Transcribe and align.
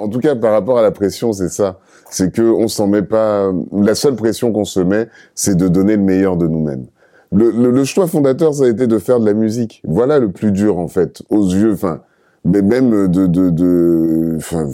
en 0.00 0.08
tout 0.08 0.20
cas, 0.20 0.34
par 0.34 0.52
rapport 0.52 0.78
à 0.78 0.82
la 0.82 0.90
pression, 0.90 1.32
c'est 1.32 1.48
ça. 1.48 1.78
C'est 2.10 2.32
que 2.32 2.42
on 2.42 2.68
s'en 2.68 2.86
met 2.86 3.02
pas. 3.02 3.52
La 3.72 3.94
seule 3.94 4.16
pression 4.16 4.52
qu'on 4.52 4.64
se 4.64 4.80
met, 4.80 5.08
c'est 5.34 5.56
de 5.56 5.68
donner 5.68 5.96
le 5.96 6.02
meilleur 6.02 6.36
de 6.36 6.46
nous-mêmes. 6.46 6.86
Le, 7.32 7.50
le, 7.50 7.70
le, 7.70 7.84
choix 7.84 8.08
fondateur, 8.08 8.52
ça 8.54 8.64
a 8.64 8.68
été 8.68 8.88
de 8.88 8.98
faire 8.98 9.20
de 9.20 9.26
la 9.26 9.34
musique. 9.34 9.82
Voilà 9.84 10.18
le 10.18 10.32
plus 10.32 10.50
dur, 10.50 10.78
en 10.78 10.88
fait, 10.88 11.22
aux 11.30 11.46
yeux. 11.46 11.72
Enfin, 11.72 12.02
mais 12.44 12.62
même 12.62 13.08
de, 13.08 13.26
de, 13.26 13.50
de. 13.50 14.34
Enfin, 14.36 14.70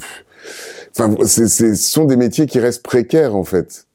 ce 0.93 1.75
sont 1.75 2.05
des 2.05 2.17
métiers 2.17 2.47
qui 2.47 2.59
restent 2.59 2.83
précaires, 2.83 3.37
en 3.37 3.45
fait. 3.45 3.87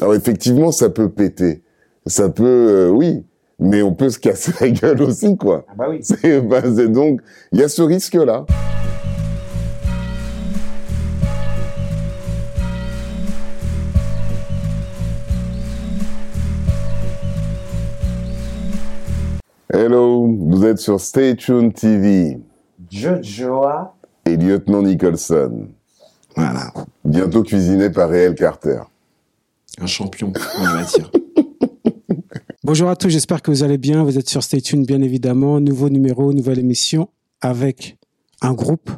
Alors 0.00 0.14
effectivement, 0.14 0.72
ça 0.72 0.90
peut 0.90 1.08
péter. 1.08 1.62
Ça 2.06 2.28
peut, 2.28 2.44
euh, 2.44 2.88
oui, 2.88 3.24
mais 3.58 3.82
on 3.82 3.94
peut 3.94 4.10
se 4.10 4.18
casser 4.18 4.52
la 4.60 4.68
gueule 4.70 5.02
aussi, 5.02 5.36
quoi. 5.36 5.64
Ah 5.68 5.72
bah 5.76 5.86
oui. 5.88 5.98
C'est, 6.02 6.40
bah, 6.40 6.60
donc, 6.60 7.20
il 7.52 7.60
y 7.60 7.62
a 7.62 7.68
ce 7.68 7.82
risque-là. 7.82 8.46
Hello, 19.78 20.26
vous 20.26 20.64
êtes 20.64 20.78
sur 20.78 20.98
Stay 20.98 21.36
Tuned 21.36 21.74
TV 21.74 22.38
Jojoa. 22.90 23.94
et 24.24 24.34
Lieutenant 24.38 24.80
Nicholson. 24.80 25.68
Voilà. 26.34 26.72
Bientôt 27.04 27.42
cuisiné 27.42 27.90
par 27.90 28.08
Réel 28.08 28.34
Carter. 28.34 28.80
Un 29.78 29.86
champion 29.86 30.32
en 30.58 30.64
matière. 30.64 31.10
Bonjour 32.64 32.88
à 32.88 32.96
tous, 32.96 33.10
j'espère 33.10 33.42
que 33.42 33.50
vous 33.50 33.64
allez 33.64 33.76
bien. 33.76 34.02
Vous 34.02 34.16
êtes 34.16 34.30
sur 34.30 34.42
Stay 34.42 34.62
Tuned, 34.62 34.86
bien 34.86 35.02
évidemment. 35.02 35.60
Nouveau 35.60 35.90
numéro, 35.90 36.32
nouvelle 36.32 36.58
émission 36.58 37.10
avec 37.42 37.98
un 38.40 38.54
groupe. 38.54 38.90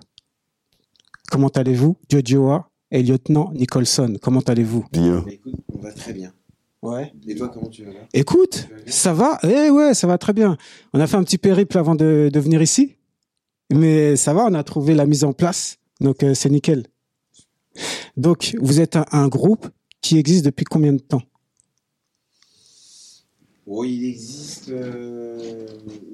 Comment 1.29 1.49
allez-vous? 1.49 1.97
Jojoa 2.09 2.71
et 2.93 3.03
Lieutenant 3.03 3.51
Nicholson. 3.53 4.15
Comment 4.23 4.43
allez-vous? 4.43 4.85
Bien. 4.93 5.23
Bah, 5.27 5.33
écoute, 5.33 5.55
on 5.75 5.83
va 5.83 5.91
très 5.91 6.13
bien. 6.13 6.33
Ouais. 6.83 7.13
Et 7.27 7.35
toi, 7.35 7.49
comment 7.49 7.69
tu 7.69 7.85
vas 7.85 7.93
là? 7.93 8.01
Écoute, 8.15 8.67
Tu 8.69 8.75
vas 8.75 8.81
bien? 8.83 8.93
ça 8.93 9.13
va 9.13 9.39
Eh 9.43 9.71
ouais, 9.71 9.95
ça 9.95 10.07
va 10.07 10.17
très 10.19 10.33
bien. 10.33 10.57
On 10.93 11.01
a 11.01 11.07
fait 11.07 11.17
un 11.17 11.25
petit 11.25 11.39
périple 11.39 11.77
avant 11.77 11.95
de, 11.97 12.31
de 12.33 12.41
venir 12.41 12.63
ici. 12.63 12.97
Mais 13.73 14.17
ça 14.17 14.33
va, 14.33 14.47
on 14.47 14.55
a 14.55 14.63
trouvé 14.63 14.95
la 14.95 15.05
mise 15.07 15.25
en 15.25 15.33
place. 15.33 15.79
Donc 16.01 16.23
euh, 16.23 16.35
c'est 16.35 16.51
nickel. 16.51 16.87
Donc 18.17 18.55
vous 18.61 18.81
êtes 18.81 18.97
un, 18.97 19.05
un 19.13 19.29
groupe 19.29 19.69
qui 20.01 20.19
existe 20.19 20.45
depuis 20.45 20.65
combien 20.65 20.93
de 20.93 21.01
temps? 21.01 21.23
Oh, 23.67 23.85
il 23.85 24.05
existe, 24.09 24.71
euh, 24.71 25.67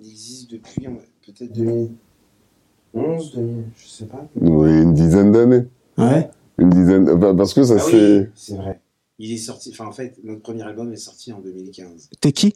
il 0.03 0.11
existe 0.11 0.51
depuis 0.51 0.87
peut-être 1.25 1.53
2011, 1.53 3.33
2000, 3.35 3.65
je 3.77 3.87
sais 3.87 4.07
pas. 4.07 4.27
Oui, 4.41 4.71
une 4.83 4.95
dizaine 4.95 5.31
d'années. 5.31 5.65
Ouais. 5.97 6.29
Une 6.59 6.71
dizaine. 6.71 7.05
parce 7.37 7.55
que 7.55 7.63
ça 7.63 7.77
Ah 7.79 7.83
c'est. 7.89 8.19
oui, 8.23 8.27
c'est 8.35 8.57
vrai. 8.57 8.81
Il 9.19 9.33
est 9.33 9.37
sorti, 9.39 9.71
enfin 9.71 9.87
en 9.87 9.93
fait, 9.93 10.19
notre 10.25 10.43
premier 10.43 10.63
album 10.63 10.93
est 10.93 10.97
sorti 10.97 11.33
en 11.33 11.41
2015. 11.41 12.11
T'es 12.21 12.33
qui? 12.33 12.55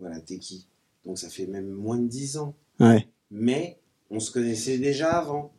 Voilà, 0.00 0.20
t'es 0.20 0.38
qui? 0.38 0.66
Donc 1.06 1.18
ça 1.18 1.28
fait 1.28 1.46
même 1.46 1.68
moins 1.68 1.98
de 1.98 2.06
10 2.08 2.38
ans. 2.38 2.54
Ouais. 2.80 3.06
Mais 3.30 3.78
on 4.10 4.18
se 4.20 4.30
connaissait 4.32 4.78
déjà 4.78 5.10
avant. 5.18 5.52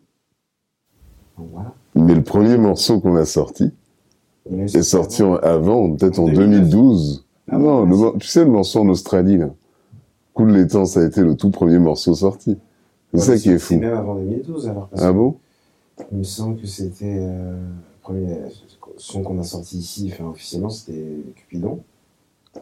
Donc 1.37 1.49
voilà. 1.51 1.73
Mais 1.95 2.13
le 2.15 2.23
premier 2.23 2.57
morceau 2.57 2.99
qu'on 2.99 3.15
a 3.15 3.25
sorti 3.25 3.71
est 4.51 4.81
sorti 4.83 5.21
avant, 5.41 5.95
peut-être 5.95 6.19
en 6.19 6.25
En 6.27 6.33
2012. 6.33 7.25
Ah 7.49 7.57
non, 7.57 7.81
ouais, 7.83 7.89
le 7.89 7.93
c'est- 7.95 8.01
mor- 8.01 8.17
tu 8.19 8.27
sais 8.27 8.43
le 8.43 8.51
morceau 8.51 8.79
en 8.81 8.89
Australie 8.89 9.37
là. 9.37 9.49
Coup 10.33 10.45
de 10.45 10.51
l'étang, 10.53 10.85
ça 10.85 11.01
a 11.01 11.05
été 11.05 11.21
le 11.21 11.35
tout 11.35 11.51
premier 11.51 11.77
morceau 11.79 12.15
sorti. 12.15 12.57
C'est 13.13 13.19
Ouais, 13.19 13.25
ça 13.25 13.37
qui 13.37 13.49
est 13.49 13.59
C'est 13.59 13.75
fou. 13.75 13.79
même 13.79 13.93
avant 13.93 14.15
2012 14.15 14.67
alors. 14.67 14.87
parce 14.89 15.01
Ah 15.03 15.13
bon? 15.13 15.37
Il 16.11 16.17
me 16.19 16.23
semble 16.23 16.59
que 16.59 16.65
c'était 16.67 17.17
euh, 17.19 17.53
le 17.55 18.01
premier 18.01 18.33
son 18.97 19.23
qu'on 19.23 19.39
a 19.39 19.43
sorti 19.43 19.77
ici, 19.77 20.11
enfin 20.13 20.29
officiellement, 20.29 20.69
c'était 20.69 21.05
Cupidon. 21.35 21.79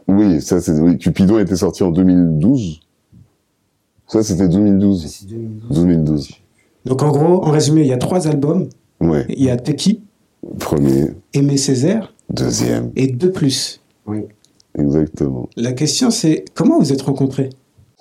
Oui, 0.08 0.42
ça 0.42 0.62
c'est. 0.62 0.80
Oui, 0.80 0.98
Cupidon 0.98 1.40
était 1.40 1.56
sorti 1.56 1.84
en 1.84 1.92
2012. 1.92 2.80
Ça 4.08 4.24
c'était 4.24 4.48
2012. 4.48 5.08
C'est 5.08 5.28
2012. 5.28 5.70
2012. 5.70 6.30
Donc 6.86 7.02
en 7.04 7.12
gros, 7.12 7.44
en 7.44 7.52
résumé, 7.52 7.82
il 7.82 7.88
y 7.88 7.94
a 7.94 7.98
trois 7.98 8.28
albums. 8.28 8.68
Ouais. 9.00 9.26
Il 9.30 9.44
y 9.44 9.50
a 9.50 9.58
T'es 9.58 9.76
qui 9.76 10.02
Premier, 10.60 11.12
Aimé 11.34 11.58
Césaire 11.58 12.14
deuxième, 12.30 12.92
et 12.96 13.08
deux 13.08 13.32
plus. 13.32 13.82
Oui. 14.06 14.22
exactement. 14.78 15.50
La 15.56 15.74
question 15.74 16.10
c'est 16.10 16.46
comment 16.54 16.80
vous 16.80 16.92
êtes 16.92 17.02
rencontrés? 17.02 17.50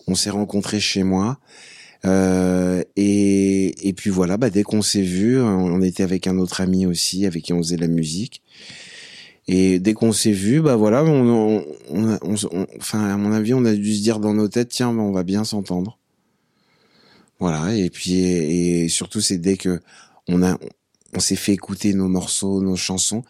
On 0.07 0.15
s'est 0.15 0.31
rencontrés 0.31 0.81
chez 0.81 1.03
moi. 1.03 1.39
Euh, 2.07 2.83
et, 2.97 3.89
et 3.89 3.93
puis 3.93 4.11
voilà, 4.11 4.37
bah, 4.37 4.51
dès 4.51 4.63
qu'on 4.63 4.83
s'est 4.83 5.03
vu, 5.03 5.41
on 5.41 5.83
était 5.83 6.03
avec 6.03 6.27
un 6.27 6.39
autre 6.39 6.61
ami 6.61 6.87
aussi, 6.87 7.27
avec 7.27 7.45
qui 7.45 7.53
on 7.53 7.59
faisait 7.59 7.77
de 7.77 7.83
la 7.83 7.89
musique. 7.89 8.43
Et 9.49 9.79
dès 9.81 9.95
qu'on 9.95 10.13
s'est 10.13 10.33
vu, 10.33 10.61
bah 10.61 10.77
voilà, 10.77 11.03
on, 11.05 11.65
on, 11.91 12.19
on, 12.23 12.37
on- 12.53 12.67
enfin 12.79 13.05
à 13.09 13.17
mon 13.17 13.33
avis, 13.33 13.53
on 13.55 13.65
a 13.65 13.75
dû 13.75 13.95
se 13.97 14.03
dire 14.03 14.21
dans 14.21 14.33
nos 14.35 14.49
têtes, 14.49 14.69
tiens, 14.69 14.93
bah, 14.93 15.03
on 15.03 15.13
va 15.13 15.25
bien 15.25 15.45
s'entendre. 15.45 15.99
Voilà. 17.41 17.75
Et 17.77 17.91
puis 17.91 18.15
et, 18.15 18.89
surtout, 18.89 19.21
c'est 19.21 19.39
dès 19.39 19.57
que 19.57 19.81
on 20.29 20.43
a, 20.43 20.59
on 21.15 21.21
s'est 21.21 21.37
fait 21.37 21.53
écouter 21.53 21.95
nos 21.95 22.09
morceaux, 22.09 22.63
nos 22.63 22.77
chansons, 22.77 23.25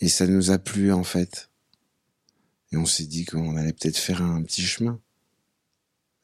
et 0.00 0.08
ça 0.08 0.26
nous 0.26 0.50
a 0.50 0.58
plu 0.58 0.92
en 0.92 1.04
fait. 1.04 1.50
Et 2.72 2.76
on 2.76 2.86
s'est 2.86 3.06
dit 3.06 3.24
qu'on 3.24 3.56
allait 3.56 3.72
peut-être 3.72 3.98
faire 3.98 4.22
un 4.22 4.42
petit 4.42 4.62
chemin. 4.62 4.98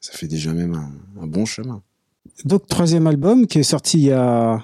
Ça 0.01 0.13
fait 0.13 0.27
déjà 0.27 0.53
même 0.53 0.75
un 1.21 1.27
bon 1.27 1.45
chemin. 1.45 1.83
Donc 2.45 2.67
troisième 2.67 3.07
album 3.07 3.47
qui 3.47 3.59
est 3.59 3.63
sorti 3.63 3.97
il 3.99 4.05
y 4.05 4.11
a 4.11 4.63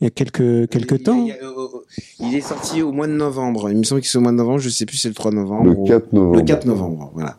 il 0.00 0.04
y 0.04 0.06
a 0.06 0.10
quelques 0.10 0.68
quelques 0.70 0.92
Il- 0.92 1.02
temps. 1.02 1.24
Il, 1.24 1.26
il- 1.28 1.32
euh, 1.44 1.78
il 2.20 2.34
est 2.34 2.40
sorti 2.40 2.82
au 2.82 2.92
mois 2.92 3.06
de 3.08 3.12
novembre. 3.14 3.70
Il 3.70 3.78
me 3.78 3.82
semble 3.82 4.00
que 4.00 4.06
c'est 4.06 4.18
au 4.18 4.20
mois 4.20 4.30
de 4.32 4.36
novembre. 4.36 4.58
Je 4.60 4.68
sais 4.68 4.86
plus 4.86 4.96
si 4.96 5.02
c'est 5.02 5.08
le 5.08 5.14
3 5.14 5.32
novembre. 5.32 5.64
Le 5.64 5.76
ou- 5.76 5.84
4 5.84 6.12
novembre. 6.12 6.36
Le 6.36 6.42
4 6.42 6.64
novembre, 6.66 7.10
voilà. 7.14 7.38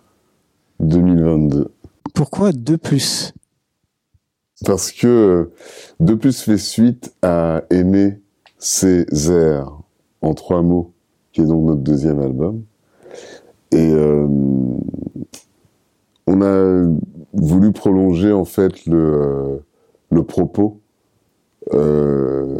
2022. 0.81 1.71
Pourquoi 2.13 2.51
deux 2.51 2.77
plus? 2.77 3.33
Parce 4.65 4.91
que 4.91 5.07
euh, 5.07 5.53
De 6.01 6.15
Plus 6.15 6.41
fait 6.41 6.57
suite 6.57 7.13
à 7.21 7.63
Aimer 7.69 8.19
Césaire 8.57 9.71
en 10.21 10.33
trois 10.33 10.61
mots, 10.61 10.91
qui 11.31 11.39
est 11.41 11.45
donc 11.45 11.65
notre 11.65 11.81
deuxième 11.81 12.19
album. 12.19 12.63
Et 13.71 13.77
euh, 13.93 14.27
on 16.27 16.41
a 16.41 16.87
voulu 17.33 17.71
prolonger 17.71 18.31
en 18.31 18.45
fait 18.45 18.85
le, 18.85 18.97
euh, 18.97 19.57
le 20.11 20.23
propos. 20.23 20.79
Euh, 21.73 22.57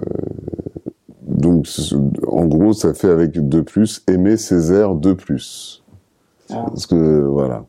donc 1.22 1.68
en 2.28 2.46
gros, 2.46 2.74
ça 2.74 2.94
fait 2.94 3.10
avec 3.10 3.32
De 3.32 3.62
Plus, 3.62 4.04
Aimer 4.08 4.38
Césaire 4.38 4.96
De 4.96 5.14
Plus. 5.14 5.84
Ah. 6.52 6.66
Parce 6.68 6.88
que 6.88 7.22
voilà, 7.22 7.66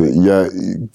il 0.00 0.22
y 0.24 0.30
a 0.30 0.46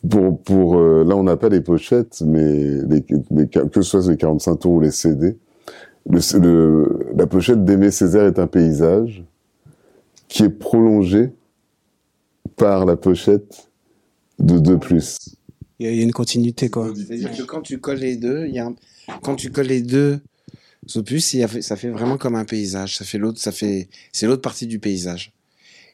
pour 0.09 0.38
pour 0.41 0.78
euh, 0.78 1.06
là 1.06 1.16
on 1.16 1.23
n'a 1.23 1.38
pas 1.38 1.47
les 1.47 1.61
pochettes, 1.61 2.22
mais 2.25 2.81
les, 2.81 3.06
les- 3.31 3.47
que 3.47 3.81
ce 3.81 4.01
soit 4.01 4.09
les 4.11 4.17
45 4.17 4.56
tours 4.57 4.73
ou 4.73 4.79
les 4.81 4.91
CD, 4.91 5.38
le, 6.09 6.19
le- 6.40 7.07
la 7.16 7.28
pochette 7.28 7.63
d'Aimé 7.63 7.90
Césaire 7.91 8.25
est 8.25 8.38
un 8.38 8.47
paysage 8.47 9.23
qui 10.28 10.44
est 10.44 10.50
prolongé 10.50 11.31
par 12.57 12.85
la 12.85 12.97
pochette 12.97 13.69
de 14.40 14.59
deux 14.59 14.78
plus. 14.78 15.17
Il 15.81 15.86
y 15.86 15.88
a- 15.88 15.92
il 15.94 15.97
y 15.97 16.02
a 16.02 16.03
une 16.03 16.12
continuité 16.12 16.69
quoi. 16.69 16.94
C'est-à-dire 16.96 17.36
que 17.36 17.42
quand 17.42 17.62
tu 17.62 17.80
colles 17.80 17.97
les 17.97 18.16
deux, 18.16 18.46
il 18.47 18.53
y 18.53 18.59
a 18.59 18.68
un- 18.68 18.75
quand 19.24 19.36
tu 19.36 19.50
colles 19.50 19.66
les 19.68 19.81
deux 19.81 20.19
opus, 20.96 21.34
y 21.34 21.42
a 21.42 21.47
fait- 21.47 21.64
ça 21.64 21.75
fait 21.75 21.90
vraiment 21.90 22.18
comme 22.18 22.36
un 22.36 22.46
paysage. 22.46 22.97
Ça 22.97 23.03
fait 23.06 23.18
l'autre, 23.18 23.40
ça 23.40 23.52
fait, 23.52 23.90
c'est 24.12 24.28
l'autre 24.28 24.44
partie 24.44 24.68
du 24.68 24.78
paysage. 24.78 25.34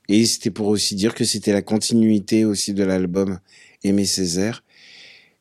Et 0.10 0.26
c'était 0.26 0.52
pour 0.52 0.68
aussi 0.68 0.96
dire 0.96 1.16
que 1.16 1.24
c'était 1.24 1.54
la 1.54 1.62
continuité 1.62 2.44
aussi 2.44 2.74
de 2.74 2.84
l'album 2.84 3.40
Aimer 3.86 4.04
Césaire. 4.06 4.62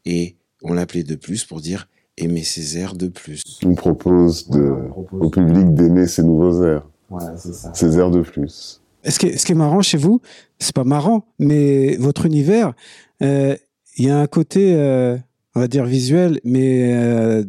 Et 0.05 0.37
on 0.62 0.75
l'appelait 0.75 1.03
de 1.03 1.17
plus 1.17 1.45
pour 1.45 1.61
dire 1.61 1.89
Aimer 2.17 2.45
Césaire 2.45 2.95
de 2.95 3.09
plus. 3.09 3.43
On 3.65 3.75
propose 3.75 4.49
de, 4.49 4.61
On 4.62 4.89
propose- 4.91 5.23
au 5.27 5.31
public 5.31 5.75
d'aimer 5.75 6.06
ces 6.06 6.23
nouveaux 6.23 6.62
airs, 6.65 6.88
ça. 7.37 7.73
airs 7.99 8.11
de 8.12 8.23
plus. 8.23 8.81
Ce 9.09 9.19
qui 9.19 9.26
est, 9.26 9.37
ce 9.38 9.44
qui 9.47 9.53
est 9.53 9.56
marrant 9.56 9.82
chez 9.82 9.99
vous, 9.99 10.20
c'est 10.61 10.75
pas 10.75 10.85
marrant, 10.85 11.26
mais 11.41 11.97
votre 11.97 12.26
univers, 12.26 12.75
euh, 13.23 13.56
il 13.96 14.06
y 14.06 14.10
a 14.10 14.19
un 14.19 14.26
côté, 14.26 14.75
euh, 14.75 15.16
on 15.54 15.60
va 15.60 15.69
dire 15.69 15.84
visuel, 15.84 16.40
mais 16.44 16.94
euh, 16.94 17.44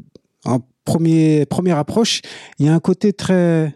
en 0.45 0.59
premier, 0.85 1.45
première 1.45 1.77
approche, 1.77 2.21
il 2.59 2.65
y 2.65 2.69
a 2.69 2.73
un 2.73 2.79
côté 2.79 3.13
très, 3.13 3.73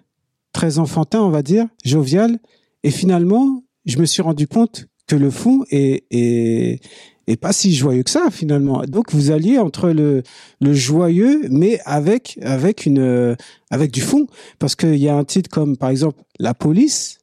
très 0.54 0.80
enfantin, 0.80 1.22
on 1.22 1.30
va 1.30 1.44
dire, 1.44 1.68
jovial. 1.84 2.40
Et 2.84 2.92
finalement, 2.92 3.64
je 3.86 4.00
me 4.00 4.06
suis 4.06 4.22
rendu 4.22 4.48
compte 4.48 4.88
que 5.08 5.16
le 5.16 5.30
fond 5.30 5.66
est, 5.70 6.06
est, 6.12 6.80
est 7.28 7.38
pas 7.38 7.52
si 7.52 7.76
joyeux 7.76 8.04
que 8.04 8.10
ça 8.10 8.30
finalement. 8.32 8.84
Donc 8.88 9.12
vous 9.12 9.32
alliez 9.32 9.58
entre 9.58 9.90
le, 9.90 10.24
le 10.62 10.74
joyeux, 10.74 11.48
mais 11.50 11.80
avec 11.86 12.40
avec 12.42 12.86
une 12.86 13.36
avec 13.70 13.92
du 13.92 14.02
fond, 14.02 14.28
parce 14.58 14.76
qu'il 14.76 14.96
y 14.96 15.10
a 15.10 15.16
un 15.16 15.26
titre 15.26 15.50
comme 15.50 15.76
par 15.76 15.90
exemple 15.90 16.22
La 16.40 16.54
Police 16.54 17.21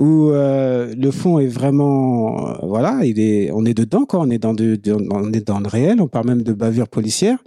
où 0.00 0.30
euh, 0.30 0.94
le 0.96 1.10
fond 1.10 1.38
est 1.38 1.46
vraiment 1.46 2.48
euh, 2.48 2.54
voilà, 2.62 3.00
on 3.02 3.64
est 3.66 3.74
dedans 3.74 4.06
quoi, 4.06 4.20
on 4.20 4.30
est 4.30 4.38
dans 4.38 4.54
de, 4.54 4.76
dans 4.76 5.60
le 5.60 5.68
réel, 5.68 6.00
on 6.00 6.08
parle 6.08 6.26
même 6.26 6.42
de 6.42 6.54
bavure 6.54 6.88
policière 6.88 7.38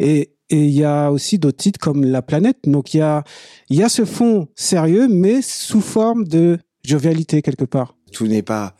et 0.00 0.32
il 0.50 0.70
y 0.70 0.84
a 0.84 1.10
aussi 1.10 1.38
d'autres 1.38 1.58
titres 1.58 1.80
comme 1.80 2.04
La 2.04 2.20
Planète. 2.20 2.58
Donc 2.64 2.94
il 2.94 2.98
y 2.98 3.82
a, 3.82 3.88
ce 3.88 4.04
fond 4.04 4.48
sérieux, 4.54 5.08
mais 5.08 5.42
sous 5.42 5.80
forme 5.80 6.26
de 6.26 6.58
jovialité 6.84 7.40
quelque 7.40 7.64
part. 7.64 7.96
Tout 8.12 8.26
n'est 8.26 8.42
pas 8.42 8.74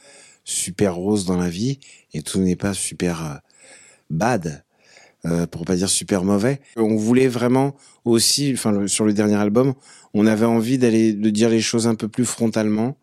super 0.45 0.97
rose 0.97 1.25
dans 1.25 1.37
la 1.37 1.49
vie 1.49 1.79
et 2.13 2.23
tout 2.23 2.41
n'est 2.41 2.57
pas 2.57 2.75
super 2.75 3.25
euh, 3.25 3.37
bad, 4.11 4.65
euh, 5.25 5.47
pour 5.47 5.65
pas 5.65 5.77
dire 5.77 5.89
super 5.89 6.25
mauvais. 6.25 6.61
On 6.77 6.97
voulait 6.97 7.29
vraiment 7.29 7.77
aussi, 8.05 8.53
enfin 8.53 8.87
sur 8.89 9.05
le 9.05 9.13
dernier 9.13 9.37
album, 9.37 9.75
on 10.13 10.27
avait 10.27 10.47
envie 10.47 10.79
d'aller 10.79 11.13
de 11.13 11.31
dire 11.31 11.49
les 11.49 11.61
choses 11.61 11.87
un 11.87 11.95
peu 11.95 12.09
plus 12.09 12.25
frontalement. 12.25 12.97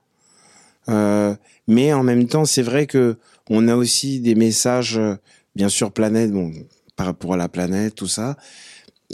Euh, 0.90 1.36
mais 1.68 1.94
en 1.94 2.04
même 2.04 2.28
temps, 2.28 2.46
c'est 2.46 2.62
vrai 2.62 2.88
que 2.88 3.18
on 3.50 3.68
a 3.68 3.76
aussi 3.76 4.20
des 4.20 4.36
messages, 4.36 4.98
euh, 4.98 5.16
bien 5.56 5.70
sûr, 5.70 5.92
planète, 5.92 6.32
bon, 6.32 6.52
par 6.96 7.06
rapport 7.08 7.34
à 7.34 7.38
la 7.38 7.50
planète, 7.50 7.96
tout 7.96 8.08
ça, 8.08 8.38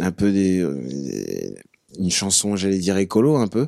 un 0.01 0.11
peu 0.11 0.31
des, 0.31 0.59
euh, 0.61 0.81
des- 0.83 1.55
une 1.99 2.11
chanson, 2.11 2.55
j'allais 2.55 2.79
dire 2.79 2.97
écolo, 2.97 3.37
un 3.37 3.47
peu. 3.47 3.67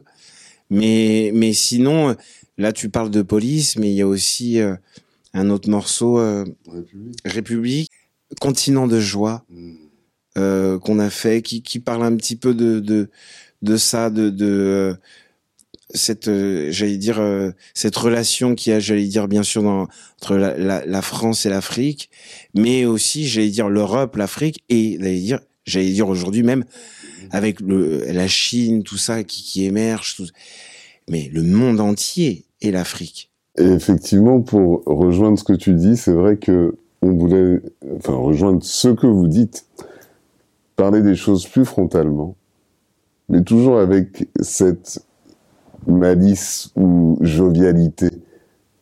Mais 0.70 1.32
mais 1.34 1.54
sinon, 1.54 2.16
là, 2.58 2.74
tu 2.74 2.90
parles 2.90 3.12
de 3.12 3.22
police, 3.24 3.78
mais 3.78 3.92
il 3.92 3.96
y 3.96 4.02
a 4.02 4.08
aussi 4.08 4.60
euh, 4.60 4.76
un 5.34 5.50
autre 5.50 5.70
morceau, 5.70 6.20
euh, 6.20 6.46
République, 7.26 7.92
Continent 8.42 8.88
de 8.88 9.00
joie, 9.00 9.46
euh, 10.38 10.80
qu'on 10.80 11.00
a 11.00 11.10
fait, 11.10 11.42
qui, 11.42 11.62
qui 11.62 11.80
parle 11.80 12.04
un 12.04 12.16
petit 12.16 12.36
peu 12.36 12.54
de 12.54 12.80
de, 12.80 13.10
de 13.62 13.78
ça, 13.78 14.10
de, 14.10 14.30
de 14.30 14.98
cette, 15.94 16.28
euh, 16.28 16.68
j'allais 16.72 16.98
dire, 16.98 17.20
euh, 17.20 17.52
cette 17.74 17.96
relation 17.96 18.56
qu'il 18.56 18.74
y 18.74 18.76
a, 18.76 18.80
j'allais 18.80 19.08
dire, 19.08 19.28
bien 19.28 19.44
sûr, 19.44 19.66
entre 19.66 20.36
la, 20.36 21.02
France 21.02 21.46
et 21.46 21.50
l'Afrique, 21.50 22.10
mais 22.54 22.86
aussi, 22.86 23.28
j'allais 23.28 23.50
dire, 23.50 23.70
l'Europe, 23.70 24.16
l'Afrique, 24.16 24.64
et 24.70 24.98
j'allais 25.66 25.92
dire, 25.92 26.10
aujourd'hui 26.10 26.44
même, 26.44 26.66
avec 27.32 27.60
la 27.62 28.28
Chine, 28.28 28.84
tout 28.84 28.98
ça 28.98 29.24
qui, 29.24 29.66
émerge, 29.66 30.18
mais 31.10 31.30
le 31.34 31.44
monde 31.44 31.80
entier 31.80 32.46
et 32.62 32.72
l'Afrique. 32.72 33.32
Et 33.58 33.64
effectivement, 33.64 34.42
pour 34.42 34.84
rejoindre 34.86 35.40
ce 35.40 35.44
que 35.44 35.54
tu 35.54 35.74
dis, 35.74 35.98
c'est 35.98 36.12
vrai 36.12 36.38
que 36.38 36.76
on 37.02 37.14
voulait, 37.14 37.62
enfin, 37.96 38.14
rejoindre 38.14 38.64
ce 38.64 38.90
que 38.90 39.08
vous 39.08 39.28
dites, 39.28 39.66
parler 40.76 41.02
des 41.02 41.16
choses 41.16 41.48
plus 41.48 41.66
frontalement, 41.66 42.36
mais 43.30 43.44
toujours 43.44 43.80
avec 43.80 44.28
cette 44.42 45.00
malice 45.88 46.72
ou 46.76 47.18
jovialité. 47.22 48.10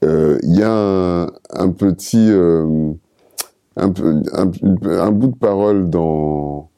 Euh, 0.03 0.37
Il 0.43 0.55
y 0.57 0.63
a 0.63 1.27
un, 1.51 1.69
petit, 1.69 2.29
euh, 2.29 2.91
un 3.77 3.87
bout 3.87 5.27
de 5.27 5.37
parole 5.37 5.89
dans 5.89 6.69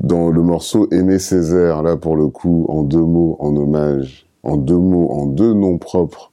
dans 0.00 0.30
le 0.30 0.42
morceau 0.42 0.88
Aimé 0.90 1.20
Césaire, 1.20 1.82
là 1.82 1.96
pour 1.96 2.16
le 2.16 2.26
coup, 2.26 2.66
en 2.68 2.82
deux 2.82 3.04
mots, 3.04 3.36
en 3.38 3.56
hommage, 3.56 4.26
en 4.42 4.56
deux 4.56 4.76
mots, 4.76 5.10
en 5.12 5.26
deux 5.26 5.54
noms 5.54 5.78
propres 5.78 6.32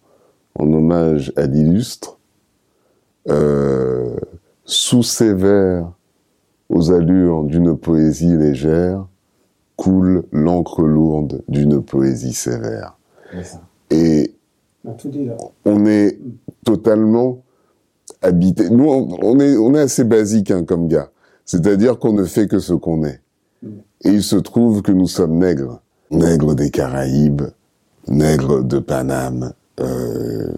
en 0.59 0.71
hommage 0.73 1.31
à 1.35 1.45
l'illustre, 1.45 2.17
euh, 3.29 4.15
sous 4.65 5.03
ses 5.03 5.33
vers, 5.33 5.91
aux 6.69 6.91
allures 6.91 7.43
d'une 7.43 7.77
poésie 7.77 8.35
légère, 8.35 9.07
coule 9.75 10.23
l'encre 10.31 10.81
lourde 10.83 11.43
d'une 11.47 11.81
poésie 11.81 12.33
sévère. 12.33 12.98
Et 13.91 14.33
On 14.85 14.91
a 14.91 14.93
tout 14.93 15.09
dit 15.09 15.25
là. 15.25 15.37
on 15.65 15.85
est 15.85 16.17
totalement 16.65 17.41
habité. 18.21 18.69
Nous, 18.69 18.85
on 18.85 19.17
on 19.21 19.39
est, 19.39 19.55
on 19.57 19.73
est 19.75 19.79
assez 19.81 20.03
basique 20.03 20.51
hein, 20.51 20.63
comme 20.63 20.87
gars. 20.87 21.09
C'est-à-dire 21.45 21.97
qu'on 21.99 22.13
ne 22.13 22.23
fait 22.25 22.47
que 22.47 22.59
ce 22.59 22.73
qu'on 22.73 23.03
est. 23.03 23.21
Et 24.03 24.09
il 24.09 24.23
se 24.23 24.35
trouve 24.35 24.81
que 24.81 24.91
nous 24.91 25.07
sommes 25.07 25.39
nègres. 25.39 25.81
Nègres 26.11 26.55
des 26.55 26.69
Caraïbes, 26.71 27.43
nègres 28.07 28.63
de 28.63 28.79
Paname, 28.79 29.53
euh, 29.79 30.51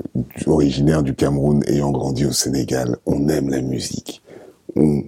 originaires 0.47 1.03
du 1.03 1.15
Cameroun, 1.15 1.63
ayant 1.67 1.91
grandi 1.91 2.25
au 2.25 2.31
Sénégal. 2.31 2.97
On 3.05 3.27
aime 3.29 3.49
la 3.49 3.61
musique. 3.61 4.21
On 4.75 5.03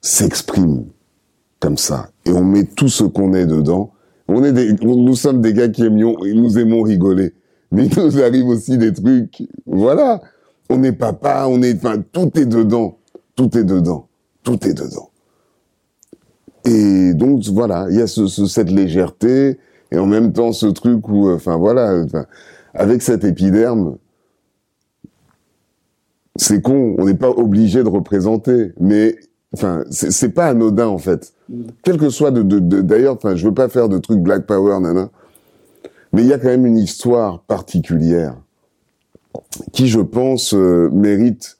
s'exprime 0.00 0.84
comme 1.60 1.76
ça. 1.76 2.10
Et 2.24 2.30
on 2.30 2.44
met 2.44 2.64
tout 2.64 2.88
ce 2.88 3.04
qu'on 3.04 3.34
est 3.34 3.46
dedans. 3.46 3.90
On 4.28 4.44
est 4.44 4.52
des, 4.52 4.72
nous 4.74 5.14
sommes 5.16 5.40
des 5.40 5.54
gars 5.54 5.68
qui 5.68 5.84
aimions, 5.84 6.16
nous 6.22 6.58
aimons 6.58 6.82
rigoler. 6.82 7.32
Mais 7.72 7.86
il 7.86 7.98
nous 7.98 8.20
arrive 8.22 8.46
aussi 8.46 8.76
des 8.78 8.92
trucs, 8.92 9.42
voilà. 9.66 10.20
On 10.70 10.82
est 10.82 10.92
papa, 10.92 11.46
on 11.48 11.62
est, 11.62 11.76
enfin, 11.76 12.02
tout 12.12 12.30
est 12.38 12.44
dedans. 12.46 12.98
Tout 13.34 13.56
est 13.56 13.64
dedans. 13.64 14.06
Tout 14.42 14.66
est 14.66 14.74
dedans. 14.74 15.10
Et 16.66 17.14
donc, 17.14 17.42
voilà, 17.46 17.86
il 17.90 17.96
y 17.96 18.02
a 18.02 18.06
ce, 18.06 18.26
ce- 18.26 18.46
cette 18.46 18.70
légèreté, 18.70 19.58
et 19.90 19.98
en 19.98 20.06
même 20.06 20.32
temps, 20.32 20.52
ce 20.52 20.66
truc 20.66 21.08
où, 21.08 21.28
euh, 21.28 21.36
enfin, 21.36 21.56
voilà, 21.56 22.04
avec 22.74 23.00
cet 23.00 23.24
épiderme, 23.24 23.96
c'est 26.36 26.60
con, 26.60 26.94
on 26.98 27.06
n'est 27.06 27.14
pas 27.14 27.30
obligé 27.30 27.82
de 27.82 27.88
représenter, 27.88 28.72
mais, 28.80 29.16
enfin, 29.54 29.84
c'est 29.90 30.30
pas 30.34 30.46
anodin, 30.48 30.86
en 30.88 30.98
fait. 30.98 31.32
Quel 31.82 31.96
que 31.98 32.10
soit 32.10 32.30
de, 32.30 32.42
de, 32.42 32.58
de- 32.58 32.80
d'ailleurs, 32.82 33.14
enfin, 33.14 33.34
je 33.36 33.46
veux 33.48 33.54
pas 33.54 33.68
faire 33.68 33.88
de 33.88 33.98
trucs 33.98 34.20
Black 34.20 34.46
Power, 34.46 34.78
nana, 34.80 35.08
mais 36.12 36.22
il 36.22 36.28
y 36.28 36.32
a 36.32 36.38
quand 36.38 36.48
même 36.48 36.66
une 36.66 36.76
histoire 36.78 37.40
particulière 37.42 38.36
qui, 39.72 39.88
je 39.88 40.00
pense, 40.00 40.52
euh, 40.54 40.88
mérite, 40.92 41.56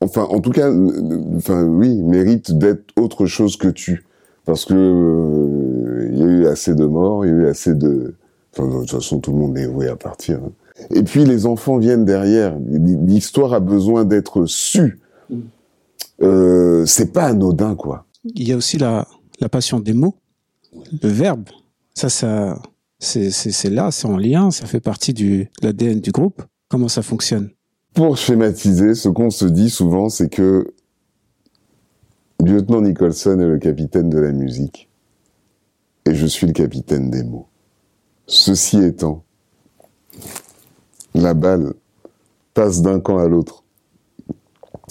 enfin, 0.00 0.22
en 0.24 0.40
tout 0.40 0.50
cas, 0.50 0.70
euh, 0.70 1.22
enfin, 1.36 1.64
oui, 1.64 1.96
mérite 2.02 2.56
d'être 2.58 2.84
autre 2.96 3.26
chose 3.26 3.56
que 3.56 3.68
tu, 3.68 4.04
parce 4.44 4.64
que 4.64 4.74
euh, 4.74 6.08
il 6.12 6.18
y 6.18 6.22
a 6.22 6.26
eu 6.26 6.46
assez 6.46 6.74
de 6.74 6.84
morts, 6.86 7.24
il 7.24 7.28
y 7.28 7.34
a 7.34 7.36
eu 7.36 7.46
assez 7.46 7.74
de, 7.74 8.14
enfin, 8.56 8.68
de 8.68 8.80
toute 8.80 8.90
façon, 8.90 9.20
tout 9.20 9.32
le 9.32 9.38
monde 9.38 9.56
est 9.58 9.66
voué 9.66 9.88
à 9.88 9.96
partir. 9.96 10.38
hein. 10.44 10.50
Et 10.94 11.02
puis 11.02 11.24
les 11.24 11.44
enfants 11.46 11.76
viennent 11.78 12.04
derrière. 12.04 12.56
L'histoire 12.68 13.52
a 13.52 13.58
besoin 13.60 14.04
d'être 14.04 14.46
sue. 14.46 15.00
Euh, 16.22 16.86
c'est 16.86 17.12
pas 17.12 17.24
anodin, 17.24 17.74
quoi. 17.74 18.04
Il 18.24 18.48
y 18.48 18.52
a 18.52 18.56
aussi 18.56 18.78
la, 18.78 19.06
la 19.40 19.48
passion 19.48 19.80
des 19.80 19.92
mots, 19.92 20.16
le 21.02 21.08
verbe. 21.08 21.48
Ça, 21.94 22.08
ça, 22.08 22.60
c'est, 22.98 23.70
là, 23.70 23.90
c'est 23.90 24.06
en 24.06 24.16
lien, 24.16 24.50
ça 24.50 24.66
fait 24.66 24.80
partie 24.80 25.12
du, 25.12 25.50
de 25.60 25.66
l'ADN 25.66 26.00
du 26.00 26.10
groupe. 26.10 26.42
Comment 26.68 26.88
ça 26.88 27.02
fonctionne? 27.02 27.50
Pour 27.94 28.16
schématiser, 28.16 28.94
ce 28.94 29.08
qu'on 29.08 29.30
se 29.30 29.44
dit 29.46 29.70
souvent, 29.70 30.08
c'est 30.08 30.28
que 30.28 30.74
Lieutenant 32.44 32.82
Nicholson 32.82 33.40
est 33.40 33.46
le 33.46 33.58
capitaine 33.58 34.10
de 34.10 34.18
la 34.18 34.32
musique 34.32 34.88
et 36.06 36.14
je 36.14 36.26
suis 36.26 36.46
le 36.46 36.52
capitaine 36.52 37.10
des 37.10 37.24
mots. 37.24 37.48
Ceci 38.26 38.82
étant, 38.82 39.24
la 41.14 41.34
balle 41.34 41.74
passe 42.54 42.82
d'un 42.82 43.00
camp 43.00 43.18
à 43.18 43.26
l'autre. 43.26 43.64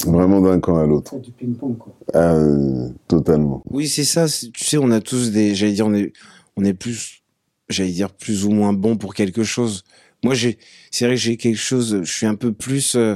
Vraiment 0.06 0.42
d'un 0.42 0.60
camp 0.60 0.78
à 0.78 0.86
l'autre. 0.86 1.18
Du 1.20 1.32
ping-pong, 1.32 1.78
quoi. 1.78 1.98
Ah, 2.14 2.36
euh, 2.36 2.90
totalement. 3.08 3.62
Oui, 3.70 3.88
c'est 3.88 4.04
ça. 4.04 4.28
c'est- 4.28 4.52
Tu 4.52 4.64
sais, 4.64 4.78
on 4.78 4.92
a 4.92 5.02
tous 5.02 5.32
des, 5.32 5.56
j'allais 5.56 5.74
dire, 5.74 5.88
on 5.88 5.94
est, 5.94 6.14
on 6.56 6.64
est 6.66 6.74
plus, 6.74 7.24
j'allais 7.70 7.92
dire, 7.92 8.12
plus 8.14 8.46
ou 8.46 8.52
moins 8.52 8.74
bon 8.74 8.98
pour 8.98 9.14
quelque 9.14 9.44
chose. 9.44 9.84
Moi, 10.24 10.34
j'ai, 10.34 10.58
c'est 10.92 11.06
vrai 11.06 11.16
que 11.16 11.22
j'ai 11.22 11.38
quelque 11.38 11.58
chose, 11.58 12.02
je 12.04 12.12
suis 12.12 12.26
un 12.26 12.36
peu 12.36 12.52
plus 12.54 12.96
euh, 12.96 13.16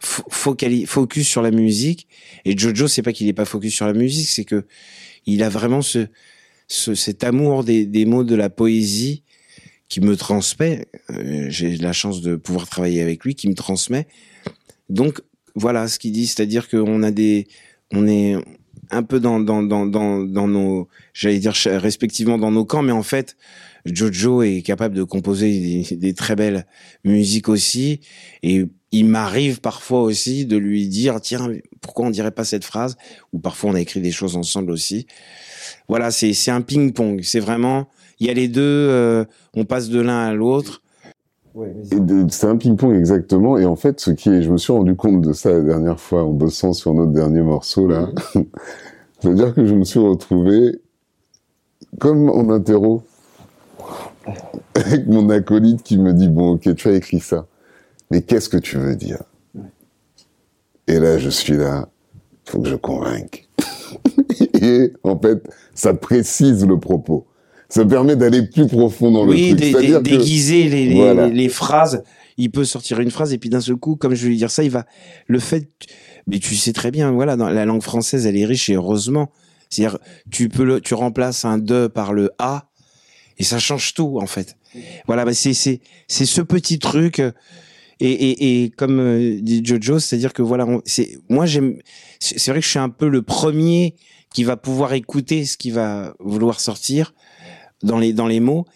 focali- 0.00 0.86
focus 0.86 1.26
sur 1.28 1.42
la 1.42 1.50
musique. 1.50 2.06
Et 2.44 2.56
Jojo, 2.56 2.88
c'est 2.88 3.02
pas 3.02 3.12
qu'il 3.12 3.28
est 3.28 3.32
pas 3.32 3.44
focus 3.46 3.74
sur 3.74 3.86
la 3.86 3.92
musique, 3.94 4.28
c'est 4.28 4.44
que 4.44 4.64
il 5.26 5.42
a 5.42 5.48
vraiment 5.48 5.80
ce, 5.82 6.06
ce 6.68 6.94
cet 6.94 7.24
amour 7.24 7.64
des, 7.64 7.86
des 7.86 8.04
mots 8.04 8.24
de 8.24 8.34
la 8.34 8.50
poésie 8.50 9.22
qui 9.88 10.00
me 10.00 10.16
transmet. 10.16 10.86
Euh, 11.10 11.46
j'ai 11.48 11.76
la 11.76 11.92
chance 11.92 12.20
de 12.20 12.36
pouvoir 12.36 12.68
travailler 12.68 13.00
avec 13.00 13.24
lui, 13.24 13.34
qui 13.34 13.48
me 13.48 13.54
transmet. 13.54 14.06
Donc 14.90 15.20
voilà 15.54 15.88
ce 15.88 15.98
qu'il 15.98 16.12
dit, 16.12 16.26
c'est-à-dire 16.26 16.68
qu'on 16.68 17.02
a 17.02 17.10
des, 17.10 17.46
on 17.92 18.06
est 18.06 18.36
un 18.90 19.02
peu 19.02 19.20
dans 19.20 19.40
dans 19.40 19.62
dans 19.62 19.86
dans, 19.86 20.20
dans 20.20 20.48
nos, 20.48 20.88
j'allais 21.12 21.38
dire 21.38 21.54
respectivement 21.54 22.38
dans 22.38 22.50
nos 22.50 22.64
camps, 22.64 22.82
mais 22.82 22.92
en 22.92 23.02
fait, 23.02 23.36
Jojo 23.84 24.42
est 24.42 24.62
capable 24.62 24.94
de 24.94 25.02
composer 25.02 25.84
des, 25.88 25.96
des 25.96 26.14
très 26.14 26.36
belles 26.36 26.66
musiques 27.04 27.48
aussi, 27.48 28.00
et 28.42 28.64
il 28.92 29.06
m'arrive 29.06 29.60
parfois 29.60 30.02
aussi 30.02 30.46
de 30.46 30.56
lui 30.56 30.88
dire 30.88 31.20
tiens 31.20 31.50
pourquoi 31.80 32.06
on 32.06 32.10
dirait 32.10 32.30
pas 32.30 32.44
cette 32.44 32.64
phrase, 32.64 32.96
ou 33.32 33.38
parfois 33.38 33.70
on 33.70 33.74
a 33.74 33.80
écrit 33.80 34.00
des 34.00 34.12
choses 34.12 34.36
ensemble 34.36 34.70
aussi. 34.70 35.06
Voilà, 35.88 36.10
c'est 36.10 36.32
c'est 36.32 36.50
un 36.50 36.60
ping 36.62 36.92
pong, 36.92 37.20
c'est 37.22 37.40
vraiment 37.40 37.88
il 38.20 38.26
y 38.26 38.30
a 38.30 38.34
les 38.34 38.48
deux, 38.48 38.62
euh, 38.62 39.24
on 39.54 39.64
passe 39.64 39.88
de 39.88 40.00
l'un 40.00 40.26
à 40.26 40.34
l'autre. 40.34 40.82
Ouais, 41.54 41.72
c'est 42.30 42.46
un 42.48 42.56
ping-pong 42.56 42.96
exactement. 42.96 43.56
Et 43.58 43.64
en 43.64 43.76
fait, 43.76 44.00
ce 44.00 44.10
qui 44.10 44.28
est, 44.28 44.42
je 44.42 44.50
me 44.50 44.58
suis 44.58 44.72
rendu 44.72 44.96
compte 44.96 45.20
de 45.20 45.32
ça 45.32 45.50
la 45.50 45.60
dernière 45.60 46.00
fois 46.00 46.24
en 46.24 46.30
bossant 46.30 46.72
sur 46.72 46.92
notre 46.94 47.12
dernier 47.12 47.42
morceau 47.42 47.86
là. 47.86 48.08
C'est-à-dire 49.20 49.54
que 49.54 49.64
je 49.64 49.74
me 49.74 49.84
suis 49.84 50.00
retrouvé 50.00 50.80
comme 52.00 52.28
en 52.28 52.50
interro 52.50 53.02
avec 54.74 55.06
mon 55.06 55.30
acolyte 55.30 55.84
qui 55.84 55.96
me 55.96 56.12
dit 56.12 56.28
bon 56.28 56.54
ok 56.54 56.74
tu 56.74 56.88
as 56.88 56.94
écrit 56.94 57.20
ça, 57.20 57.46
mais 58.10 58.22
qu'est-ce 58.22 58.48
que 58.48 58.56
tu 58.56 58.76
veux 58.76 58.96
dire? 58.96 59.22
Et 60.88 60.98
là 60.98 61.18
je 61.18 61.30
suis 61.30 61.56
là, 61.56 61.88
faut 62.46 62.60
que 62.60 62.68
je 62.68 62.74
convainque. 62.74 63.48
Et 64.60 64.92
en 65.04 65.16
fait, 65.18 65.48
ça 65.74 65.94
précise 65.94 66.66
le 66.66 66.80
propos. 66.80 67.26
Ça 67.68 67.84
permet 67.84 68.14
d'aller 68.16 68.42
plus 68.46 68.66
profond 68.66 69.10
dans 69.10 69.26
oui, 69.26 69.50
le 69.50 69.56
truc. 69.56 69.60
dé- 69.60 69.72
C'est-à-dire 69.72 70.02
dé- 70.02 70.10
que- 70.12 70.16
déguiser 70.16 70.68
les, 70.68 70.86
les, 70.86 70.94
Voilà. 70.94 71.26
les- 71.28 71.34
les 71.34 71.48
phrases. 71.48 72.02
Il 72.36 72.50
peut 72.50 72.64
sortir 72.64 73.00
une 73.00 73.10
phrase 73.10 73.32
et 73.32 73.38
puis 73.38 73.48
d'un 73.48 73.60
seul 73.60 73.76
coup, 73.76 73.96
comme 73.96 74.14
je 74.14 74.24
vais 74.24 74.28
lui 74.30 74.36
dire 74.36 74.50
ça, 74.50 74.62
il 74.64 74.70
va 74.70 74.86
le 75.28 75.38
fait. 75.38 75.70
Mais 76.26 76.38
tu 76.38 76.56
sais 76.56 76.72
très 76.72 76.90
bien, 76.90 77.12
voilà, 77.12 77.36
dans 77.36 77.48
la 77.48 77.64
langue 77.64 77.82
française, 77.82 78.26
elle 78.26 78.36
est 78.36 78.44
riche 78.46 78.68
et 78.70 78.74
heureusement. 78.74 79.30
C'est-à-dire, 79.70 79.98
tu 80.30 80.48
peux 80.48 80.64
le, 80.64 80.80
tu 80.80 80.94
remplaces 80.94 81.44
un 81.44 81.58
de 81.58 81.86
par 81.86 82.12
le 82.12 82.30
a 82.38 82.68
et 83.38 83.44
ça 83.44 83.58
change 83.58 83.94
tout 83.94 84.18
en 84.20 84.26
fait. 84.26 84.56
Voilà, 85.06 85.24
bah 85.24 85.34
c'est 85.34 85.54
c'est 85.54 85.80
c'est 86.08 86.26
ce 86.26 86.40
petit 86.42 86.78
truc. 86.78 87.20
euh, 87.20 87.30
Et, 88.00 88.10
et, 88.10 88.64
et 88.64 88.70
comme 88.70 88.98
euh, 88.98 89.38
dit 89.40 89.62
Jojo, 89.64 90.00
c'est-à-dire 90.00 90.32
que 90.32 90.42
voilà, 90.42 90.66
c'est 90.84 91.16
moi 91.28 91.46
j'aime. 91.46 91.76
C'est 92.18 92.38
c'est 92.40 92.50
vrai 92.50 92.58
que 92.60 92.66
je 92.66 92.70
suis 92.70 92.80
un 92.80 92.88
peu 92.90 93.08
le 93.08 93.22
premier 93.22 93.94
qui 94.34 94.42
va 94.42 94.56
pouvoir 94.56 94.92
écouter 94.94 95.44
ce 95.44 95.56
qui 95.56 95.70
va 95.70 96.14
vouloir 96.18 96.58
sortir 96.58 97.14
dans 97.84 97.98
les 97.98 98.12
dans 98.12 98.26
les 98.26 98.40
mots. 98.40 98.66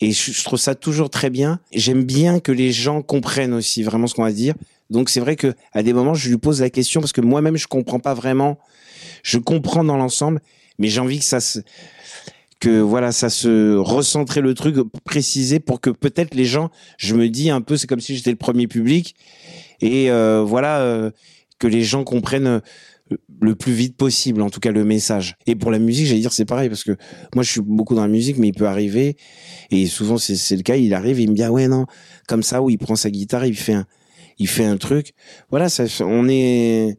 Et 0.00 0.12
je, 0.12 0.44
trouve 0.44 0.58
ça 0.58 0.74
toujours 0.74 1.10
très 1.10 1.28
bien. 1.30 1.58
J'aime 1.72 2.04
bien 2.04 2.38
que 2.38 2.52
les 2.52 2.70
gens 2.70 3.02
comprennent 3.02 3.54
aussi 3.54 3.82
vraiment 3.82 4.06
ce 4.06 4.14
qu'on 4.14 4.22
va 4.22 4.32
dire. 4.32 4.54
Donc 4.90 5.08
c'est 5.10 5.20
vrai 5.20 5.34
que 5.34 5.54
à 5.72 5.82
des 5.82 5.92
moments 5.92 6.14
je 6.14 6.28
lui 6.28 6.38
pose 6.38 6.60
la 6.60 6.70
question 6.70 7.00
parce 7.00 7.12
que 7.12 7.20
moi-même 7.20 7.56
je 7.56 7.66
comprends 7.66 7.98
pas 7.98 8.14
vraiment. 8.14 8.58
Je 9.22 9.38
comprends 9.38 9.84
dans 9.84 9.96
l'ensemble, 9.96 10.40
mais 10.78 10.88
j'ai 10.88 11.00
envie 11.00 11.18
que 11.18 11.24
ça 11.24 11.40
se 11.40 11.60
que 12.60 12.80
voilà 12.80 13.12
ça 13.12 13.28
se 13.28 13.76
recentrer 13.76 14.40
le 14.40 14.54
truc 14.54 14.76
préciser 15.04 15.60
pour 15.60 15.80
que 15.80 15.90
peut-être 15.90 16.34
les 16.34 16.44
gens 16.44 16.70
je 16.96 17.14
me 17.14 17.28
dis 17.28 17.50
un 17.50 17.60
peu 17.60 17.76
c'est 17.76 17.86
comme 17.86 18.00
si 18.00 18.16
j'étais 18.16 18.30
le 18.30 18.36
premier 18.36 18.66
public 18.66 19.14
et 19.80 20.10
euh, 20.10 20.42
voilà 20.44 20.80
euh, 20.80 21.10
que 21.60 21.68
les 21.68 21.82
gens 21.82 22.02
comprennent 22.02 22.60
le 23.40 23.54
plus 23.54 23.72
vite 23.72 23.96
possible 23.96 24.42
en 24.42 24.50
tout 24.50 24.60
cas 24.60 24.72
le 24.72 24.84
message 24.84 25.36
et 25.46 25.54
pour 25.54 25.70
la 25.70 25.78
musique 25.78 26.06
j'allais 26.06 26.20
dire 26.20 26.32
c'est 26.32 26.44
pareil 26.44 26.68
parce 26.68 26.84
que 26.84 26.96
moi 27.34 27.42
je 27.44 27.50
suis 27.50 27.60
beaucoup 27.60 27.94
dans 27.94 28.02
la 28.02 28.08
musique 28.08 28.36
mais 28.38 28.48
il 28.48 28.52
peut 28.52 28.66
arriver 28.66 29.16
et 29.70 29.86
souvent 29.86 30.18
c'est 30.18 30.56
le 30.56 30.62
cas 30.62 30.76
il 30.76 30.92
arrive 30.94 31.20
il 31.20 31.30
me 31.30 31.34
dit 31.34 31.42
ah 31.42 31.52
ouais 31.52 31.68
non 31.68 31.86
comme 32.26 32.42
ça 32.42 32.60
où 32.62 32.70
il 32.70 32.78
prend 32.78 32.96
sa 32.96 33.10
guitare 33.10 33.46
il 33.46 33.56
fait 33.56 33.74
un 33.74 33.86
il 34.38 34.48
fait 34.48 34.64
un 34.64 34.76
truc 34.76 35.12
voilà 35.50 35.68
ça 35.68 35.84
on 36.00 36.28
est 36.28 36.98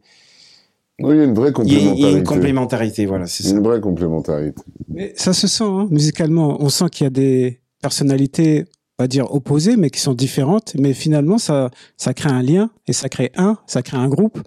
Oui, 1.00 1.14
il 1.14 1.18
y 1.18 1.20
a 1.20 1.24
une 1.24 1.34
vraie 1.34 1.52
a, 1.56 1.62
il 1.64 1.72
y 1.72 1.76
a 1.76 1.80
complémentarité. 1.80 2.18
une 2.18 2.24
complémentarité 2.24 3.06
voilà 3.06 3.26
c'est 3.26 3.42
ça 3.42 3.50
Une 3.50 3.62
vraie 3.62 3.80
complémentarité. 3.80 4.62
Mais 4.88 5.12
ça 5.16 5.32
se 5.32 5.46
sent, 5.46 5.64
hein, 5.64 5.86
musicalement. 5.90 6.56
On 6.62 6.68
sent 6.68 6.86
qu'il 6.92 7.04
y 7.04 7.06
a 7.06 7.10
des 7.10 7.60
personnalités, 7.80 8.64
on 8.64 8.79
va 9.00 9.08
dire 9.08 9.32
opposées, 9.34 9.76
mais 9.76 9.90
qui 9.90 10.00
sont 10.00 10.14
différentes. 10.14 10.74
Mais 10.78 10.92
finalement, 10.92 11.38
ça, 11.38 11.70
ça 11.96 12.14
crée 12.14 12.30
un 12.30 12.42
lien 12.42 12.70
et 12.86 12.92
ça 12.92 13.08
crée 13.08 13.32
un, 13.36 13.56
ça 13.66 13.82
crée 13.82 13.96
un 13.96 14.08
groupe. 14.08 14.38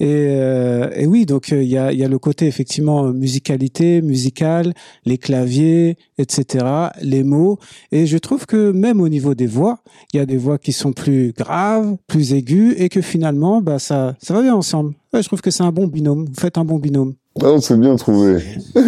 Et, 0.00 0.06
euh, 0.06 0.90
et 0.94 1.06
oui, 1.06 1.26
donc 1.26 1.52
euh, 1.52 1.62
il 1.62 1.68
y 1.68 1.78
a, 1.78 1.92
y 1.92 2.04
a 2.04 2.08
le 2.08 2.18
côté 2.18 2.46
effectivement 2.46 3.12
musicalité, 3.12 4.02
musicale, 4.02 4.72
les 5.04 5.18
claviers, 5.18 5.96
etc., 6.18 6.64
les 7.02 7.22
mots. 7.22 7.58
Et 7.92 8.06
je 8.06 8.18
trouve 8.18 8.46
que 8.46 8.70
même 8.72 9.00
au 9.00 9.08
niveau 9.08 9.34
des 9.34 9.46
voix, 9.46 9.80
il 10.12 10.16
y 10.16 10.20
a 10.20 10.26
des 10.26 10.36
voix 10.36 10.58
qui 10.58 10.72
sont 10.72 10.92
plus 10.92 11.32
graves, 11.36 11.96
plus 12.06 12.32
aiguës, 12.32 12.74
et 12.78 12.88
que 12.88 13.00
finalement, 13.00 13.60
bah 13.60 13.78
ça, 13.78 14.16
ça 14.20 14.34
va 14.34 14.42
bien 14.42 14.54
ensemble. 14.54 14.94
Je 15.12 15.26
trouve 15.26 15.40
que 15.40 15.50
c'est 15.50 15.62
un 15.62 15.72
bon 15.72 15.86
binôme. 15.86 16.26
Vous 16.26 16.40
faites 16.40 16.58
un 16.58 16.64
bon 16.64 16.78
binôme. 16.78 17.14
Ah, 17.42 17.52
on 17.52 17.60
s'est 17.60 17.76
bien 17.76 17.96
trouvé. 17.96 18.42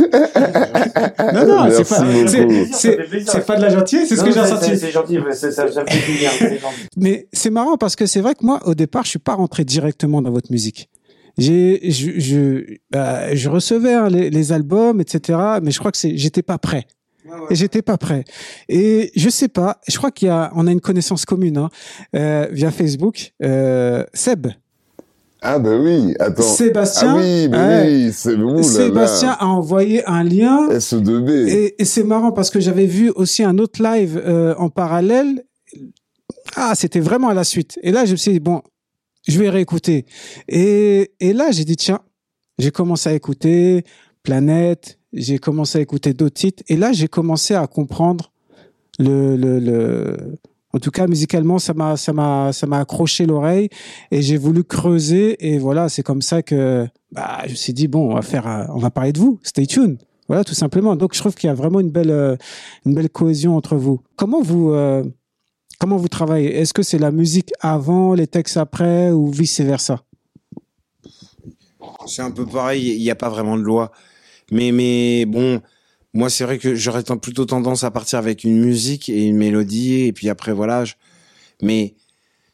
Non, 1.33 1.47
non, 1.47 1.69
c'est 1.71 1.89
pas, 1.89 2.05
c'est- 2.27 2.67
c'est, 2.73 2.99
c'est 3.27 3.47
pas 3.47 3.57
de 3.57 3.63
la 3.63 3.69
gentillesse, 3.71 4.09
c'est 4.09 4.17
ce 4.17 4.21
Non, 4.21 4.27
que 4.29 4.33
j'ai 4.33 4.41
c'est- 4.47 4.53
ressenti. 4.55 4.79
C'est 4.79 4.91
gentil, 4.91 5.19
mais 5.19 5.33
c'est- 5.35 5.53
ça, 5.53 5.71
ça 5.71 5.85
fait 5.87 6.13
du 6.13 6.19
bien. 6.19 6.31
c'est. 6.39 6.61
Mais 6.97 7.29
c'est 7.33 7.51
marrant 7.51 7.77
parce 7.77 7.95
que 7.97 8.07
c'est 8.07 8.21
vrai 8.21 8.35
que 8.35 8.45
moi, 8.45 8.61
au 8.67 8.75
départ, 8.75 9.05
je 9.05 9.11
suis 9.11 9.19
pas 9.19 9.35
rentré 9.35 9.65
directement 9.65 10.23
dans 10.23 10.31
votre 10.31 10.51
musique. 10.51 10.89
J'ai, 11.39 11.81
je, 11.91 12.19
je, 12.19 12.65
bah, 12.91 13.35
je 13.35 13.49
recevais 13.49 13.95
hein, 13.95 14.09
les, 14.09 14.31
les 14.31 14.53
albums, 14.53 15.01
etc. 15.01 15.39
Mais 15.63 15.71
je 15.71 15.79
crois 15.79 15.93
que 15.93 15.99
c'est, 15.99 16.17
j'étais 16.17 16.43
pas 16.43 16.59
prêt. 16.59 16.87
Et 17.51 17.55
j'étais 17.55 17.83
pas 17.83 17.97
prêt. 17.97 18.25
Et 18.69 19.13
je 19.15 19.29
sais 19.29 19.49
pas. 19.49 19.79
Je 19.89 19.97
crois 19.99 20.11
qu'il 20.11 20.27
y 20.29 20.31
a, 20.31 20.51
on 20.57 20.67
a 20.67 20.73
une 20.73 20.81
connaissance 20.81 21.25
commune 21.25 21.59
hein, 21.59 21.69
euh, 22.17 22.49
via 22.51 22.71
Facebook. 22.73 23.33
Euh, 23.43 24.05
Seb, 24.15 24.49
Ah, 25.43 25.59
bah 25.59 25.79
oui, 25.79 26.15
attends. 26.19 26.43
Sébastien. 26.43 27.15
Ah 27.15 27.17
oui, 27.19 27.49
bah 27.49 27.67
ouais. 27.67 27.87
oui, 27.87 28.13
c'est 28.13 28.35
ouh 28.35 28.49
là 28.49 28.55
là. 28.57 28.63
Sébastien 28.63 29.37
a 29.39 29.47
envoyé 29.47 30.05
un 30.07 30.23
lien. 30.23 30.69
SE2B. 30.69 31.49
Et, 31.49 31.75
et 31.79 31.85
c'est 31.85 32.05
marrant 32.05 32.33
parce 32.33 32.51
que 32.51 32.61
j'avais 32.61 32.87
vu 32.87 33.11
aussi 33.11 33.43
un 33.43 33.59
autre 33.59 33.83
live 33.83 34.21
euh, 34.25 34.55
en 34.57 34.69
parallèle. 34.69 35.43
Ah, 36.57 36.75
c'était 36.75 37.01
vraiment 37.01 37.29
à 37.29 37.35
la 37.35 37.45
suite. 37.45 37.79
Et 37.83 37.91
là, 37.91 38.05
je 38.05 38.13
me 38.13 38.17
suis 38.17 38.33
dit, 38.33 38.41
bon, 38.41 38.61
je 39.27 39.39
vais 39.39 39.49
réécouter. 39.49 40.05
Et, 40.49 41.13
et 41.21 41.33
là, 41.33 41.51
j'ai 41.53 41.65
dit, 41.65 41.77
tiens, 41.77 42.01
j'ai 42.59 42.71
commencé 42.71 43.09
à 43.09 43.15
écouter 43.15 43.85
Planète, 44.23 44.99
j'ai 45.13 45.39
commencé 45.39 45.79
à 45.79 45.81
écouter 45.81 46.13
d'autres 46.13 46.35
titres. 46.35 46.63
Et 46.69 46.77
là, 46.77 46.93
j'ai 46.93 47.09
commencé 47.09 47.55
à 47.55 47.67
comprendre 47.67 48.31
le, 48.99 49.37
le, 49.37 49.59
le... 49.59 50.17
En 50.73 50.79
tout 50.79 50.91
cas, 50.91 51.07
musicalement, 51.07 51.59
ça 51.59 51.75
m'a, 51.75 51.97
ça 51.97 52.13
m'a, 52.13 52.53
ça 52.53 52.67
m'a 52.67 52.79
accroché 52.79 53.27
l'oreille 53.27 53.69
et 54.11 54.23
j'ai 54.23 54.37
voulu 54.37 54.63
creuser. 54.63 55.37
Et 55.53 55.59
voilà, 55.59 55.89
c'est 55.89 56.03
comme 56.03 56.23
ça 56.23 56.43
que, 56.43 56.87
bah, 57.11 57.41
je 57.47 57.51
me 57.51 57.57
suis 57.57 57.73
dit, 57.73 57.89
bon, 57.89 58.11
on 58.11 58.15
va 58.15 58.23
faire, 58.23 58.69
on 58.73 58.79
va 58.79 58.91
parler 58.91 59.13
de 59.13 59.19
vous. 59.19 59.41
Stay 59.43 59.67
tuned. 59.67 59.99
Voilà, 60.29 60.45
tout 60.45 60.55
simplement. 60.55 60.95
Donc, 60.95 61.15
je 61.15 61.19
trouve 61.19 61.35
qu'il 61.35 61.49
y 61.49 61.51
a 61.51 61.55
vraiment 61.55 61.81
une 61.81 61.91
belle, 61.91 62.13
euh, 62.13 62.37
une 62.87 62.95
belle 62.95 63.11
cohésion 63.11 63.57
entre 63.57 63.75
vous. 63.75 64.01
Comment 64.15 64.41
vous, 64.43 64.71
euh, 64.71 65.03
comment 65.81 65.97
vous 65.97 66.07
travaillez? 66.07 66.57
Est-ce 66.57 66.73
que 66.73 66.85
c'est 66.85 66.99
la 66.99 67.11
musique 67.11 67.53
avant, 67.59 68.15
les 68.15 68.29
textes 68.29 68.57
après, 68.57 69.11
ou 69.11 69.29
vice 69.29 69.61
versa 69.61 70.05
C'est 72.07 72.23
un 72.23 72.31
peu 72.31 72.47
pareil, 72.47 72.95
il 72.95 73.03
n'y 73.03 73.11
a 73.11 73.17
pas 73.17 73.29
vraiment 73.29 73.57
de 73.57 73.63
loi. 73.63 73.91
Mais, 74.53 74.71
mais 74.71 75.25
bon, 75.27 75.61
moi, 76.13 76.29
c'est 76.29 76.45
vrai 76.45 76.59
que 76.59 76.75
j'aurais 76.75 77.05
plutôt 77.23 77.45
tendance 77.45 77.85
à 77.85 77.91
partir 77.91 78.19
avec 78.19 78.45
une 78.45 78.59
musique 78.59 79.09
et 79.09 79.27
une 79.27 79.37
mélodie, 79.37 80.07
et 80.07 80.13
puis 80.13 80.29
après, 80.29 80.53
voilà. 80.53 80.85
Mais 81.63 81.95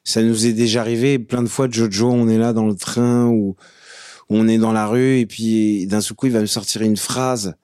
ça 0.04 0.22
nous 0.22 0.46
est 0.46 0.52
déjà 0.52 0.82
arrivé 0.82 1.18
plein 1.18 1.42
de 1.42 1.48
fois, 1.48 1.68
Jojo, 1.70 2.10
on 2.10 2.28
est 2.28 2.38
là 2.38 2.52
dans 2.52 2.66
le 2.66 2.74
train 2.74 3.26
ou 3.26 3.56
on 4.28 4.46
est 4.48 4.58
dans 4.58 4.72
la 4.72 4.86
rue, 4.86 5.18
et 5.20 5.26
puis 5.26 5.86
d'un 5.86 6.00
seul 6.00 6.16
coup, 6.16 6.26
il 6.26 6.32
va 6.32 6.40
me 6.40 6.46
sortir 6.46 6.82
une 6.82 6.96
phrase. 6.96 7.54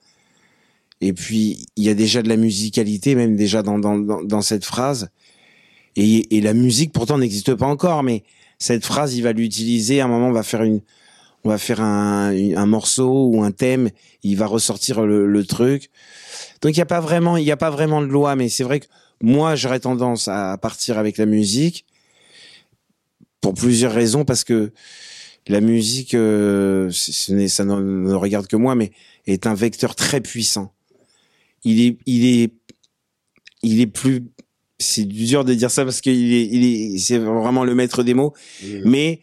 Et 1.01 1.13
puis, 1.13 1.65
il 1.75 1.83
y 1.83 1.89
a 1.89 1.93
déjà 1.93 2.21
de 2.21 2.29
la 2.29 2.37
musicalité, 2.37 3.13
même 3.13 3.35
déjà 3.35 3.61
dans, 3.61 4.41
cette 4.41 4.65
phrase. 4.65 5.09
Et 5.95 6.41
la 6.41 6.53
musique, 6.53 6.91
pourtant, 6.91 7.17
n'existe 7.17 7.53
pas 7.55 7.67
encore, 7.67 8.03
mais 8.03 8.23
cette 8.57 8.85
phrase, 8.85 9.15
il 9.15 9.21
va 9.21 9.33
l'utiliser. 9.33 9.99
À 9.99 10.05
un 10.05 10.07
moment, 10.07 10.29
on 10.29 10.31
va 10.31 10.43
faire 10.43 10.63
une, 10.63 10.79
on 11.43 11.49
va 11.49 11.57
faire 11.57 11.81
un, 11.81 12.31
un 12.31 12.65
morceau 12.65 13.27
ou 13.27 13.43
un 13.43 13.51
thème, 13.51 13.89
il 14.23 14.37
va 14.37 14.45
ressortir 14.45 15.05
le, 15.05 15.27
le 15.27 15.45
truc. 15.45 15.89
Donc 16.61 16.71
il 16.71 16.77
n'y 16.77 16.81
a 16.81 16.85
pas 16.85 17.01
vraiment, 17.01 17.37
il 17.37 17.43
y 17.43 17.51
a 17.51 17.57
pas 17.57 17.69
vraiment 17.69 18.01
de 18.01 18.07
loi, 18.07 18.35
mais 18.35 18.49
c'est 18.49 18.63
vrai 18.63 18.79
que 18.79 18.87
moi 19.21 19.55
j'aurais 19.55 19.81
tendance 19.81 20.27
à 20.27 20.57
partir 20.57 20.97
avec 20.97 21.17
la 21.17 21.25
musique 21.25 21.85
pour 23.41 23.53
plusieurs 23.53 23.91
raisons, 23.91 24.23
parce 24.23 24.45
que 24.45 24.71
la 25.47 25.59
musique, 25.59 26.13
euh, 26.13 26.89
ce 26.91 27.47
ça 27.49 27.65
ne, 27.65 27.75
ne 27.75 28.13
regarde 28.13 28.47
que 28.47 28.55
moi, 28.55 28.75
mais 28.75 28.91
est 29.27 29.45
un 29.45 29.53
vecteur 29.53 29.95
très 29.95 30.21
puissant. 30.21 30.73
Il 31.65 31.81
est, 31.81 31.97
il 32.05 32.25
est, 32.25 32.53
il 33.61 33.81
est 33.81 33.87
plus, 33.87 34.23
c'est 34.79 35.03
dur 35.03 35.43
de 35.43 35.53
dire 35.53 35.71
ça 35.71 35.83
parce 35.83 35.99
qu'il 35.99 36.33
est, 36.33 36.45
il 36.45 36.63
est, 36.63 36.97
c'est 36.97 37.17
vraiment 37.17 37.65
le 37.65 37.75
maître 37.75 38.03
des 38.03 38.13
mots, 38.13 38.33
mais 38.85 39.19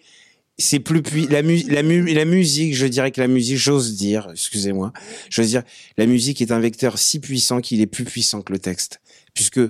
c'est 0.61 0.81
plus 0.81 1.02
puis 1.02 1.26
la, 1.26 1.43
mu 1.43 1.62
la, 1.69 1.83
mu 1.83 2.12
la 2.12 2.25
musique, 2.25 2.75
je 2.75 2.87
dirais 2.87 3.11
que 3.11 3.21
la 3.21 3.29
musique, 3.29 3.57
j'ose 3.57 3.97
dire, 3.97 4.29
excusez-moi, 4.33 4.93
j'ose 5.29 5.49
dire, 5.49 5.62
la 5.97 6.07
musique 6.07 6.40
est 6.40 6.52
un 6.52 6.61
vecteur 6.61 6.99
si 6.99 7.19
puissant 7.19 7.61
qu'il 7.61 7.81
est 7.81 7.87
plus 7.87 8.05
puissant 8.05 8.43
que 8.43 8.52
le 8.52 8.59
texte, 8.59 9.00
puisque 9.35 9.61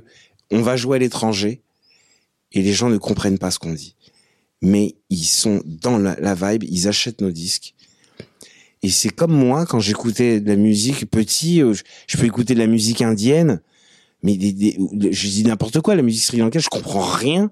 on 0.50 0.62
va 0.62 0.76
jouer 0.76 0.96
à 0.96 0.98
l'étranger 0.98 1.62
et 2.52 2.62
les 2.62 2.72
gens 2.72 2.88
ne 2.88 2.98
comprennent 2.98 3.38
pas 3.38 3.50
ce 3.50 3.58
qu'on 3.58 3.72
dit, 3.72 3.94
mais 4.62 4.96
ils 5.08 5.24
sont 5.24 5.62
dans 5.64 5.98
la, 5.98 6.34
vibe, 6.34 6.64
ils 6.64 6.88
achètent 6.88 7.20
nos 7.20 7.30
disques. 7.30 7.74
Et 8.82 8.90
c'est 8.90 9.10
comme 9.10 9.32
moi 9.32 9.66
quand 9.66 9.80
j'écoutais 9.80 10.40
de 10.40 10.48
la 10.48 10.56
musique 10.56 11.08
petit, 11.10 11.62
euh, 11.62 11.74
je, 11.74 11.82
je 12.06 12.16
peux 12.16 12.26
écouter 12.26 12.54
de 12.54 12.58
la 12.58 12.66
musique 12.66 13.02
indienne, 13.02 13.60
mais 14.22 14.34
je 14.34 15.28
dis 15.28 15.44
n'importe 15.44 15.80
quoi, 15.80 15.94
la 15.94 16.02
musique 16.02 16.24
sri 16.24 16.38
lankaise, 16.38 16.64
je 16.64 16.68
comprends 16.68 17.04
rien, 17.04 17.50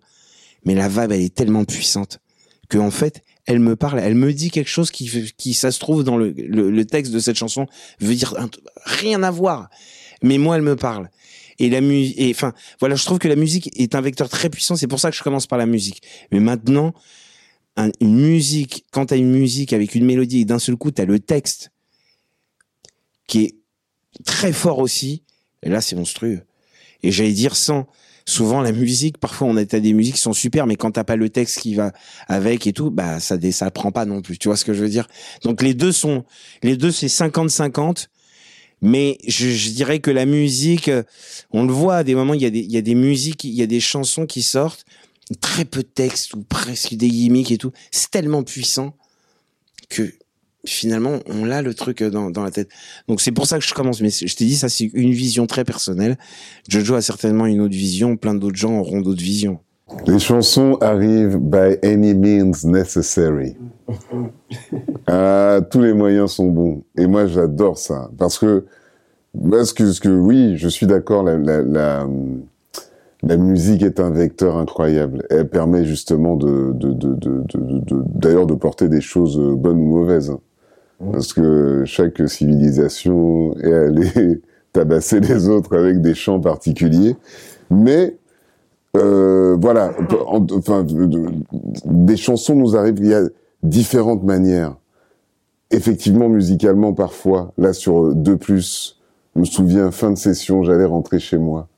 mais 0.64 0.74
la 0.74 0.88
vibe 0.88 1.12
elle 1.12 1.22
est 1.22 1.34
tellement 1.34 1.64
puissante 1.64 2.20
que 2.68 2.78
en 2.78 2.90
fait 2.90 3.22
elle 3.48 3.60
me 3.60 3.76
parle, 3.76 3.98
elle 3.98 4.14
me 4.14 4.32
dit 4.34 4.50
quelque 4.50 4.68
chose 4.68 4.90
qui, 4.90 5.10
qui 5.38 5.54
ça 5.54 5.72
se 5.72 5.78
trouve 5.80 6.04
dans 6.04 6.18
le, 6.18 6.32
le, 6.36 6.70
le 6.70 6.84
texte 6.84 7.12
de 7.12 7.18
cette 7.18 7.36
chanson 7.36 7.66
veut 7.98 8.14
dire 8.14 8.34
rien 8.84 9.22
à 9.22 9.30
voir, 9.30 9.70
mais 10.22 10.36
moi 10.36 10.56
elle 10.56 10.62
me 10.62 10.76
parle. 10.76 11.08
Et 11.58 11.70
la 11.70 11.80
musique, 11.80 12.14
et 12.20 12.30
enfin 12.30 12.52
voilà, 12.78 12.94
je 12.94 13.04
trouve 13.06 13.18
que 13.18 13.26
la 13.26 13.36
musique 13.36 13.70
est 13.74 13.94
un 13.94 14.00
vecteur 14.02 14.28
très 14.28 14.50
puissant. 14.50 14.76
C'est 14.76 14.86
pour 14.86 15.00
ça 15.00 15.10
que 15.10 15.16
je 15.16 15.22
commence 15.24 15.46
par 15.46 15.58
la 15.58 15.66
musique. 15.66 16.02
Mais 16.30 16.40
maintenant, 16.40 16.92
un- 17.76 17.90
une 18.00 18.16
musique, 18.20 18.84
quand 18.92 19.06
t'as 19.06 19.16
une 19.16 19.32
musique 19.32 19.72
avec 19.72 19.94
une 19.94 20.04
mélodie 20.04 20.40
et 20.40 20.44
d'un 20.44 20.58
seul 20.60 20.76
coup 20.76 20.90
t'as 20.90 21.06
le 21.06 21.18
texte 21.18 21.70
qui 23.26 23.44
est 23.44 23.54
très 24.24 24.52
fort 24.52 24.78
aussi, 24.78 25.22
là 25.62 25.80
c'est 25.80 25.96
monstrueux. 25.96 26.42
Et 27.02 27.10
j'allais 27.12 27.32
dire 27.32 27.56
sans 27.56 27.86
souvent 28.28 28.60
la 28.60 28.72
musique, 28.72 29.18
parfois 29.18 29.48
on 29.48 29.56
a 29.56 29.64
des 29.64 29.92
musiques 29.92 30.16
qui 30.16 30.20
sont 30.20 30.34
super, 30.34 30.66
mais 30.66 30.76
quand 30.76 30.92
t'as 30.92 31.04
pas 31.04 31.16
le 31.16 31.30
texte 31.30 31.60
qui 31.60 31.74
va 31.74 31.92
avec 32.28 32.66
et 32.66 32.72
tout, 32.72 32.90
bah 32.90 33.20
ça 33.20 33.36
ça 33.50 33.70
prend 33.70 33.90
pas 33.90 34.04
non 34.04 34.20
plus. 34.20 34.38
Tu 34.38 34.48
vois 34.48 34.56
ce 34.56 34.64
que 34.64 34.74
je 34.74 34.82
veux 34.82 34.88
dire? 34.90 35.08
Donc 35.42 35.62
les 35.62 35.74
deux 35.74 35.92
sont, 35.92 36.24
les 36.62 36.76
deux 36.76 36.90
c'est 36.92 37.06
50-50. 37.06 38.08
Mais 38.80 39.18
je, 39.26 39.48
je, 39.48 39.70
dirais 39.70 39.98
que 39.98 40.12
la 40.12 40.24
musique, 40.24 40.88
on 41.50 41.64
le 41.64 41.72
voit 41.72 41.96
à 41.96 42.04
des 42.04 42.14
moments, 42.14 42.34
il 42.34 42.42
y 42.42 42.46
a 42.46 42.50
des, 42.50 42.60
il 42.60 42.70
y 42.70 42.76
a 42.76 42.80
des 42.80 42.94
musiques, 42.94 43.42
il 43.42 43.54
y 43.54 43.62
a 43.62 43.66
des 43.66 43.80
chansons 43.80 44.24
qui 44.24 44.40
sortent, 44.40 44.84
très 45.40 45.64
peu 45.64 45.82
de 45.82 45.88
texte 45.88 46.34
ou 46.34 46.44
presque 46.44 46.94
des 46.94 47.08
gimmicks 47.08 47.50
et 47.50 47.58
tout. 47.58 47.72
C'est 47.90 48.12
tellement 48.12 48.44
puissant 48.44 48.94
que 49.88 50.14
finalement, 50.64 51.18
on 51.26 51.50
a 51.50 51.62
le 51.62 51.74
truc 51.74 52.02
dans, 52.02 52.30
dans 52.30 52.42
la 52.42 52.50
tête. 52.50 52.68
Donc 53.06 53.20
c'est 53.20 53.32
pour 53.32 53.46
ça 53.46 53.58
que 53.58 53.64
je 53.64 53.74
commence. 53.74 54.00
Mais 54.00 54.10
je 54.10 54.34
t'ai 54.34 54.44
dit, 54.44 54.56
ça 54.56 54.68
c'est 54.68 54.90
une 54.94 55.12
vision 55.12 55.46
très 55.46 55.64
personnelle. 55.64 56.18
Jojo 56.68 56.94
a 56.94 57.02
certainement 57.02 57.46
une 57.46 57.60
autre 57.60 57.74
vision. 57.74 58.16
Plein 58.16 58.34
d'autres 58.34 58.56
gens 58.56 58.78
auront 58.78 59.00
d'autres 59.00 59.22
visions. 59.22 59.60
Les 60.06 60.18
chansons 60.18 60.76
arrivent 60.80 61.38
by 61.38 61.78
any 61.82 62.14
means 62.14 62.64
necessary. 62.64 63.56
ah, 65.06 65.60
tous 65.70 65.80
les 65.80 65.94
moyens 65.94 66.32
sont 66.32 66.48
bons. 66.48 66.82
Et 66.96 67.06
moi, 67.06 67.26
j'adore 67.26 67.78
ça. 67.78 68.10
Parce 68.18 68.38
que, 68.38 68.66
parce 69.50 69.72
que, 69.72 69.84
parce 69.84 70.00
que 70.00 70.10
oui, 70.10 70.56
je 70.56 70.68
suis 70.68 70.86
d'accord, 70.86 71.22
la, 71.22 71.38
la, 71.38 71.62
la, 71.62 72.06
la, 73.22 73.36
musique 73.38 73.82
est 73.82 73.98
un 73.98 74.10
vecteur 74.10 74.58
incroyable. 74.58 75.24
Elle 75.30 75.48
permet 75.48 75.86
justement 75.86 76.36
de, 76.36 76.72
de, 76.74 76.92
de, 76.92 77.14
de, 77.14 77.42
de 77.48 78.02
d'ailleurs, 78.14 78.46
de 78.46 78.54
porter 78.54 78.88
des 78.88 79.00
choses 79.00 79.38
bonnes 79.38 79.78
ou 79.78 79.86
mauvaises. 79.86 80.36
Parce 81.12 81.32
que 81.32 81.84
chaque 81.84 82.28
civilisation 82.28 83.56
est 83.58 83.72
allée 83.72 84.42
tabasser 84.72 85.20
les 85.20 85.48
autres 85.48 85.76
avec 85.76 86.00
des 86.00 86.14
chants 86.14 86.40
particuliers. 86.40 87.16
Mais 87.70 88.16
euh, 88.96 89.56
voilà, 89.60 89.92
enfin, 90.50 90.84
des 91.84 92.16
chansons 92.16 92.56
nous 92.56 92.76
arrivent, 92.76 92.98
il 92.98 93.06
y 93.06 93.14
a 93.14 93.22
différentes 93.62 94.24
manières. 94.24 94.76
Effectivement, 95.70 96.28
musicalement, 96.28 96.94
parfois, 96.94 97.52
là 97.58 97.72
sur 97.72 98.14
deux 98.14 98.36
plus, 98.36 98.98
je 99.34 99.40
me 99.40 99.44
souviens, 99.44 99.90
fin 99.90 100.10
de 100.10 100.16
session, 100.16 100.62
j'allais 100.62 100.86
rentrer 100.86 101.18
chez 101.18 101.38
moi. 101.38 101.68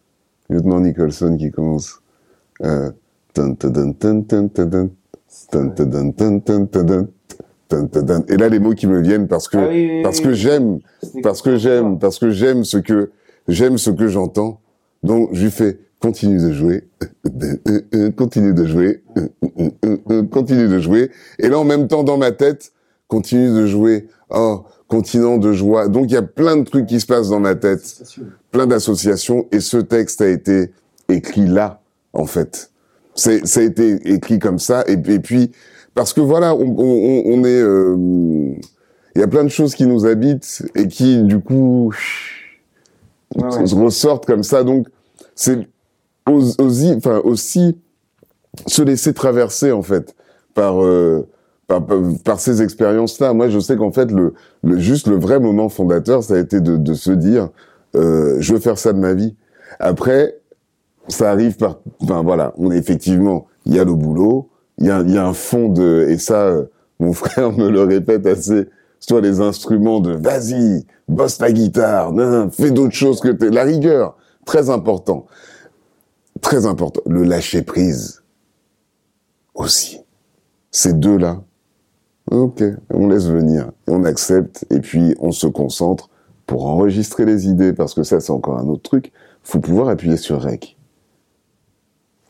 Lieutenant 0.49 0.81
Nicholson 0.81 1.37
qui 1.37 1.51
commence. 1.51 2.01
Euh, 2.63 2.91
et 8.29 8.37
là, 8.37 8.49
les 8.49 8.59
mots 8.59 8.75
qui 8.75 8.87
me 8.87 9.01
viennent 9.01 9.29
parce 9.29 9.49
que 9.49 9.57
ah 9.57 9.69
oui, 9.69 9.89
oui, 9.91 10.03
parce 10.03 10.21
que 10.21 10.33
j'aime, 10.33 10.81
parce 11.23 11.43
que 11.43 11.57
j'aime, 11.57 11.99
parce 11.99 12.19
que 12.19 12.31
j'aime 12.31 12.65
ce 12.65 12.79
que 12.79 13.11
j'aime 13.49 13.79
ce 13.79 13.91
que 13.91 14.09
j'entends. 14.09 14.61
Donc, 15.03 15.31
je 15.33 15.45
lui 15.45 15.51
fais 15.51 15.79
continue 16.01 16.39
de 16.39 16.53
jouer, 16.53 16.89
continue 18.17 18.55
de 18.55 18.67
jouer, 18.67 19.03
continue 20.31 20.69
de 20.69 20.81
jouer. 20.81 21.11
Et 21.39 21.49
là, 21.49 21.59
en 21.59 21.65
même 21.65 21.89
temps, 21.89 22.03
dans 22.03 22.17
ma 22.17 22.33
tête, 22.33 22.73
continue 23.07 23.51
de 23.51 23.67
jouer. 23.67 24.09
Oh, 24.31 24.65
continent 24.89 25.39
de 25.39 25.53
joie. 25.53 25.89
Donc, 25.89 26.07
il 26.11 26.15
y 26.15 26.17
a 26.17 26.23
plein 26.23 26.57
de 26.57 26.65
trucs 26.65 26.87
qui 26.87 27.01
se 27.01 27.07
passent 27.07 27.29
dans 27.29 27.41
ma 27.41 27.55
tête, 27.55 28.03
plein 28.51 28.67
d'associations. 28.67 29.47
Et 29.53 29.61
ce 29.61 29.77
texte 29.77 30.21
a 30.21 30.29
été 30.29 30.73
écrit 31.09 31.47
là, 31.47 31.81
en 32.13 32.27
fait. 32.27 32.71
C'est, 33.15 33.47
ça 33.47 33.61
a 33.61 33.63
été 33.63 34.13
écrit 34.13 34.39
comme 34.39 34.59
ça. 34.59 34.85
Et, 34.87 34.93
et 34.93 35.21
puis, 35.21 35.53
parce 36.01 36.15
que 36.15 36.23
voilà, 36.23 36.55
on, 36.55 36.77
on, 36.79 37.23
on 37.27 37.45
est, 37.45 37.59
il 37.59 37.63
euh, 37.63 38.55
y 39.17 39.23
a 39.23 39.27
plein 39.29 39.45
de 39.45 39.51
choses 39.51 39.75
qui 39.75 39.85
nous 39.85 40.07
habitent 40.07 40.63
et 40.75 40.89
qui, 40.89 41.23
du 41.25 41.41
coup, 41.41 41.93
ouais, 43.37 43.45
ouais. 43.45 43.65
ressortent 43.75 44.25
comme 44.25 44.43
ça. 44.43 44.65
Donc, 44.65 44.87
c'est 45.35 45.69
aussi, 46.27 46.95
enfin 46.97 47.21
aussi 47.23 47.77
se 48.67 48.81
laisser 48.81 49.13
traverser 49.13 49.73
en 49.73 49.83
fait 49.83 50.17
par 50.55 50.83
euh, 50.83 51.29
par, 51.67 51.85
par, 52.25 52.41
ces 52.41 52.63
expériences-là. 52.63 53.35
Moi, 53.35 53.51
je 53.51 53.59
sais 53.59 53.77
qu'en 53.77 53.93
fait, 53.93 54.11
le, 54.11 54.33
le, 54.63 54.79
juste 54.79 55.07
le 55.07 55.17
vrai 55.17 55.39
moment 55.39 55.69
fondateur, 55.69 56.25
ça 56.25 56.37
a 56.37 56.39
été 56.39 56.63
de, 56.63 56.79
de 56.79 56.95
se 56.95 57.11
dire, 57.11 57.51
euh, 57.95 58.39
je 58.41 58.55
veux 58.55 58.61
faire 58.61 58.79
ça 58.79 58.95
de 58.95 58.99
ma 58.99 59.13
vie. 59.13 59.37
Après, 59.79 60.39
ça 61.09 61.31
arrive 61.31 61.59
par, 61.59 61.81
enfin 62.01 62.23
voilà, 62.23 62.55
on 62.57 62.71
est 62.71 62.79
effectivement, 62.79 63.49
il 63.67 63.75
y 63.75 63.79
a 63.79 63.85
le 63.85 63.93
boulot, 63.93 64.49
il 64.81 64.87
y 64.87 64.91
a, 64.91 65.03
y 65.03 65.19
a 65.19 65.27
un 65.27 65.35
fond 65.35 65.69
de, 65.69 66.07
et 66.09 66.19
ça, 66.19 66.47
euh, 66.47 66.65
mon 66.99 67.13
frère 67.15 67.53
me 67.53 67.71
le 67.71 67.83
répète 67.83 68.27
assez, 68.27 68.69
soit 68.99 69.21
les 69.21 69.41
instruments 69.41 70.01
de, 70.01 70.13
vas-y, 70.13 70.85
bosse 71.09 71.39
ta 71.39 71.53
guitare, 71.53 72.13
non, 72.13 72.51
fais 72.51 72.71
d'autres 72.71 72.95
choses 72.95 73.21
que 73.21 73.29
t'es, 73.29 73.51
la 73.51 73.65
rigueur, 73.65 74.17
très 74.45 74.71
important 74.71 75.27
très 76.41 76.67
important. 76.67 77.01
Le 77.07 77.25
lâcher 77.25 77.63
prise 77.63 78.23
aussi. 79.55 80.01
Ces 80.71 80.93
deux-là, 80.93 81.43
ok, 82.31 82.63
on 82.93 83.09
laisse 83.09 83.27
venir, 83.27 83.73
on 83.89 84.05
accepte, 84.05 84.65
et 84.71 84.81
puis 84.81 85.15
on 85.19 85.33
se 85.33 85.47
concentre 85.47 86.09
pour 86.47 86.67
enregistrer 86.67 87.25
les 87.25 87.49
idées, 87.49 87.73
parce 87.73 87.95
que 87.95 88.03
ça 88.03 88.21
c'est 88.21 88.33
encore 88.33 88.59
un 88.59 88.69
autre 88.69 88.83
truc. 88.83 89.13
Faut 89.43 89.61
pouvoir 89.61 89.89
appuyer 89.89 90.17
sur 90.17 90.41
rec. 90.41 90.77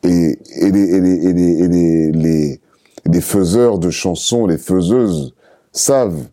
Et, 0.03 0.39
les 3.05 3.21
faiseurs 3.21 3.79
de 3.79 3.89
chansons, 3.89 4.45
les 4.45 4.57
faiseuses 4.57 5.33
savent 5.71 6.27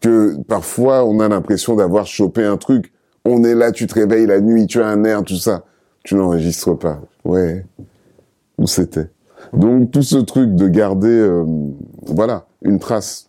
que 0.00 0.36
parfois 0.48 1.04
on 1.04 1.20
a 1.20 1.28
l'impression 1.28 1.76
d'avoir 1.76 2.06
chopé 2.06 2.44
un 2.44 2.56
truc. 2.56 2.92
On 3.24 3.44
est 3.44 3.54
là, 3.54 3.70
tu 3.70 3.86
te 3.86 3.94
réveilles 3.94 4.26
la 4.26 4.40
nuit, 4.40 4.66
tu 4.66 4.80
as 4.80 4.88
un 4.88 5.04
air, 5.04 5.22
tout 5.22 5.36
ça. 5.36 5.64
Tu 6.02 6.14
n'enregistres 6.14 6.78
pas. 6.78 7.00
Ouais. 7.24 7.64
Où 8.58 8.66
c'était? 8.66 9.10
Donc 9.52 9.90
tout 9.90 10.02
ce 10.02 10.16
truc 10.16 10.54
de 10.54 10.68
garder, 10.68 11.08
euh, 11.08 11.44
voilà, 12.06 12.46
une 12.62 12.78
trace. 12.78 13.28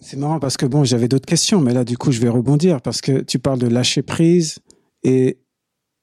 C'est 0.00 0.16
marrant 0.16 0.38
parce 0.38 0.56
que 0.56 0.66
bon, 0.66 0.84
j'avais 0.84 1.08
d'autres 1.08 1.26
questions, 1.26 1.60
mais 1.60 1.72
là 1.74 1.84
du 1.84 1.98
coup 1.98 2.12
je 2.12 2.20
vais 2.20 2.28
rebondir 2.28 2.80
parce 2.80 3.00
que 3.00 3.20
tu 3.20 3.38
parles 3.38 3.58
de 3.58 3.66
lâcher 3.66 4.02
prise 4.02 4.58
et 5.02 5.38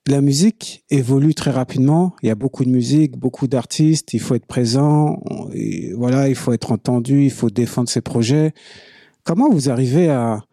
la 0.07 0.21
musique 0.21 0.83
évolue 0.89 1.33
très 1.33 1.51
rapidement. 1.51 2.15
Il 2.21 2.27
y 2.27 2.31
a 2.31 2.35
beaucoup 2.35 2.63
de 2.63 2.69
musique, 2.69 3.17
beaucoup 3.17 3.47
d'artistes. 3.47 4.13
Il 4.13 4.19
faut 4.19 4.35
être 4.35 4.45
présent. 4.45 5.21
Voilà, 5.95 6.29
il 6.29 6.35
faut 6.35 6.53
être 6.53 6.71
entendu. 6.71 7.23
Il 7.23 7.31
faut 7.31 7.49
défendre 7.49 7.89
ses 7.89 8.01
projets. 8.01 8.53
Comment 9.23 9.49
vous 9.49 9.69
arrivez 9.69 10.09
à 10.09 10.43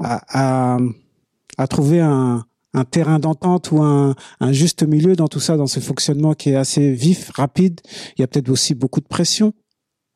à, 0.00 0.74
à, 0.74 0.78
à 1.56 1.66
trouver 1.66 2.00
un, 2.00 2.44
un 2.72 2.84
terrain 2.84 3.18
d'entente 3.18 3.72
ou 3.72 3.82
un, 3.82 4.14
un, 4.38 4.52
juste 4.52 4.84
milieu 4.84 5.16
dans 5.16 5.26
tout 5.28 5.40
ça, 5.40 5.56
dans 5.56 5.66
ce 5.66 5.80
fonctionnement 5.80 6.34
qui 6.34 6.50
est 6.50 6.56
assez 6.56 6.92
vif, 6.92 7.30
rapide? 7.30 7.80
Il 8.16 8.20
y 8.20 8.24
a 8.24 8.28
peut-être 8.28 8.48
aussi 8.48 8.74
beaucoup 8.74 9.00
de 9.00 9.08
pression 9.08 9.54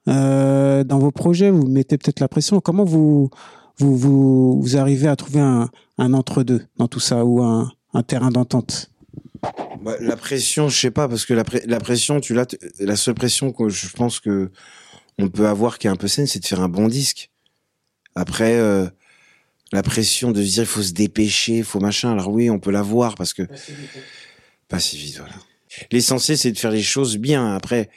euh, 0.09 0.85
dans 0.85 0.99
vos 0.99 1.11
projets. 1.11 1.51
Vous 1.51 1.67
mettez 1.67 1.99
peut-être 1.99 2.21
la 2.21 2.29
pression. 2.29 2.61
Comment 2.61 2.85
vous 2.85 3.31
vous, 3.79 3.97
vous, 3.97 4.61
vous 4.61 4.77
arrivez 4.77 5.09
à 5.09 5.17
trouver 5.17 5.41
un, 5.41 5.69
un 5.99 6.13
entre-deux 6.15 6.63
dans 6.77 6.89
tout 6.89 7.01
ça 7.01 7.25
ou 7.25 7.43
un, 7.43 7.71
un 7.95 8.03
terrain 8.03 8.31
d'entente 8.31 8.91
bah, 9.83 9.97
La 10.01 10.17
pression, 10.17 10.69
je 10.69 10.79
sais 10.79 10.91
pas, 10.91 11.09
parce 11.09 11.27
que 11.27 11.35
la, 11.35 11.45
la 11.67 11.81
pression, 11.81 12.21
tu 12.21 12.35
l'as. 12.35 12.47
La 12.79 12.97
seule 12.97 13.15
pression 13.15 13.53
que 13.53 13.69
je 13.69 13.89
pense 13.89 14.21
que 14.21 14.51
on 15.19 15.29
peut 15.29 15.47
avoir 15.47 15.79
qui 15.79 15.87
est 15.87 15.91
un 15.91 15.97
peu 15.97 16.09
saine, 16.09 16.27
c'est 16.27 16.41
de 16.41 16.47
faire 16.47 16.61
un 16.61 16.69
bon 16.69 16.89
disque. 16.89 17.31
Après. 18.15 18.57
Euh, 18.57 18.89
la 19.73 19.83
pression 19.83 20.31
de 20.31 20.43
se 20.43 20.51
dire 20.51 20.63
il 20.65 20.67
faut 20.67 20.83
se 20.83 20.93
dépêcher, 20.93 21.59
il 21.59 21.65
faut 21.65 21.81
machin. 21.81 22.13
Alors 22.13 22.29
oui, 22.29 22.51
on 22.51 22.59
peut 22.59 22.71
la 22.71 22.83
voir 22.83 23.15
parce 23.15 23.33
que 23.33 23.43
pas 24.69 24.79
si 24.79 24.97
vite, 24.97 25.17
voilà. 25.19 25.33
L'essentiel 25.91 26.37
c'est 26.37 26.53
de 26.53 26.59
faire 26.59 26.71
les 26.71 26.83
choses 26.83 27.17
bien. 27.17 27.55
Après, 27.55 27.89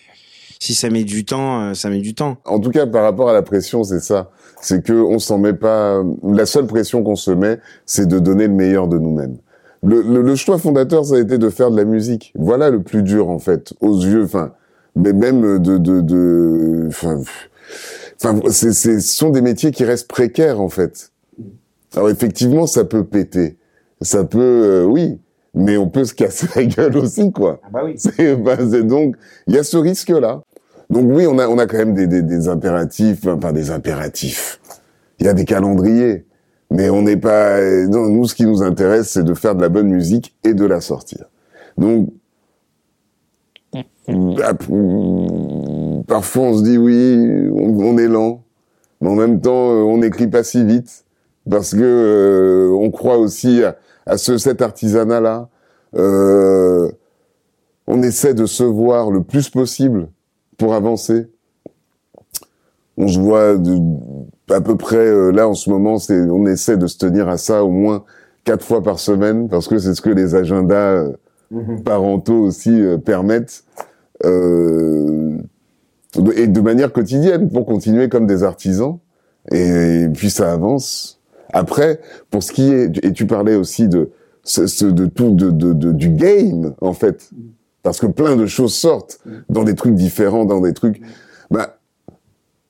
si 0.59 0.73
ça 0.73 0.89
met 0.89 1.03
du 1.03 1.25
temps, 1.25 1.61
euh, 1.61 1.73
ça 1.73 1.89
met 1.89 1.99
du 1.99 2.15
temps. 2.15 2.37
En 2.45 2.59
tout 2.59 2.71
cas, 2.71 2.87
par 2.87 3.03
rapport 3.03 3.29
à 3.29 3.33
la 3.33 3.41
pression, 3.41 3.83
c'est 3.83 3.99
ça. 3.99 4.31
C'est 4.61 4.83
que 4.83 4.93
on 4.93 5.19
s'en 5.19 5.37
met 5.37 5.53
pas. 5.53 6.01
La 6.23 6.45
seule 6.45 6.65
pression 6.65 7.03
qu'on 7.03 7.17
se 7.17 7.31
met, 7.31 7.59
c'est 7.85 8.07
de 8.07 8.19
donner 8.19 8.47
le 8.47 8.53
meilleur 8.53 8.87
de 8.87 8.97
nous-mêmes. 8.97 9.37
Le, 9.85 10.01
le, 10.01 10.21
le, 10.21 10.35
choix 10.35 10.57
fondateur, 10.57 11.05
ça 11.05 11.15
a 11.15 11.19
été 11.19 11.37
de 11.37 11.49
faire 11.49 11.69
de 11.69 11.77
la 11.77 11.85
musique. 11.85 12.33
Voilà 12.35 12.69
le 12.71 12.81
plus 12.81 13.03
dur 13.03 13.29
en 13.29 13.37
fait, 13.37 13.73
aux 13.81 13.97
yeux, 13.99 14.23
enfin, 14.23 14.53
mais 14.95 15.13
même 15.13 15.59
de, 15.59 15.77
de, 15.77 16.01
de, 16.01 16.85
enfin, 16.87 17.21
c'est, 18.49 18.73
ce 18.73 18.99
sont 18.99 19.29
des 19.29 19.41
métiers 19.41 19.71
qui 19.71 19.83
restent 19.83 20.07
précaires 20.07 20.59
en 20.59 20.69
fait. 20.69 21.11
Alors 21.95 22.09
effectivement, 22.09 22.65
ça 22.65 22.83
peut 22.83 23.03
péter, 23.03 23.57
ça 24.01 24.23
peut, 24.23 24.39
euh, 24.39 24.85
oui, 24.85 25.19
mais 25.53 25.77
on 25.77 25.87
peut 25.87 26.03
se 26.03 26.13
casser 26.13 26.47
la 26.55 26.65
gueule 26.65 26.97
aussi, 26.97 27.31
quoi. 27.31 27.61
Ah 27.63 27.67
bah 27.71 27.81
oui. 27.85 27.93
C'est 27.97 28.35
bah, 28.35 28.57
donc, 28.81 29.15
il 29.47 29.53
y 29.53 29.57
a 29.59 29.63
ce 29.63 29.77
risque-là. 29.77 30.41
Donc 30.89 31.05
oui, 31.09 31.27
on 31.27 31.37
a, 31.39 31.47
on 31.47 31.57
a 31.57 31.67
quand 31.67 31.77
même 31.77 31.93
des, 31.93 32.07
des, 32.07 32.21
des 32.21 32.47
impératifs, 32.47 33.25
enfin 33.27 33.53
des 33.53 33.71
impératifs. 33.71 34.59
Il 35.19 35.25
y 35.25 35.29
a 35.29 35.33
des 35.33 35.45
calendriers, 35.45 36.25
mais 36.71 36.89
on 36.89 37.03
n'est 37.03 37.17
pas. 37.17 37.61
Non, 37.87 38.07
nous, 38.07 38.25
ce 38.25 38.35
qui 38.35 38.45
nous 38.45 38.61
intéresse, 38.61 39.09
c'est 39.09 39.23
de 39.23 39.33
faire 39.33 39.55
de 39.55 39.61
la 39.61 39.69
bonne 39.69 39.87
musique 39.87 40.35
et 40.43 40.53
de 40.53 40.65
la 40.65 40.81
sortir. 40.81 41.25
Donc 41.77 42.09
parfois 46.07 46.43
on 46.43 46.57
se 46.57 46.63
dit 46.63 46.77
oui, 46.77 47.49
on, 47.53 47.79
on 47.79 47.97
est 47.97 48.07
lent, 48.07 48.43
mais 49.01 49.09
en 49.09 49.15
même 49.15 49.41
temps, 49.41 49.51
on 49.53 49.97
n'écrit 49.97 50.27
pas 50.27 50.43
si 50.43 50.63
vite 50.63 51.05
parce 51.49 51.73
que 51.73 51.81
euh, 51.81 52.69
on 52.71 52.91
croit 52.91 53.17
aussi 53.17 53.63
à, 53.63 53.77
à 54.05 54.17
ce 54.17 54.37
cet 54.37 54.61
artisanat 54.61 55.21
là. 55.21 55.49
Euh, 55.95 56.91
on 57.87 58.01
essaie 58.01 58.33
de 58.33 58.45
se 58.45 58.63
voir 58.63 59.11
le 59.11 59.21
plus 59.23 59.49
possible 59.49 60.09
pour 60.57 60.73
avancer. 60.73 61.27
On 62.97 63.07
se 63.07 63.19
voit 63.19 63.57
de, 63.57 63.77
à 64.49 64.61
peu 64.61 64.75
près 64.75 64.97
euh, 64.97 65.31
là 65.31 65.47
en 65.49 65.53
ce 65.53 65.69
moment, 65.69 65.97
c'est 65.97 66.19
on 66.29 66.45
essaie 66.45 66.77
de 66.77 66.87
se 66.87 66.97
tenir 66.97 67.27
à 67.29 67.37
ça 67.37 67.63
au 67.63 67.69
moins 67.71 68.03
quatre 68.43 68.63
fois 68.63 68.83
par 68.83 68.99
semaine 68.99 69.49
parce 69.49 69.67
que 69.67 69.77
c'est 69.79 69.93
ce 69.95 70.01
que 70.01 70.09
les 70.09 70.35
agendas 70.35 70.93
euh, 70.95 71.11
Mhm. 71.51 71.83
parentaux 71.83 72.39
aussi 72.41 72.71
euh, 72.71 72.97
permettent 72.97 73.63
euh, 74.25 75.37
et 76.35 76.47
de 76.47 76.61
manière 76.61 76.91
quotidienne 76.91 77.49
pour 77.49 77.65
continuer 77.65 78.09
comme 78.09 78.25
des 78.25 78.43
artisans 78.43 78.97
et, 79.51 80.07
puis 80.13 80.29
ça 80.31 80.51
avance. 80.51 81.19
Après, 81.53 81.99
pour 82.31 82.41
ce 82.41 82.51
qui 82.51 82.71
est 82.71 83.03
et 83.05 83.13
tu 83.13 83.27
parlais 83.27 83.55
aussi 83.55 83.87
de 83.87 84.09
ce- 84.43 84.85
de 84.85 85.05
tout 85.05 85.31
de, 85.31 85.51
de, 85.51 85.73
de- 85.73 85.91
du 85.91 86.09
game 86.09 86.73
en 86.81 86.93
fait 86.93 87.29
parce 87.83 87.99
que 87.99 88.07
plein 88.07 88.35
de 88.35 88.47
choses 88.47 88.73
sortent 88.73 89.19
dans 89.49 89.63
des 89.63 89.75
trucs 89.75 89.93
différents, 89.95 90.45
dans 90.45 90.61
des 90.61 90.73
trucs. 90.73 90.99
Bah, 91.51 91.77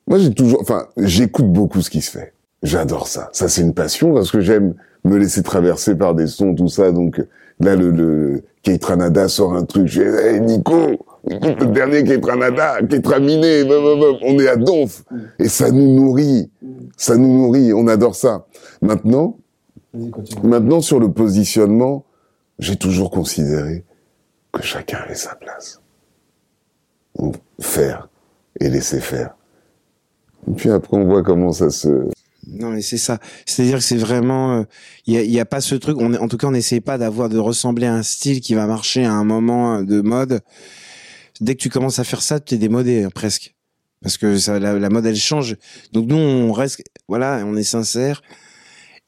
moi 0.08 0.20
j'ai 0.20 0.34
toujours, 0.34 0.62
enfin, 0.62 0.88
j'écoute 0.98 1.52
beaucoup 1.52 1.82
ce 1.82 1.90
qui 1.90 2.02
se 2.02 2.12
fait. 2.12 2.34
J'adore 2.64 3.08
ça. 3.08 3.30
Ça 3.34 3.48
c'est 3.48 3.62
une 3.62 3.74
passion 3.74 4.14
parce 4.14 4.32
que 4.32 4.40
j'aime 4.40 4.76
me 5.04 5.18
laisser 5.18 5.44
traverser 5.44 5.96
par 5.96 6.16
des 6.16 6.28
sons, 6.28 6.56
tout 6.56 6.68
ça. 6.68 6.92
Donc 6.92 7.22
là, 7.60 7.76
le, 7.76 7.92
le 7.92 8.44
Kate 8.64 8.84
Ranada 8.84 9.28
sort 9.28 9.54
un 9.54 9.64
truc. 9.66 9.88
Je 9.88 10.02
dis, 10.02 10.08
hey, 10.08 10.42
Nico, 10.42 10.92
écoute 11.30 11.60
le 11.62 11.68
dernier 11.68 12.04
Kate 12.04 12.26
Ranada, 12.26 12.80
Kate 12.90 13.06
Raminé, 13.06 13.64
on 13.70 14.40
est 14.40 14.48
à 14.48 14.56
Donf 14.56 15.04
et 15.40 15.48
ça 15.48 15.72
nous 15.72 15.94
nourrit. 15.94 16.50
Ça 16.98 17.18
nous 17.18 17.32
nourrit. 17.32 17.74
On 17.74 17.88
adore 17.88 18.16
ça. 18.16 18.46
Maintenant. 18.82 19.38
Maintenant, 20.44 20.82
sur 20.82 21.00
le 21.00 21.10
positionnement, 21.14 22.04
j'ai 22.60 22.76
toujours 22.76 23.10
considéré 23.10 23.86
que 24.52 24.62
chacun 24.62 24.98
avait 24.98 25.16
sa 25.16 25.36
place. 25.36 25.82
Donc, 27.18 27.36
faire 27.62 28.10
et 28.60 28.70
laisser 28.70 29.00
faire. 29.00 29.38
Et 30.48 30.52
puis 30.56 30.70
après, 30.70 30.98
on 30.98 31.06
voit 31.06 31.24
comment 31.24 31.52
ça 31.52 31.70
se... 31.70 31.88
Non, 32.48 32.70
mais 32.70 32.84
c'est 32.84 32.98
ça. 33.00 33.20
C'est-à-dire 33.46 33.80
que 33.80 33.84
c'est 33.84 33.98
vraiment, 33.98 34.66
il 35.08 35.16
y, 35.16 35.18
a, 35.18 35.24
y 35.24 35.40
a 35.40 35.46
pas 35.46 35.62
ce 35.62 35.74
truc. 35.74 35.98
On, 36.00 36.14
en 36.14 36.28
tout 36.28 36.38
cas, 36.38 36.48
on 36.48 36.52
n'essaie 36.52 36.80
pas 36.80 37.00
d'avoir 37.00 37.28
de 37.28 37.40
ressembler 37.40 37.88
à 37.88 37.96
un 37.96 38.04
style 38.04 38.40
qui 38.40 38.54
va 38.54 38.68
marcher 38.68 39.04
à 39.04 39.14
un 39.14 39.24
moment 39.24 39.82
de 39.82 40.02
mode. 40.02 40.42
Dès 41.42 41.56
que 41.56 41.62
tu 41.62 41.70
commences 41.70 41.98
à 41.98 42.04
faire 42.04 42.22
ça, 42.22 42.40
tu 42.40 42.54
es 42.54 42.58
démodé 42.60 43.04
hein, 43.04 43.10
presque, 43.14 43.56
parce 44.02 44.18
que 44.20 44.38
ça, 44.38 44.60
la, 44.60 44.78
la 44.78 44.90
mode 44.90 45.08
elle 45.08 45.16
change. 45.16 45.58
Donc 45.92 46.08
nous, 46.08 46.18
on 46.18 46.52
reste, 46.52 46.84
voilà, 47.08 47.44
on 47.46 47.58
est 47.58 47.64
sincère. 47.64 48.22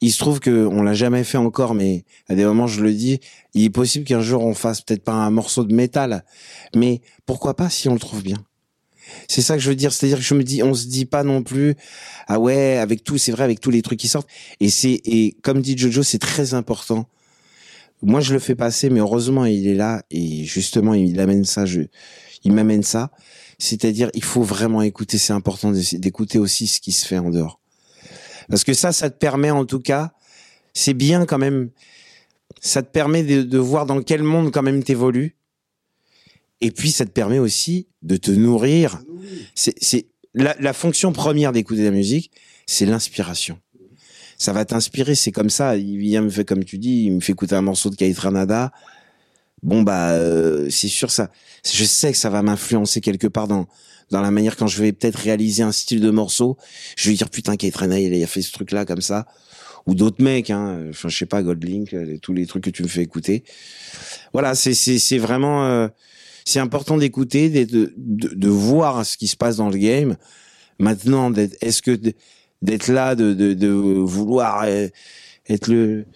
Il 0.00 0.12
se 0.12 0.18
trouve 0.18 0.40
que 0.40 0.66
on 0.66 0.82
l'a 0.82 0.94
jamais 0.94 1.22
fait 1.24 1.38
encore, 1.38 1.74
mais 1.74 2.04
à 2.28 2.34
des 2.34 2.44
moments, 2.44 2.66
je 2.66 2.82
le 2.82 2.92
dis, 2.92 3.20
il 3.54 3.64
est 3.64 3.70
possible 3.70 4.04
qu'un 4.04 4.20
jour 4.20 4.44
on 4.44 4.54
fasse 4.54 4.80
peut-être 4.80 5.04
pas 5.04 5.12
un 5.14 5.30
morceau 5.30 5.64
de 5.64 5.74
métal, 5.74 6.24
mais 6.74 7.02
pourquoi 7.24 7.54
pas 7.54 7.70
si 7.70 7.88
on 7.88 7.94
le 7.94 8.00
trouve 8.00 8.22
bien? 8.22 8.36
C'est 9.28 9.42
ça 9.42 9.54
que 9.54 9.62
je 9.62 9.68
veux 9.68 9.76
dire, 9.76 9.92
c'est-à-dire 9.92 10.18
que 10.18 10.24
je 10.24 10.34
me 10.34 10.44
dis, 10.44 10.62
on 10.62 10.74
se 10.74 10.86
dit 10.86 11.06
pas 11.06 11.22
non 11.22 11.42
plus, 11.42 11.74
ah 12.26 12.38
ouais, 12.38 12.76
avec 12.78 13.04
tout, 13.04 13.18
c'est 13.18 13.32
vrai, 13.32 13.44
avec 13.44 13.60
tous 13.60 13.70
les 13.70 13.82
trucs 13.82 13.98
qui 13.98 14.08
sortent. 14.08 14.28
Et 14.60 14.70
c'est, 14.70 15.00
et 15.04 15.36
comme 15.42 15.60
dit 15.60 15.76
Jojo, 15.76 16.02
c'est 16.02 16.18
très 16.18 16.54
important. 16.54 17.08
Moi, 18.02 18.20
je 18.20 18.32
le 18.32 18.38
fais 18.38 18.54
passer, 18.54 18.90
mais 18.90 19.00
heureusement, 19.00 19.44
il 19.44 19.66
est 19.66 19.74
là 19.74 20.02
et 20.10 20.44
justement, 20.44 20.94
il 20.94 21.18
amène 21.20 21.44
ça. 21.44 21.66
Je, 21.66 21.82
il 22.44 22.52
m'amène 22.52 22.82
ça. 22.82 23.10
C'est-à-dire, 23.58 24.10
il 24.14 24.22
faut 24.22 24.42
vraiment 24.42 24.82
écouter. 24.82 25.18
C'est 25.18 25.32
important 25.32 25.72
d'écouter 25.72 26.38
aussi 26.38 26.66
ce 26.68 26.80
qui 26.80 26.92
se 26.92 27.06
fait 27.06 27.18
en 27.18 27.30
dehors, 27.30 27.60
parce 28.48 28.62
que 28.64 28.72
ça, 28.72 28.92
ça 28.92 29.10
te 29.10 29.18
permet, 29.18 29.50
en 29.50 29.64
tout 29.64 29.80
cas, 29.80 30.12
c'est 30.74 30.94
bien 30.94 31.26
quand 31.26 31.38
même. 31.38 31.70
Ça 32.60 32.82
te 32.82 32.90
permet 32.90 33.22
de, 33.22 33.42
de 33.42 33.58
voir 33.58 33.84
dans 33.84 34.02
quel 34.02 34.22
monde 34.22 34.52
quand 34.52 34.62
même 34.62 34.82
t'évolues. 34.82 35.36
Et 36.60 36.70
puis, 36.70 36.90
ça 36.90 37.04
te 37.04 37.10
permet 37.10 37.38
aussi 37.38 37.86
de 38.02 38.16
te 38.16 38.30
nourrir. 38.30 39.00
C'est, 39.54 39.74
c'est 39.80 40.06
la, 40.34 40.56
la 40.60 40.72
fonction 40.72 41.12
première 41.12 41.52
d'écouter 41.52 41.84
la 41.84 41.90
musique, 41.90 42.30
c'est 42.66 42.86
l'inspiration. 42.86 43.58
Ça 44.36 44.52
va 44.52 44.64
t'inspirer, 44.64 45.14
c'est 45.14 45.32
comme 45.32 45.50
ça. 45.50 45.76
Il 45.76 45.98
vient 45.98 46.22
me 46.22 46.30
fait 46.30 46.44
comme 46.44 46.64
tu 46.64 46.78
dis, 46.78 47.04
il 47.06 47.12
me 47.12 47.20
fait 47.20 47.32
écouter 47.32 47.54
un 47.56 47.62
morceau 47.62 47.90
de 47.90 47.96
Kate 47.96 48.18
Ranada. 48.18 48.72
Bon 49.64 49.82
bah, 49.82 50.10
euh, 50.12 50.68
c'est 50.70 50.86
sûr 50.88 51.10
ça. 51.10 51.30
Je 51.64 51.84
sais 51.84 52.12
que 52.12 52.18
ça 52.18 52.30
va 52.30 52.42
m'influencer 52.42 53.00
quelque 53.00 53.26
part 53.26 53.48
dans 53.48 53.66
dans 54.10 54.20
la 54.20 54.30
manière 54.30 54.56
quand 54.56 54.68
je 54.68 54.80
vais 54.80 54.92
peut-être 54.92 55.16
réaliser 55.16 55.64
un 55.64 55.72
style 55.72 56.00
de 56.00 56.10
morceau. 56.10 56.56
Je 56.96 57.10
vais 57.10 57.16
dire 57.16 57.30
putain 57.30 57.56
Kate 57.56 57.74
Ranada, 57.74 57.98
il 57.98 58.22
a 58.22 58.26
fait 58.28 58.42
ce 58.42 58.52
truc 58.52 58.70
là 58.70 58.84
comme 58.84 59.00
ça. 59.00 59.26
Ou 59.86 59.94
d'autres 59.94 60.22
mecs, 60.22 60.50
hein. 60.50 60.86
Enfin, 60.90 61.08
je 61.08 61.16
sais 61.16 61.26
pas, 61.26 61.42
Godlink, 61.42 61.92
euh, 61.94 62.18
tous 62.22 62.32
les 62.32 62.46
trucs 62.46 62.62
que 62.62 62.70
tu 62.70 62.82
me 62.84 62.88
fais 62.88 63.02
écouter. 63.02 63.42
Voilà, 64.32 64.54
c'est 64.54 64.74
c'est 64.74 64.98
c'est 65.00 65.18
vraiment. 65.18 65.66
euh, 65.66 65.88
c'est 66.48 66.60
important 66.60 66.96
d'écouter, 66.96 67.50
de, 67.66 67.92
de, 67.96 68.48
voir 68.48 69.04
ce 69.04 69.16
qui 69.16 69.28
se 69.28 69.36
passe 69.36 69.56
dans 69.56 69.68
le 69.68 69.76
game. 69.76 70.16
Maintenant, 70.78 71.32
est-ce 71.60 71.82
que 71.82 71.98
d'être 72.62 72.88
là, 72.88 73.14
de, 73.14 73.32
de, 73.32 73.68
vouloir 73.68 74.62
euh, 74.64 74.88
être 75.48 75.68
le 75.68 76.06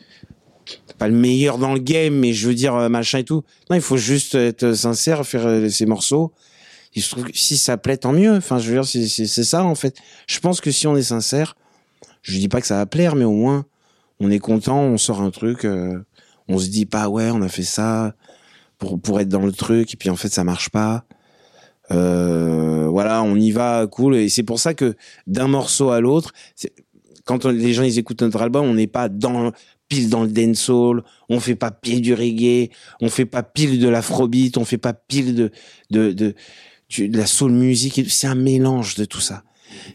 pas 0.96 1.08
le 1.08 1.14
meilleur 1.14 1.58
dans 1.58 1.74
le 1.74 1.80
game, 1.80 2.14
mais 2.14 2.32
je 2.32 2.46
veux 2.46 2.54
dire 2.54 2.74
euh, 2.76 2.88
machin 2.88 3.18
et 3.18 3.24
tout. 3.24 3.42
Non, 3.68 3.76
il 3.76 3.82
faut 3.82 3.96
juste 3.96 4.36
être 4.36 4.72
sincère, 4.72 5.26
faire 5.26 5.46
euh, 5.46 5.68
ses 5.68 5.86
morceaux. 5.86 6.32
Il 6.94 7.02
se 7.02 7.10
trouve 7.10 7.24
que 7.24 7.36
si 7.36 7.58
ça 7.58 7.76
plaît, 7.76 7.96
tant 7.96 8.12
mieux. 8.12 8.36
Enfin, 8.36 8.58
je 8.58 8.70
veux 8.70 8.80
dire, 8.80 9.08
c'est 9.08 9.44
ça 9.44 9.64
en 9.64 9.74
fait. 9.74 9.96
Je 10.26 10.38
pense 10.38 10.60
que 10.60 10.70
si 10.70 10.86
on 10.86 10.96
est 10.96 11.02
sincère, 11.02 11.56
je 12.22 12.38
dis 12.38 12.48
pas 12.48 12.60
que 12.60 12.66
ça 12.66 12.76
va 12.76 12.86
plaire, 12.86 13.16
mais 13.16 13.24
au 13.24 13.32
moins 13.32 13.66
on 14.20 14.30
est 14.30 14.38
content, 14.38 14.80
on 14.80 14.98
sort 14.98 15.20
un 15.20 15.30
truc, 15.30 15.64
euh, 15.64 15.98
on 16.48 16.58
se 16.58 16.68
dit 16.68 16.86
pas 16.86 17.08
ouais, 17.08 17.30
on 17.30 17.42
a 17.42 17.48
fait 17.48 17.64
ça 17.64 18.14
pour 18.82 19.00
pour 19.00 19.20
être 19.20 19.28
dans 19.28 19.46
le 19.46 19.52
truc 19.52 19.94
et 19.94 19.96
puis 19.96 20.10
en 20.10 20.16
fait 20.16 20.28
ça 20.28 20.42
marche 20.42 20.68
pas. 20.70 21.04
Euh, 21.92 22.86
voilà, 22.88 23.22
on 23.22 23.36
y 23.36 23.50
va 23.52 23.86
cool 23.86 24.16
et 24.16 24.28
c'est 24.28 24.42
pour 24.42 24.58
ça 24.58 24.74
que 24.74 24.94
d'un 25.26 25.46
morceau 25.46 25.90
à 25.90 26.00
l'autre, 26.00 26.32
quand 27.24 27.44
on- 27.44 27.50
les 27.50 27.72
gens 27.72 27.82
ils 27.84 27.98
écoutent 27.98 28.22
notre 28.22 28.42
album, 28.42 28.64
on 28.66 28.74
n'est 28.74 28.86
pas 28.88 29.08
dans 29.08 29.52
pile 29.88 30.08
dans 30.08 30.22
le 30.24 30.28
dancehall, 30.30 31.02
on 31.28 31.38
fait 31.38 31.54
pas 31.54 31.70
pile 31.70 32.00
du 32.00 32.14
reggae, 32.14 32.70
on 33.00 33.08
fait 33.08 33.26
pas 33.26 33.42
pile 33.44 33.78
de 33.78 33.88
l'afrobeat, 33.88 34.56
on 34.58 34.64
fait 34.64 34.78
pas 34.78 34.94
pile 34.94 35.34
de 35.34 35.50
de 35.90 36.12
de, 36.12 36.34
la 37.16 37.26
soul 37.26 37.52
music, 37.52 38.02
c'est 38.08 38.26
un 38.26 38.34
mélange 38.34 38.96
de 38.96 39.04
tout 39.04 39.20
ça. 39.20 39.44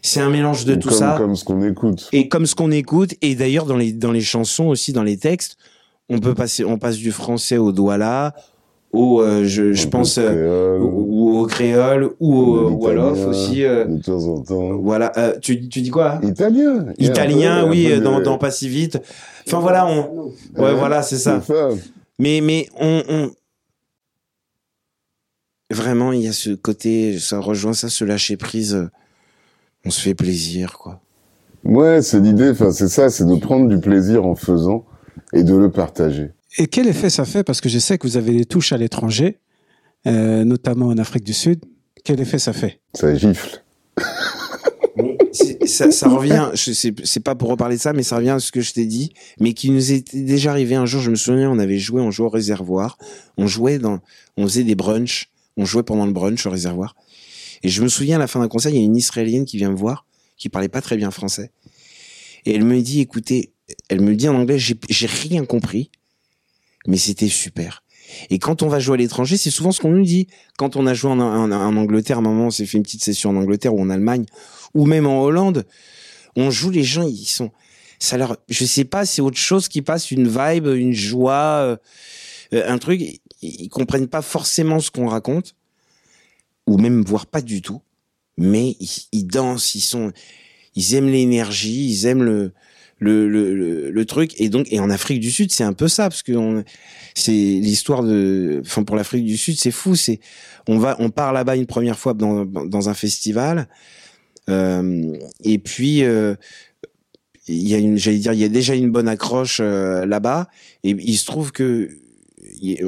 C'est 0.02 0.20
un 0.20 0.30
mélange 0.30 0.64
de 0.64 0.74
tout 0.74 0.88
comme, 0.88 0.98
ça 0.98 1.14
Comme 1.18 1.36
ce 1.36 1.44
qu'on 1.44 1.62
écoute. 1.62 2.08
et 2.12 2.28
comme 2.28 2.46
ce 2.46 2.54
qu'on 2.54 2.70
écoute 2.72 3.14
et 3.22 3.34
d'ailleurs 3.34 3.66
dans 3.66 3.76
les 3.76 3.92
dans 3.92 4.12
les 4.12 4.20
chansons 4.22 4.66
aussi 4.66 4.92
dans 4.92 5.04
les 5.04 5.16
textes 5.18 5.56
on 6.08 6.18
peut 6.18 6.34
passer 6.34 6.64
on 6.64 6.78
passe 6.78 6.96
du 6.96 7.12
français 7.12 7.58
au 7.58 7.70
douala 7.70 8.34
au 8.92 9.20
euh, 9.20 9.44
je, 9.44 9.86
pense 9.86 10.16
euh, 10.18 10.78
créole, 10.78 10.82
ou, 10.82 11.06
ou 11.34 11.38
au 11.40 11.46
créole 11.46 12.10
ou 12.20 12.34
au 12.34 12.70
l'italien, 12.70 13.26
aussi 13.28 13.64
euh, 13.64 13.84
De 13.84 14.02
temps 14.02 14.24
en 14.26 14.40
temps. 14.42 14.76
voilà 14.78 15.12
euh, 15.18 15.38
tu 15.40 15.68
tu 15.68 15.80
dis 15.82 15.90
quoi? 15.90 16.18
Italien. 16.22 16.86
Italien 16.98 17.64
peu- 17.64 17.70
oui 17.70 17.88
de- 17.90 17.98
dans 17.98 18.20
dans 18.20 18.38
pas 18.38 18.50
si 18.50 18.68
vite 18.68 18.98
enfin 19.46 19.60
voilà 19.60 19.86
on 19.86 20.32
ouais 20.56 20.74
voilà 20.74 21.02
c'est 21.02 21.18
ça 21.18 21.42
mais 22.18 22.40
mais 22.40 22.66
on, 22.80 23.02
on 23.08 23.30
vraiment 25.70 26.12
il 26.12 26.22
y 26.22 26.28
a 26.28 26.32
ce 26.32 26.50
côté 26.50 27.18
ça 27.18 27.40
rejoint 27.40 27.74
ça 27.74 27.88
ce 27.88 28.04
lâcher 28.04 28.36
prise 28.36 28.88
on 29.84 29.90
se 29.90 30.00
fait 30.00 30.14
plaisir 30.14 30.78
quoi 30.78 31.00
Ouais, 31.64 32.02
c'est 32.02 32.20
l'idée. 32.20 32.50
Enfin, 32.50 32.70
c'est 32.70 32.86
ça, 32.88 33.10
c'est 33.10 33.26
de 33.26 33.34
prendre 33.34 33.66
du 33.68 33.80
plaisir 33.80 34.24
en 34.24 34.36
faisant 34.36 34.84
et 35.32 35.42
de 35.42 35.56
le 35.56 35.70
partager. 35.72 36.30
Et 36.56 36.66
quel 36.66 36.86
effet 36.88 37.10
ça 37.10 37.24
fait? 37.24 37.44
Parce 37.44 37.60
que 37.60 37.68
je 37.68 37.78
sais 37.78 37.98
que 37.98 38.06
vous 38.06 38.16
avez 38.16 38.32
des 38.32 38.46
touches 38.46 38.72
à 38.72 38.78
l'étranger, 38.78 39.38
euh, 40.06 40.44
notamment 40.44 40.86
en 40.86 40.98
Afrique 40.98 41.24
du 41.24 41.34
Sud. 41.34 41.60
Quel 42.04 42.20
effet 42.20 42.38
ça 42.38 42.52
fait? 42.52 42.80
Ça 42.94 43.14
gifle. 43.14 43.62
Ça, 45.66 45.90
ça 45.90 46.08
revient, 46.08 46.50
c'est 46.54 47.20
pas 47.20 47.34
pour 47.34 47.50
reparler 47.50 47.76
de 47.76 47.80
ça, 47.80 47.92
mais 47.92 48.02
ça 48.02 48.16
revient 48.16 48.30
à 48.30 48.40
ce 48.40 48.50
que 48.50 48.62
je 48.62 48.72
t'ai 48.72 48.86
dit, 48.86 49.12
mais 49.38 49.52
qui 49.52 49.70
nous 49.70 49.92
était 49.92 50.22
déjà 50.22 50.50
arrivé 50.50 50.74
un 50.74 50.86
jour. 50.86 51.02
Je 51.02 51.10
me 51.10 51.16
souviens, 51.16 51.50
on 51.50 51.58
avait 51.58 51.78
joué, 51.78 52.00
on 52.00 52.10
jouait 52.10 52.26
au 52.26 52.30
réservoir, 52.30 52.96
on 53.36 53.46
jouait 53.46 53.78
dans, 53.78 54.00
on 54.38 54.44
faisait 54.44 54.64
des 54.64 54.74
brunchs, 54.74 55.30
on 55.58 55.66
jouait 55.66 55.82
pendant 55.82 56.06
le 56.06 56.12
brunch 56.12 56.46
au 56.46 56.50
réservoir. 56.50 56.96
Et 57.62 57.68
je 57.68 57.82
me 57.82 57.88
souviens 57.88 58.16
à 58.16 58.18
la 58.18 58.26
fin 58.26 58.40
d'un 58.40 58.48
concert, 58.48 58.72
il 58.72 58.78
y 58.78 58.80
a 58.80 58.84
une 58.84 58.96
Israélienne 58.96 59.44
qui 59.44 59.58
vient 59.58 59.70
me 59.70 59.76
voir, 59.76 60.06
qui 60.38 60.48
parlait 60.48 60.68
pas 60.68 60.80
très 60.80 60.96
bien 60.96 61.10
français, 61.10 61.52
et 62.46 62.54
elle 62.54 62.64
me 62.64 62.80
dit, 62.80 63.00
écoutez, 63.00 63.52
elle 63.90 64.00
me 64.00 64.16
dit 64.16 64.28
en 64.28 64.34
anglais, 64.34 64.58
j'ai 64.58 65.06
rien 65.06 65.44
compris, 65.44 65.90
mais 66.86 66.96
c'était 66.96 67.28
super. 67.28 67.82
Et 68.30 68.38
quand 68.38 68.62
on 68.62 68.68
va 68.68 68.80
jouer 68.80 68.94
à 68.94 68.96
l'étranger, 68.96 69.36
c'est 69.36 69.50
souvent 69.50 69.72
ce 69.72 69.80
qu'on 69.80 69.90
nous 69.90 70.04
dit. 70.04 70.28
Quand 70.56 70.76
on 70.76 70.86
a 70.86 70.94
joué 70.94 71.10
en, 71.10 71.20
Angleterre, 71.20 72.16
à 72.16 72.20
un 72.20 72.22
moment, 72.22 72.46
on 72.46 72.50
s'est 72.50 72.66
fait 72.66 72.78
une 72.78 72.82
petite 72.82 73.04
session 73.04 73.30
en 73.30 73.36
Angleterre 73.36 73.74
ou 73.74 73.82
en 73.82 73.90
Allemagne, 73.90 74.24
ou 74.74 74.86
même 74.86 75.06
en 75.06 75.22
Hollande, 75.22 75.66
on 76.36 76.50
joue 76.50 76.70
les 76.70 76.84
gens, 76.84 77.06
ils 77.06 77.26
sont, 77.26 77.50
ça 77.98 78.16
leur, 78.16 78.36
je 78.48 78.64
sais 78.64 78.84
pas, 78.84 79.04
c'est 79.04 79.22
autre 79.22 79.38
chose 79.38 79.68
qui 79.68 79.82
passe, 79.82 80.10
une 80.10 80.28
vibe, 80.28 80.66
une 80.66 80.92
joie, 80.92 81.34
euh, 81.34 81.76
euh, 82.54 82.70
un 82.70 82.78
truc, 82.78 83.00
ils, 83.00 83.20
ils 83.42 83.68
comprennent 83.68 84.08
pas 84.08 84.22
forcément 84.22 84.80
ce 84.80 84.90
qu'on 84.90 85.08
raconte, 85.08 85.54
ou 86.66 86.78
même 86.78 87.02
voire 87.02 87.26
pas 87.26 87.42
du 87.42 87.60
tout, 87.60 87.82
mais 88.36 88.76
ils, 88.80 89.08
ils 89.12 89.26
dansent, 89.26 89.74
ils 89.74 89.80
sont, 89.80 90.12
ils 90.74 90.94
aiment 90.94 91.10
l'énergie, 91.10 91.90
ils 91.90 92.06
aiment 92.06 92.22
le, 92.22 92.52
le, 92.98 93.28
le, 93.28 93.54
le, 93.54 93.90
le 93.90 94.04
truc. 94.04 94.40
Et 94.40 94.48
donc, 94.48 94.66
et 94.70 94.80
en 94.80 94.90
Afrique 94.90 95.20
du 95.20 95.30
Sud, 95.30 95.52
c'est 95.52 95.64
un 95.64 95.72
peu 95.72 95.88
ça, 95.88 96.08
parce 96.08 96.22
que 96.22 96.64
c'est 97.14 97.32
l'histoire 97.32 98.02
de, 98.02 98.62
enfin, 98.64 98.84
pour 98.84 98.96
l'Afrique 98.96 99.24
du 99.24 99.36
Sud, 99.36 99.58
c'est 99.58 99.70
fou. 99.70 99.94
C'est, 99.94 100.20
on 100.66 100.78
va, 100.78 100.96
on 100.98 101.10
part 101.10 101.32
là-bas 101.32 101.56
une 101.56 101.66
première 101.66 101.98
fois 101.98 102.14
dans, 102.14 102.44
dans 102.44 102.88
un 102.88 102.94
festival, 102.94 103.68
euh, 104.48 105.16
et 105.44 105.58
puis, 105.58 106.02
euh, 106.04 106.34
il 107.48 107.68
y 107.68 107.74
a 107.74 107.78
une, 107.78 107.96
j'allais 107.96 108.18
dire, 108.18 108.32
il 108.32 108.40
y 108.40 108.44
a 108.44 108.48
déjà 108.48 108.74
une 108.74 108.90
bonne 108.90 109.08
accroche 109.08 109.58
euh, 109.60 110.06
là-bas, 110.06 110.48
et 110.84 110.90
il 110.90 111.16
se 111.16 111.26
trouve 111.26 111.52
que 111.52 111.90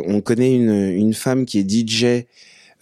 on 0.07 0.20
connaît 0.20 0.55
une, 0.55 0.73
une 0.73 1.14
femme 1.14 1.44
qui 1.44 1.59
est 1.59 1.68
DJ 1.68 2.27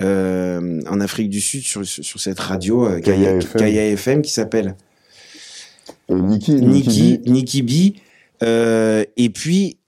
euh, 0.00 0.80
en 0.88 1.00
Afrique 1.00 1.28
du 1.28 1.40
Sud 1.40 1.62
sur, 1.62 1.84
sur, 1.84 2.04
sur 2.04 2.20
cette 2.20 2.38
radio 2.38 2.86
euh, 2.86 3.00
Kaya 3.00 3.32
Kaya, 3.32 3.36
FM. 3.38 3.60
Kaya 3.60 3.90
FM 3.90 4.22
qui 4.22 4.32
s'appelle 4.32 4.76
Euh, 6.10 6.18
Niki, 6.20 6.52
Nikki, 6.54 7.18
B. 7.18 7.28
Nikki 7.28 7.62
B. 7.62 7.96
Euh, 8.42 9.04
et 9.16 9.30
puis, 9.30 9.78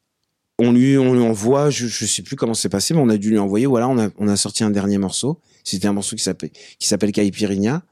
on 0.59 0.73
lui, 0.73 0.99
on 0.99 1.15
lui 1.15 1.23
envoie, 1.23 1.71
je, 1.71 1.87
je 1.87 2.05
sais 2.05 2.23
plus 2.23 2.37
comment 2.37 2.55
c'est 2.55 2.69
passé, 2.69 2.93
mais 2.95 3.01
on 3.01 3.09
a 3.09 3.17
dû 3.17 3.31
lui 3.31 3.39
envoyer, 3.39 3.67
voilà, 3.67 3.89
on 3.89 3.99
a, 3.99 4.09
on 4.19 4.29
a 4.29 4.37
sorti 4.37 4.65
un 4.65 4.71
dernier 4.71 4.99
morceau. 4.99 5.41
C'était 5.65 5.89
un 5.89 5.93
morceau 5.93 6.17
qui 6.17 6.23
s'appelle, 6.23 6.51
qui 6.79 6.87
s'appelle 6.89 7.13
Caipirinha. 7.13 7.83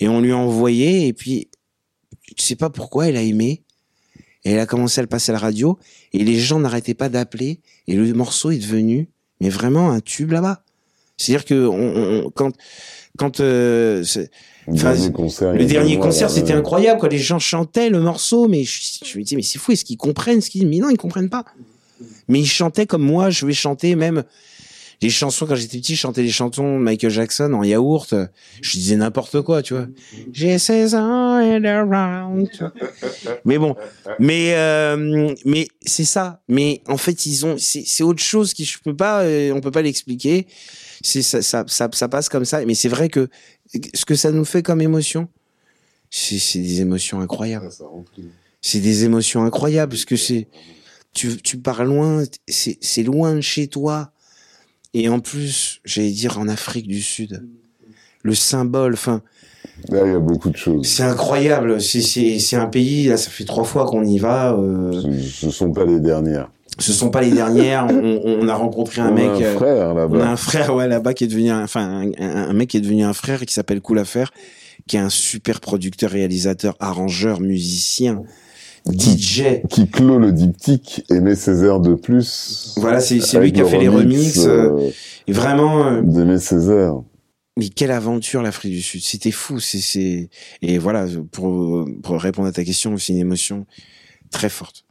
Et 0.00 0.08
on 0.08 0.20
lui 0.20 0.32
a 0.32 0.36
envoyé, 0.36 1.06
et 1.06 1.12
puis, 1.12 1.48
je 2.36 2.42
sais 2.42 2.56
pas 2.56 2.70
pourquoi, 2.70 3.08
elle 3.08 3.16
a 3.16 3.22
aimé. 3.22 3.62
Et 4.44 4.52
elle 4.52 4.60
a 4.60 4.66
commencé 4.66 5.00
à 5.00 5.02
le 5.02 5.08
passer 5.08 5.30
à 5.30 5.32
la 5.32 5.38
radio, 5.40 5.78
et 6.12 6.22
les 6.22 6.38
gens 6.38 6.60
n'arrêtaient 6.60 6.94
pas 6.94 7.08
d'appeler, 7.08 7.60
et 7.88 7.94
le 7.96 8.12
morceau 8.12 8.50
est 8.52 8.58
devenu, 8.58 9.08
mais 9.40 9.48
vraiment 9.48 9.90
un 9.90 10.00
tube 10.00 10.30
là-bas. 10.30 10.62
C'est-à-dire 11.16 11.44
que 11.44 11.66
on, 11.66 12.26
on- 12.26 12.30
quand, 12.30 12.52
quand, 13.16 13.40
euh, 13.40 14.04
dernier 14.68 15.12
concert. 15.12 15.52
le 15.52 15.64
dernier 15.64 15.98
concert, 15.98 16.30
c'était 16.30 16.52
incroyable, 16.52 17.00
quoi. 17.00 17.08
Les 17.08 17.18
gens 17.18 17.38
chantaient 17.38 17.90
le 17.90 18.00
morceau, 18.00 18.48
mais 18.48 18.64
je, 18.64 19.04
je 19.04 19.18
me 19.18 19.22
disais, 19.22 19.36
mais 19.36 19.42
c'est 19.42 19.58
fou, 19.58 19.72
est-ce 19.72 19.84
qu'ils 19.84 19.96
comprennent 19.96 20.40
ce 20.40 20.50
qu'ils 20.50 20.62
disent? 20.62 20.70
Mais 20.70 20.78
non, 20.78 20.90
ils 20.90 20.98
comprennent 20.98 21.30
pas. 21.30 21.44
Mais 22.28 22.40
ils 22.40 22.46
chantaient 22.46 22.86
comme 22.86 23.02
moi, 23.02 23.30
je 23.30 23.46
vais 23.46 23.52
chanter 23.52 23.96
même 23.96 24.24
les 25.02 25.10
chansons, 25.10 25.46
quand 25.46 25.54
j'étais 25.54 25.78
petit, 25.78 25.94
je 25.94 26.00
chantais 26.00 26.22
les 26.22 26.30
chansons 26.30 26.78
de 26.78 26.82
Michael 26.82 27.10
Jackson 27.10 27.52
en 27.52 27.62
yaourt. 27.62 28.14
Je 28.62 28.72
disais 28.72 28.96
n'importe 28.96 29.42
quoi, 29.42 29.62
tu 29.62 29.74
vois. 29.74 29.86
J'ai 30.32 30.58
16 30.58 30.94
ans 30.94 31.38
and 31.38 31.64
around. 31.64 32.48
Mais 33.44 33.58
bon, 33.58 33.76
mais, 34.18 34.54
euh, 34.54 35.34
mais 35.44 35.68
c'est 35.82 36.04
ça. 36.04 36.40
Mais 36.48 36.80
en 36.88 36.96
fait, 36.96 37.26
ils 37.26 37.44
ont, 37.44 37.56
c'est 37.58 37.84
c'est 37.84 38.04
autre 38.04 38.22
chose 38.22 38.54
qui, 38.54 38.64
je 38.64 38.78
peux 38.82 38.96
pas, 38.96 39.22
euh, 39.22 39.52
on 39.52 39.60
peut 39.60 39.70
pas 39.70 39.82
l'expliquer. 39.82 40.46
C'est 41.02 41.22
ça, 41.22 41.42
ça, 41.42 41.64
ça, 41.66 41.88
ça 41.92 42.08
passe 42.08 42.28
comme 42.28 42.44
ça. 42.44 42.64
Mais 42.64 42.74
c'est 42.74 42.88
vrai 42.88 43.08
que 43.08 43.28
ce 43.94 44.04
que 44.04 44.14
ça 44.14 44.30
nous 44.30 44.44
fait 44.44 44.62
comme 44.62 44.80
émotion, 44.80 45.28
c'est 46.10 46.58
des 46.60 46.80
émotions 46.80 47.20
incroyables. 47.20 47.68
C'est 48.62 48.80
des 48.80 49.04
émotions 49.04 49.44
incroyables 49.44 49.90
parce 49.90 50.04
que 50.04 50.16
c'est, 50.16 50.48
tu, 51.12 51.36
tu 51.42 51.58
pars 51.58 51.84
loin, 51.84 52.24
c'est 52.48 53.02
loin 53.02 53.34
de 53.34 53.40
chez 53.40 53.68
toi. 53.68 54.12
Et 54.94 55.08
en 55.08 55.20
plus, 55.20 55.80
j'allais 55.84 56.10
dire 56.10 56.38
en 56.38 56.48
Afrique 56.48 56.86
du 56.86 57.02
Sud, 57.02 57.46
le 58.22 58.34
symbole, 58.34 58.94
enfin, 58.94 59.22
Là, 59.90 60.06
il 60.06 60.12
y 60.12 60.14
a 60.14 60.18
beaucoup 60.18 60.48
de 60.48 60.56
choses. 60.56 60.86
c'est 60.86 61.02
incroyable. 61.02 61.80
C'est 61.82 62.56
un 62.56 62.66
pays 62.66 63.08
là, 63.08 63.16
ça 63.18 63.30
fait 63.30 63.44
trois 63.44 63.64
fois 63.64 63.84
qu'on 63.84 64.04
y 64.04 64.18
va. 64.18 64.54
Euh, 64.54 65.02
Ce, 65.02 65.20
ce 65.20 65.50
sont 65.50 65.70
pas 65.72 65.84
les 65.84 66.00
dernières. 66.00 66.50
Ce 66.78 66.92
sont 66.92 67.10
pas 67.10 67.22
les 67.22 67.30
dernières. 67.30 67.86
On, 67.90 68.20
on 68.24 68.48
a 68.48 68.54
rencontré 68.54 69.00
un 69.00 69.06
On 69.10 69.16
a 69.16 69.20
mec. 69.20 69.42
un 69.42 69.44
euh, 69.44 69.54
frère 69.54 69.88
on 69.88 69.90
a 69.92 69.94
là-bas. 69.94 70.28
un 70.30 70.36
frère 70.36 70.74
ouais 70.74 70.88
là-bas 70.88 71.14
qui 71.14 71.24
est 71.24 71.28
devenu 71.28 71.50
un, 71.50 71.64
enfin 71.64 72.10
un, 72.18 72.52
mec 72.52 72.68
qui 72.70 72.76
est 72.76 72.80
devenu 72.80 73.02
un 73.04 73.12
frère 73.14 73.42
et 73.42 73.46
qui 73.46 73.54
s'appelle 73.54 73.80
Cool 73.80 73.98
Affaire, 73.98 74.30
qui 74.86 74.96
est 74.96 75.00
un 75.00 75.08
super 75.10 75.60
producteur, 75.60 76.10
réalisateur, 76.10 76.76
arrangeur, 76.80 77.40
musicien, 77.40 78.22
DJ. 78.90 79.62
Qui 79.68 79.88
clôt 79.88 80.18
le 80.18 80.30
diptyque 80.32 81.02
Aimer 81.10 81.34
Césaire 81.34 81.80
de 81.80 81.94
plus. 81.94 82.74
Voilà, 82.76 83.00
c'est 83.00 83.20
c'est 83.20 83.40
lui 83.40 83.52
qui 83.52 83.60
a 83.60 83.64
fait 83.64 83.78
les 83.78 83.88
remixes. 83.88 84.46
euh, 84.46 84.70
euh, 84.78 84.90
et 85.26 85.32
vraiment, 85.32 85.86
euh, 85.86 86.02
d'Aimer 86.02 86.38
Césaire. 86.38 86.94
mais 87.56 87.68
quelle 87.68 87.90
aventure 87.90 88.42
l'Afrique 88.42 88.72
du 88.74 88.82
Sud. 88.82 89.02
C'était 89.02 89.32
fou. 89.32 89.58
C'est 89.58 89.80
c'est 89.80 90.28
et 90.62 90.78
voilà 90.78 91.06
pour 91.32 91.84
pour 92.02 92.20
répondre 92.20 92.46
à 92.46 92.52
ta 92.52 92.62
question, 92.64 92.96
c'est 92.96 93.12
une 93.12 93.18
émotion 93.18 93.66
très 94.30 94.48
forte, 94.50 94.84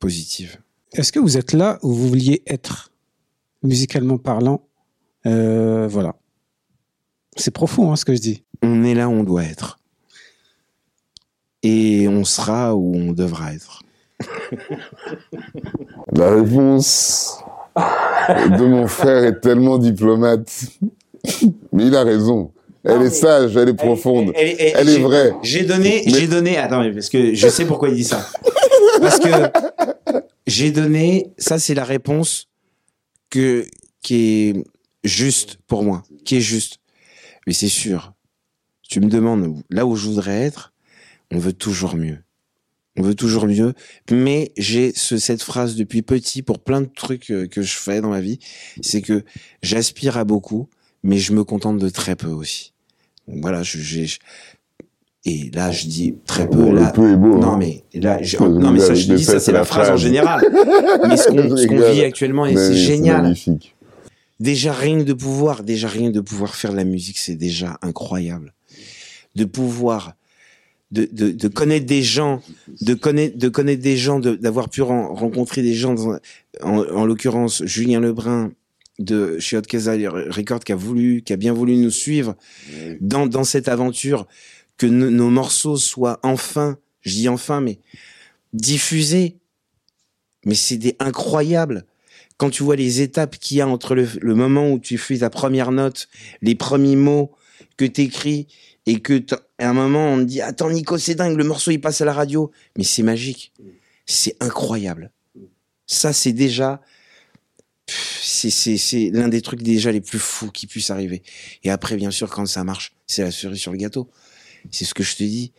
positive. 0.00 0.56
Est-ce 0.94 1.12
que 1.12 1.18
vous 1.18 1.36
êtes 1.36 1.52
là 1.52 1.78
où 1.82 1.92
vous 1.92 2.08
vouliez 2.08 2.42
être, 2.46 2.90
musicalement 3.62 4.18
parlant? 4.18 4.62
Euh, 5.26 5.86
Voilà. 5.88 6.14
C'est 7.36 7.50
profond, 7.50 7.90
hein, 7.92 7.96
ce 7.96 8.04
que 8.04 8.14
je 8.14 8.20
dis. 8.20 8.44
On 8.62 8.84
est 8.84 8.94
là 8.94 9.08
où 9.08 9.12
on 9.12 9.24
doit 9.24 9.44
être. 9.44 9.78
Et 11.62 12.06
on 12.08 12.24
sera 12.24 12.74
où 12.76 12.94
on 12.94 13.12
devra 13.12 13.54
être. 13.54 13.80
La 16.12 16.30
réponse 16.30 17.38
de 17.76 18.66
mon 18.66 18.86
frère 18.86 19.24
est 19.24 19.40
tellement 19.40 19.78
diplomate. 19.78 20.50
Mais 21.72 21.86
il 21.86 21.96
a 21.96 22.02
raison. 22.04 22.52
Elle 22.84 22.98
Non, 22.98 23.04
est 23.04 23.10
sage, 23.10 23.56
elle 23.56 23.68
est 23.70 23.74
profonde. 23.74 24.32
Elle, 24.34 24.56
elle- 24.58 24.72
Elle 24.76 24.88
est 24.90 24.98
vraie. 24.98 25.32
J'ai 25.42 25.64
donné, 25.64 26.02
Mais- 26.04 26.12
j'ai 26.12 26.26
donné. 26.26 26.58
Attends, 26.58 26.80
mais 26.80 26.92
parce 26.92 27.08
que 27.08 27.32
je 27.32 27.48
sais 27.48 27.64
pourquoi 27.64 27.88
il 27.88 27.94
dit 27.94 28.04
ça. 28.04 28.26
Parce 29.00 29.18
que 29.20 29.28
j'ai 30.52 30.70
donné. 30.70 31.32
Ça, 31.38 31.58
c'est 31.58 31.74
la 31.74 31.84
réponse 31.84 32.48
que 33.30 33.66
qui 34.02 34.16
est 34.16 34.64
juste 35.04 35.58
pour 35.66 35.82
moi, 35.82 36.02
qui 36.24 36.36
est 36.36 36.40
juste. 36.40 36.78
Mais 37.46 37.52
c'est 37.54 37.68
sûr. 37.68 38.12
Tu 38.88 39.00
me 39.00 39.08
demandes 39.08 39.62
là 39.70 39.86
où 39.86 39.96
je 39.96 40.06
voudrais 40.06 40.42
être. 40.42 40.72
On 41.30 41.38
veut 41.38 41.54
toujours 41.54 41.96
mieux. 41.96 42.18
On 42.98 43.02
veut 43.02 43.14
toujours 43.14 43.46
mieux. 43.46 43.72
Mais 44.10 44.52
j'ai 44.58 44.92
ce, 44.94 45.16
cette 45.16 45.42
phrase 45.42 45.76
depuis 45.76 46.02
petit 46.02 46.42
pour 46.42 46.58
plein 46.62 46.82
de 46.82 46.90
trucs 46.94 47.30
euh, 47.30 47.46
que 47.46 47.62
je 47.62 47.74
fais 47.78 48.02
dans 48.02 48.10
ma 48.10 48.20
vie. 48.20 48.38
C'est 48.82 49.00
que 49.00 49.24
j'aspire 49.62 50.18
à 50.18 50.24
beaucoup, 50.24 50.68
mais 51.02 51.16
je 51.18 51.32
me 51.32 51.42
contente 51.42 51.78
de 51.78 51.88
très 51.88 52.16
peu 52.16 52.28
aussi. 52.28 52.74
Voilà, 53.28 53.62
je, 53.62 53.78
je- 53.78 54.18
et 55.24 55.50
là 55.54 55.70
je 55.70 55.86
dis 55.86 56.14
très 56.26 56.48
peu. 56.48 56.56
Bon, 56.56 56.72
là, 56.72 56.86
le 56.86 56.92
peu 56.92 57.12
est 57.12 57.16
beau. 57.16 57.38
non 57.38 57.52
hein. 57.52 57.56
mais 57.58 57.84
là, 57.94 58.20
je- 58.22 58.36
non 58.38 58.70
mais 58.72 58.80
ça 58.80 58.94
je 58.94 59.12
dis 59.14 59.22
ça, 59.24 59.38
c'est 59.40 59.52
la 59.52 59.64
phrase 59.64 59.90
en 59.90 59.96
général. 59.96 60.40
mais 61.08 61.16
ce 61.16 61.28
qu'on, 61.66 61.92
vit 61.92 62.02
actuellement 62.02 62.46
et 62.46 62.56
c'est 62.56 62.74
génial. 62.74 63.22
magnifique. 63.22 63.74
Déjà 64.40 64.72
rien 64.72 65.02
de 65.04 65.12
pouvoir, 65.12 65.62
déjà 65.62 65.86
rien 65.88 66.10
de 66.10 66.20
pouvoir 66.20 66.56
faire 66.56 66.72
de 66.72 66.76
la 66.76 66.84
musique, 66.84 67.18
c'est 67.18 67.36
déjà 67.36 67.78
incroyable. 67.82 68.52
De 69.36 69.44
pouvoir, 69.44 70.14
de, 70.90 71.08
de, 71.12 71.30
de 71.30 71.48
connaître 71.48 71.86
des 71.86 72.02
gens, 72.02 72.42
de 72.80 72.94
connaître, 72.94 73.38
de 73.38 73.48
connaître 73.48 73.82
des 73.82 73.96
gens, 73.96 74.18
de- 74.18 74.34
d'avoir 74.34 74.68
pu 74.68 74.82
ren- 74.82 75.14
rencontrer 75.14 75.62
des 75.62 75.74
gens, 75.74 75.94
dans 75.94 76.18
en, 76.62 76.78
en 76.80 77.04
l'occurrence 77.06 77.64
Julien 77.64 78.00
Lebrun 78.00 78.50
de 78.98 79.38
chez 79.38 79.56
Hot 79.56 79.62
Casa 79.62 79.92
Record 79.92 80.60
qui 80.64 80.72
a 80.72 80.76
voulu, 80.76 81.22
qui 81.22 81.32
a 81.32 81.36
bien 81.36 81.52
voulu 81.52 81.76
nous 81.76 81.90
suivre 81.90 82.34
dans, 83.00 83.26
dans 83.26 83.44
cette 83.44 83.68
aventure, 83.68 84.26
que 84.82 84.86
no- 84.88 85.10
nos 85.10 85.30
morceaux 85.30 85.76
soient 85.76 86.18
enfin, 86.24 86.76
je 87.02 87.12
dis 87.12 87.28
enfin, 87.28 87.60
mais 87.60 87.78
diffusés. 88.52 89.36
Mais 90.44 90.56
c'est 90.56 90.76
des 90.76 90.96
incroyable 90.98 91.86
quand 92.36 92.50
tu 92.50 92.64
vois 92.64 92.74
les 92.74 93.00
étapes 93.00 93.36
qu'il 93.38 93.58
y 93.58 93.60
a 93.60 93.68
entre 93.68 93.94
le, 93.94 94.34
moment 94.34 94.68
où 94.68 94.80
tu 94.80 94.98
fais 94.98 95.18
ta 95.18 95.30
première 95.30 95.70
note, 95.70 96.08
les 96.40 96.56
premiers 96.56 96.96
mots 96.96 97.30
que 97.76 97.84
t'écris 97.84 98.48
et 98.86 98.98
que 98.98 99.24
à 99.58 99.68
un 99.68 99.72
moment 99.72 100.14
on 100.14 100.18
te 100.18 100.24
dit 100.24 100.40
attends 100.40 100.68
Nico 100.68 100.98
c'est 100.98 101.14
dingue 101.14 101.36
le 101.36 101.44
morceau 101.44 101.70
il 101.70 101.80
passe 101.80 102.00
à 102.00 102.04
la 102.04 102.12
radio. 102.12 102.50
Mais 102.76 102.82
c'est 102.82 103.04
magique. 103.04 103.52
C'est 104.04 104.34
incroyable. 104.40 105.12
Ça 105.86 106.12
c'est 106.12 106.32
déjà 106.32 106.80
c'est 107.86 109.10
l'un 109.12 109.28
des 109.28 109.42
trucs 109.42 109.62
déjà 109.62 109.92
les 109.92 110.00
plus 110.00 110.18
fous 110.18 110.50
qui 110.50 110.66
puissent 110.66 110.90
arriver. 110.90 111.22
Et 111.62 111.70
après 111.70 111.94
bien 111.94 112.10
sûr 112.10 112.28
quand 112.30 112.46
ça 112.46 112.64
marche 112.64 112.94
c'est 113.06 113.22
la 113.22 113.30
cerise 113.30 113.60
sur 113.60 113.70
le 113.70 113.78
gâteau 113.78 114.10
c'est 114.70 114.84
ce 114.84 114.94
que 114.94 115.02
je 115.02 115.16
te 115.16 115.24
dis 115.24 115.52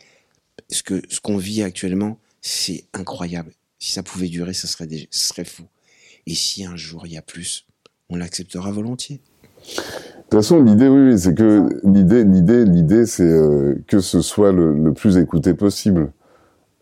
ce 0.70 0.82
que 0.82 1.02
ce 1.08 1.20
qu'on 1.20 1.36
vit 1.36 1.62
actuellement 1.62 2.18
c'est 2.40 2.84
incroyable 2.92 3.52
si 3.78 3.92
ça 3.92 4.02
pouvait 4.02 4.28
durer 4.28 4.54
ça 4.54 4.66
serait 4.66 4.86
déjà, 4.86 5.06
ce 5.10 5.28
serait 5.28 5.44
fou 5.44 5.64
et 6.26 6.34
si 6.34 6.64
un 6.64 6.76
jour 6.76 7.06
il 7.06 7.12
y 7.12 7.16
a 7.16 7.22
plus, 7.22 7.66
on 8.08 8.16
l'acceptera 8.16 8.70
volontiers. 8.70 9.20
De 9.66 10.22
toute 10.22 10.40
façon, 10.40 10.62
l'idée, 10.62 10.88
oui, 10.88 11.10
oui, 11.10 11.18
c'est 11.18 11.34
que 11.34 11.68
l'idée, 11.84 12.24
l'idée, 12.24 12.64
l'idée, 12.64 13.06
c'est 13.06 13.22
euh, 13.22 13.74
que 13.86 14.00
ce 14.00 14.20
soit 14.20 14.52
le, 14.52 14.74
le 14.74 14.92
plus 14.92 15.16
écouté 15.16 15.54
possible. 15.54 16.12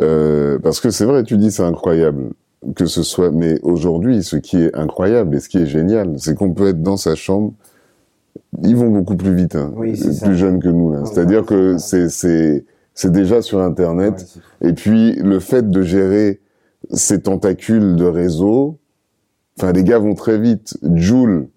Euh, 0.00 0.58
parce 0.58 0.80
que 0.80 0.90
c'est 0.90 1.04
vrai, 1.04 1.22
tu 1.24 1.37
dis, 1.37 1.50
c'est 1.50 1.62
incroyable 1.62 2.30
que 2.76 2.87
ce 2.87 3.02
soit. 3.02 3.30
Mais 3.30 3.61
aujourd'hui, 3.62 4.22
ce 4.22 4.37
qui 4.37 4.56
est 4.56 4.74
incroyable 4.74 5.37
et 5.37 5.40
ce 5.40 5.48
qui 5.48 5.58
est 5.58 5.66
génial, 5.66 6.14
c'est 6.18 6.35
qu'on 6.35 6.52
peut 6.52 6.68
être 6.68 6.82
dans 6.82 6.96
sa 6.96 7.14
chambre. 7.14 7.52
Ils 8.64 8.77
vont 8.77 8.88
beaucoup 8.90 9.16
plus 9.16 9.35
vite, 9.35 9.57
hein, 9.57 9.73
Oui, 9.77 9.97
c'est 9.97 10.09
plus 10.09 10.14
ça. 10.14 10.35
jeunes 10.35 10.61
que 10.61 10.68
nous 10.68 10.92
là. 10.92 11.01
Ouais, 11.01 11.07
C'est-à-dire 11.07 11.45
que 11.45 11.77
c'est 11.79 12.09
c'est 12.95 13.11
déjà 13.11 13.40
sur 13.42 13.61
Internet. 13.61 14.27
Ouais. 14.61 14.71
Et 14.71 14.73
puis 14.75 15.14
le 15.14 15.40
fait 15.40 15.71
de 15.71 15.83
gérer 15.83 16.40
ces 16.90 17.21
tentacules 17.23 17.97
de 17.97 18.05
réseau, 18.05 18.79
enfin 19.59 19.73
les 19.73 19.83
gars 19.85 19.99
vont 19.99 20.14
très 20.14 20.38
vite. 20.38 20.77
Joule, 20.95 21.49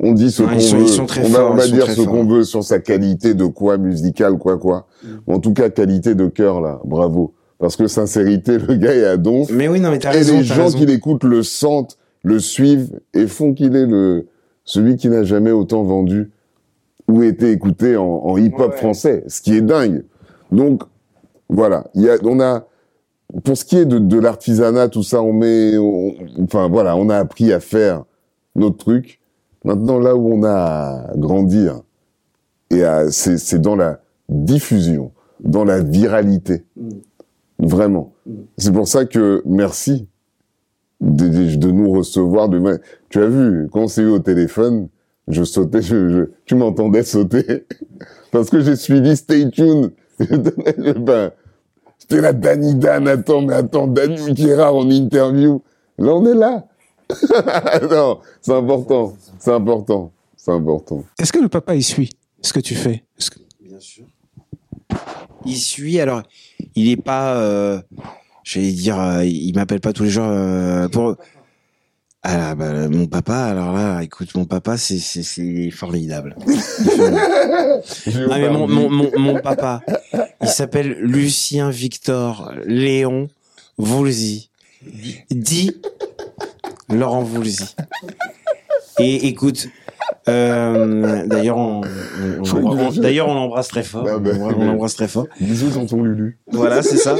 on 0.00 0.12
dit 0.12 0.30
ce 0.32 0.42
Ouais, 0.42 0.48
qu'on 0.50 0.54
ils 0.56 0.62
sont- 0.62 0.76
veut, 0.78 0.82
ils 0.84 0.88
sont 0.88 1.06
très 1.06 1.24
on 1.24 1.28
va, 1.28 1.38
forts, 1.38 1.50
on 1.52 1.54
va 1.54 1.64
ils 1.64 1.68
sont 1.68 1.74
dire 1.76 1.84
très 1.84 1.94
ce 1.94 2.00
qu'on 2.02 2.24
veut 2.26 2.42
sur 2.44 2.64
sa 2.64 2.80
qualité 2.80 3.34
de 3.34 3.44
quoi 3.44 3.78
musical, 3.78 4.36
quoi 4.38 4.58
quoi. 4.58 4.86
Mm. 5.04 5.08
En 5.32 5.38
tout 5.38 5.52
cas 5.52 5.70
qualité 5.70 6.14
de 6.16 6.26
cœur 6.26 6.60
là, 6.60 6.80
bravo. 6.84 7.34
parce 7.58 7.76
que 7.76 7.86
sincérité, 7.86 8.58
le 8.68 8.74
gars 8.74 8.94
est 8.94 9.04
à 9.04 9.16
donf. 9.16 9.50
Mais 9.52 9.68
oui, 9.68 9.78
non, 9.80 9.90
mais 9.90 9.98
t'as 9.98 10.12
Et 10.12 10.16
raison. 10.18 10.40
les 10.40 10.46
t'as 10.48 10.54
gens 10.54 10.64
raison. 10.64 10.78
qui 10.78 10.86
l'écoutent 10.86 11.24
le 11.24 11.42
sentent, 11.42 11.98
le 12.24 12.38
suivent 12.40 12.98
et 13.14 13.26
font 13.28 13.54
qu'il 13.54 13.76
est 13.76 13.86
le 13.86 14.26
celui 14.64 14.96
qui 14.96 15.08
n'a 15.08 15.24
jamais 15.24 15.50
autant 15.50 15.82
vendu 15.82 16.30
ou 17.08 17.22
été 17.22 17.50
écouté 17.50 17.96
en, 17.96 18.04
en 18.04 18.36
hip-hop 18.36 18.70
Ouais. 18.72 18.76
français, 18.76 19.24
ce 19.26 19.40
qui 19.40 19.54
est 19.56 19.62
dingue. 19.62 20.04
Donc 20.52 20.82
voilà, 21.48 21.88
il 21.94 22.02
y 22.02 22.10
a, 22.10 22.16
on 22.22 22.38
a 22.40 22.66
pour 23.44 23.56
ce 23.56 23.64
qui 23.64 23.76
est 23.78 23.84
de, 23.84 23.98
de 23.98 24.18
l'artisanat, 24.18 24.88
tout 24.88 25.02
ça, 25.04 25.22
on 25.22 25.32
met, 25.32 25.76
on- 25.78 26.14
enfin 26.42 26.68
voilà, 26.68 26.96
on 26.96 27.08
a 27.08 27.16
appris 27.16 27.52
à 27.52 27.60
faire 27.60 28.04
notre 28.56 28.76
truc. 28.76 29.20
Maintenant, 29.64 29.98
là 29.98 30.16
où 30.16 30.32
on 30.32 30.42
a 30.42 30.52
à 31.10 31.12
grandir, 31.16 31.80
et 32.70 32.82
c'est 33.10 33.38
c'est 33.38 33.58
dans 33.60 33.76
la 33.76 34.00
diffusion, 34.28 35.12
dans 35.40 35.64
la 35.64 35.80
viralité, 35.82 36.64
vraiment. 37.58 38.12
C'est 38.56 38.72
pour 38.72 38.88
ça 38.88 39.04
que 39.04 39.42
merci 39.44 40.08
de, 41.00 41.28
de- 41.28 41.56
de 41.56 41.70
nous 41.70 41.90
recevoir. 41.92 42.48
De, 42.48 42.80
tu 43.08 43.20
as 43.22 43.26
vu, 43.28 43.68
quand 43.72 43.80
on 43.82 43.88
s'est 43.88 44.02
eu 44.02 44.08
au 44.08 44.18
téléphone, 44.18 44.88
je 45.28 45.44
sautais, 45.44 45.82
je, 45.82 46.08
je- 46.10 46.24
tu 46.44 46.54
m'entendais 46.54 47.02
sauter, 47.02 47.66
parce 48.32 48.50
que 48.50 48.60
j'ai 48.60 48.76
suivi 48.76 49.16
Stay 49.16 49.50
Tuned. 49.50 49.92
ben, 50.98 51.30
C'était 51.98 52.20
la 52.20 52.32
Danny 52.32 52.74
Dan, 52.74 53.08
attends, 53.08 53.42
mais 53.42 53.54
attends, 53.54 53.86
Danny 53.86 54.34
qui 54.34 54.48
est 54.48 54.54
rare 54.54 54.74
en 54.76 54.88
interview. 54.90 55.62
Là, 55.98 56.14
on 56.14 56.26
est 56.26 56.34
là. 56.34 56.66
non, 57.90 58.20
c'est 58.40 58.54
important, 58.54 59.14
c'est 59.38 59.52
important, 59.52 60.12
c'est 60.36 60.52
important. 60.52 61.04
Est-ce 61.18 61.32
que 61.32 61.38
le 61.40 61.48
papa, 61.48 61.74
il 61.74 61.82
suit 61.82 62.10
ce 62.40 62.52
que 62.52 62.60
tu 62.60 62.74
fais? 62.74 63.04
Est-ce 63.18 63.30
que- 63.30 63.40
Bien 63.62 63.80
sûr. 63.80 64.04
Il 65.46 65.56
suit, 65.56 65.98
alors, 66.00 66.22
il 66.74 66.90
est 66.90 66.96
pas, 67.02 67.36
euh, 67.42 67.80
j'allais 68.52 68.72
dire, 68.72 68.98
euh, 69.00 69.24
il 69.24 69.54
m'appelle 69.54 69.80
pas 69.80 69.92
tous 69.92 70.04
les 70.04 70.10
jours 70.10 70.26
euh, 70.28 70.88
pour. 70.88 71.16
Ah 72.22 72.54
bah, 72.54 72.88
mon 72.90 73.06
papa, 73.06 73.34
alors 73.44 73.72
là, 73.72 74.02
écoute, 74.02 74.34
mon 74.34 74.44
papa, 74.44 74.76
c'est 74.76 74.98
c'est 74.98 75.22
c'est 75.22 75.70
formidable. 75.70 76.36
Ah 78.30 78.38
mais 78.38 78.50
mon 78.50 78.68
mon 78.68 78.90
mon, 78.90 79.10
mon 79.18 79.40
papa, 79.40 79.80
il 80.42 80.48
s'appelle 80.48 80.98
Lucien 81.00 81.70
Victor 81.70 82.52
Léon 82.66 83.28
Voulzy. 83.78 84.50
Dit 85.30 85.72
Laurent 86.90 87.22
Voulzy. 87.22 87.74
Et 88.98 89.26
écoute, 89.28 89.68
euh, 90.28 91.26
d'ailleurs 91.26 91.56
on, 91.56 91.80
on- 92.40 92.92
d'ailleurs 92.92 93.28
on 93.28 93.34
l'embrasse 93.34 93.68
très 93.68 93.82
fort. 93.82 94.06
Ah 94.08 94.18
ben, 94.18 94.38
on 94.42 94.50
l'embrasse 94.64 94.94
très 94.96 95.08
fort. 95.08 95.26
Bisous 95.40 95.70
tonton 95.70 96.02
Lulu. 96.02 96.38
Voilà, 96.52 96.82
c'est 96.82 96.98
ça. 96.98 97.16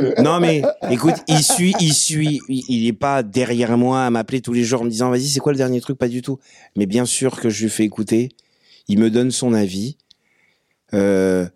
Non 0.22 0.40
mais 0.40 0.62
écoute, 0.90 1.16
il 1.28 1.42
suit, 1.42 1.74
il 1.80 1.94
suit, 1.94 2.40
il 2.48 2.86
est 2.86 2.92
pas 2.92 3.22
derrière 3.22 3.76
moi 3.76 4.04
à 4.04 4.10
m'appeler 4.10 4.40
tous 4.40 4.52
les 4.52 4.64
jours 4.64 4.82
en 4.82 4.84
me 4.84 4.90
disant 4.90 5.10
vas-y 5.10 5.28
c'est 5.28 5.40
quoi 5.40 5.52
le 5.52 5.58
dernier 5.58 5.80
truc, 5.80 5.98
pas 5.98 6.08
du 6.08 6.22
tout. 6.22 6.38
Mais 6.76 6.86
bien 6.86 7.04
sûr 7.04 7.40
que 7.40 7.48
je 7.48 7.64
lui 7.64 7.70
fais 7.70 7.84
écouter. 7.84 8.30
Il 8.88 8.98
me 8.98 9.10
donne 9.10 9.30
son 9.30 9.54
avis 9.54 9.96
euh, 10.94 11.46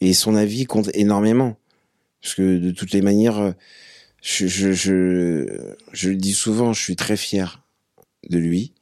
et 0.00 0.12
son 0.12 0.34
avis 0.34 0.66
compte 0.66 0.90
énormément 0.94 1.56
parce 2.20 2.34
que 2.34 2.58
de 2.58 2.70
toutes 2.70 2.92
les 2.92 3.02
manières, 3.02 3.54
je 4.22 4.46
je 4.46 6.08
le 6.08 6.16
dis 6.16 6.34
souvent, 6.34 6.72
je 6.72 6.82
suis 6.82 6.96
très 6.96 7.16
fier 7.16 7.62
de 8.28 8.38
lui, 8.38 8.72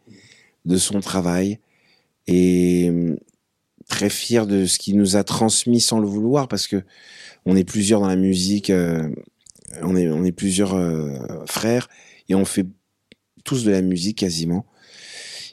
de 0.64 0.76
son 0.76 1.00
travail 1.00 1.58
et 2.26 2.90
très 3.88 4.08
fier 4.08 4.46
de 4.46 4.66
ce 4.66 4.78
qu'il 4.78 4.96
nous 4.96 5.16
a 5.16 5.24
transmis 5.24 5.80
sans 5.80 5.98
le 5.98 6.06
vouloir 6.06 6.48
parce 6.48 6.66
que 6.66 6.82
on 7.46 7.56
est 7.56 7.64
plusieurs 7.64 8.00
dans 8.00 8.08
la 8.08 8.16
musique, 8.16 8.70
euh, 8.70 9.08
on 9.82 9.96
est 9.96 10.32
plusieurs 10.32 10.74
euh, 10.74 11.16
frères 11.46 11.88
et 12.28 12.34
on 12.34 12.44
fait 12.44 12.66
tous 13.44 13.64
de 13.64 13.70
la 13.70 13.82
musique 13.82 14.18
quasiment. 14.18 14.66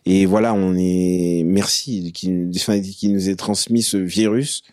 Et 0.05 0.25
voilà, 0.25 0.53
on 0.53 0.75
est 0.75 1.43
merci 1.45 2.11
qui 2.13 2.49
qui 2.51 3.09
nous 3.09 3.29
ait 3.29 3.35
transmis 3.35 3.81
ce 3.81 3.97
virus. 3.97 4.63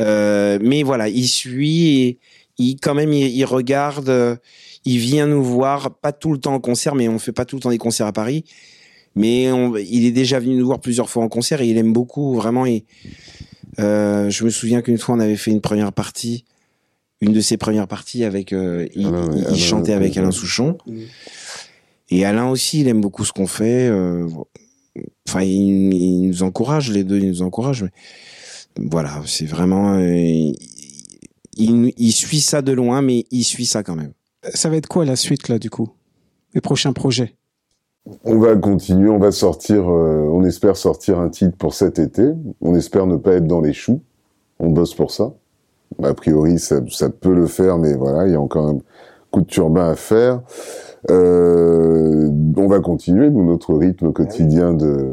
Euh, 0.00 0.58
mais 0.62 0.82
voilà, 0.82 1.08
il 1.08 1.28
suit 1.28 1.86
et 1.86 2.18
il 2.58 2.76
quand 2.76 2.94
même 2.94 3.12
il, 3.12 3.44
regarde, 3.44 4.40
il 4.84 4.98
vient 4.98 5.26
nous 5.26 5.44
voir 5.44 5.94
pas 5.94 6.12
tout 6.12 6.32
le 6.32 6.38
temps 6.38 6.54
en 6.54 6.60
concert, 6.60 6.94
mais 6.94 7.08
on 7.08 7.18
fait 7.18 7.32
pas 7.32 7.44
tout 7.44 7.56
le 7.56 7.62
temps 7.62 7.70
des 7.70 7.78
concerts 7.78 8.06
à 8.06 8.12
Paris. 8.12 8.44
Mais 9.14 9.44
il 9.44 10.06
est 10.06 10.12
déjà 10.12 10.40
venu 10.40 10.56
nous 10.56 10.66
voir 10.66 10.80
plusieurs 10.80 11.10
fois 11.10 11.22
en 11.22 11.28
concert 11.28 11.60
et 11.60 11.68
il 11.68 11.76
aime 11.76 11.92
beaucoup 11.92 12.34
vraiment. 12.34 12.64
Et 12.66 12.84
euh, 13.78 14.30
je 14.30 14.44
me 14.44 14.50
souviens 14.50 14.82
qu'une 14.82 14.98
fois 14.98 15.14
on 15.14 15.20
avait 15.20 15.36
fait 15.36 15.50
une 15.50 15.60
première 15.60 15.92
partie, 15.92 16.44
une 17.20 17.32
de 17.32 17.40
ses 17.40 17.56
premières 17.56 17.88
parties 17.88 18.24
avec, 18.24 18.52
euh, 18.52 18.86
il, 18.94 19.06
Alain- 19.06 19.30
il- 19.32 19.38
il 19.40 19.46
Alain- 19.46 19.56
chantait 19.56 19.92
avec 19.92 20.16
Alain 20.16 20.30
Souchon. 20.30 20.78
Mhm. 20.86 21.02
Et 22.10 22.24
Alain 22.24 22.48
aussi, 22.48 22.80
il 22.80 22.88
aime 22.88 23.00
beaucoup 23.00 23.24
ce 23.24 23.32
qu'on 23.32 23.46
fait. 23.46 23.88
euh, 23.88 24.28
Enfin, 25.26 25.40
il, 25.42 25.94
il 25.94 26.28
nous 26.28 26.42
encourage, 26.42 26.90
les 26.90 27.02
deux, 27.04 27.18
ils 27.18 27.28
nous 27.28 27.40
encouragent. 27.40 27.86
Mais 28.78 28.88
voilà, 28.90 29.22
c'est 29.24 29.46
vraiment. 29.46 29.94
euh, 29.94 30.14
il, 30.14 30.54
il- 31.56 31.92
il 31.96 32.12
suit 32.12 32.40
ça 32.42 32.60
de 32.60 32.72
loin, 32.72 33.00
mais 33.00 33.24
il 33.30 33.42
suit 33.44 33.64
ça 33.64 33.82
quand 33.82 33.96
même. 33.96 34.12
Ça 34.52 34.68
va 34.68 34.76
être 34.76 34.88
quoi 34.88 35.06
la 35.06 35.16
suite, 35.16 35.48
là, 35.48 35.58
du 35.58 35.70
coup? 35.70 35.88
Les 36.54 36.60
prochains 36.60 36.92
projets? 36.92 37.34
On 38.24 38.38
va 38.38 38.56
continuer, 38.56 39.08
on 39.08 39.18
va 39.18 39.30
sortir, 39.30 39.88
euh, 39.88 40.28
on 40.32 40.42
espère 40.42 40.76
sortir 40.76 41.20
un 41.20 41.28
titre 41.28 41.56
pour 41.56 41.72
cet 41.72 42.00
été. 42.00 42.32
On 42.60 42.74
espère 42.74 43.06
ne 43.06 43.16
pas 43.16 43.34
être 43.34 43.46
dans 43.46 43.60
les 43.60 43.72
choux. 43.72 44.00
On 44.58 44.70
bosse 44.70 44.94
pour 44.94 45.12
ça. 45.12 45.32
A 46.02 46.14
priori, 46.14 46.58
ça, 46.58 46.80
ça 46.90 47.10
peut 47.10 47.32
le 47.32 47.46
faire, 47.46 47.78
mais 47.78 47.94
voilà, 47.94 48.26
il 48.26 48.32
y 48.32 48.34
a 48.34 48.40
encore 48.40 48.66
un 48.66 48.78
coup 49.30 49.42
de 49.42 49.46
turbin 49.46 49.88
à 49.88 49.94
faire. 49.94 50.40
Euh, 51.10 52.28
on 52.56 52.66
va 52.66 52.80
continuer, 52.80 53.30
nous, 53.30 53.44
notre 53.44 53.74
rythme 53.74 54.12
quotidien 54.12 54.72
de... 54.72 55.12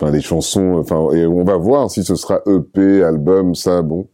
Enfin, 0.00 0.10
les 0.10 0.20
chansons, 0.20 0.76
enfin, 0.78 1.10
et 1.12 1.26
on 1.26 1.44
va 1.44 1.56
voir 1.56 1.90
si 1.90 2.04
ce 2.04 2.14
sera 2.14 2.40
EP, 2.46 3.02
album, 3.02 3.54
ça, 3.54 3.82
bon. 3.82 4.06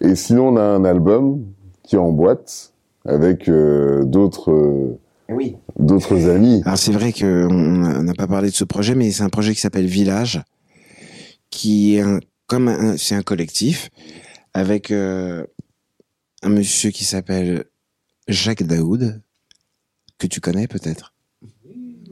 Et 0.00 0.14
sinon, 0.14 0.48
on 0.48 0.56
a 0.56 0.62
un 0.62 0.84
album 0.84 1.44
qui 1.82 1.96
est 1.96 1.98
en 1.98 2.12
boîte 2.12 2.72
avec 3.04 3.48
euh, 3.48 4.04
d'autres... 4.04 4.98
Oui. 5.30 5.56
d'autres 5.78 6.28
amis. 6.28 6.62
Alors 6.64 6.78
c'est 6.78 6.92
vrai 6.92 7.12
que 7.12 7.46
on 7.48 7.84
on 8.00 8.02
n'a 8.02 8.14
pas 8.14 8.26
parlé 8.26 8.50
de 8.50 8.54
ce 8.54 8.64
projet, 8.64 8.94
mais 8.94 9.10
c'est 9.12 9.22
un 9.22 9.28
projet 9.30 9.54
qui 9.54 9.60
s'appelle 9.60 9.86
Village, 9.86 10.42
qui 11.50 11.96
est 11.96 12.00
un, 12.00 12.18
comme 12.46 12.96
c'est 12.98 13.14
un 13.14 13.22
collectif 13.22 13.90
avec 14.54 14.90
euh, 14.90 15.46
un 16.42 16.48
monsieur 16.48 16.90
qui 16.90 17.04
s'appelle 17.04 17.64
Jacques 18.28 18.62
Daoud, 18.64 19.22
que 20.18 20.26
tu 20.26 20.40
connais 20.40 20.66
peut-être. 20.66 21.14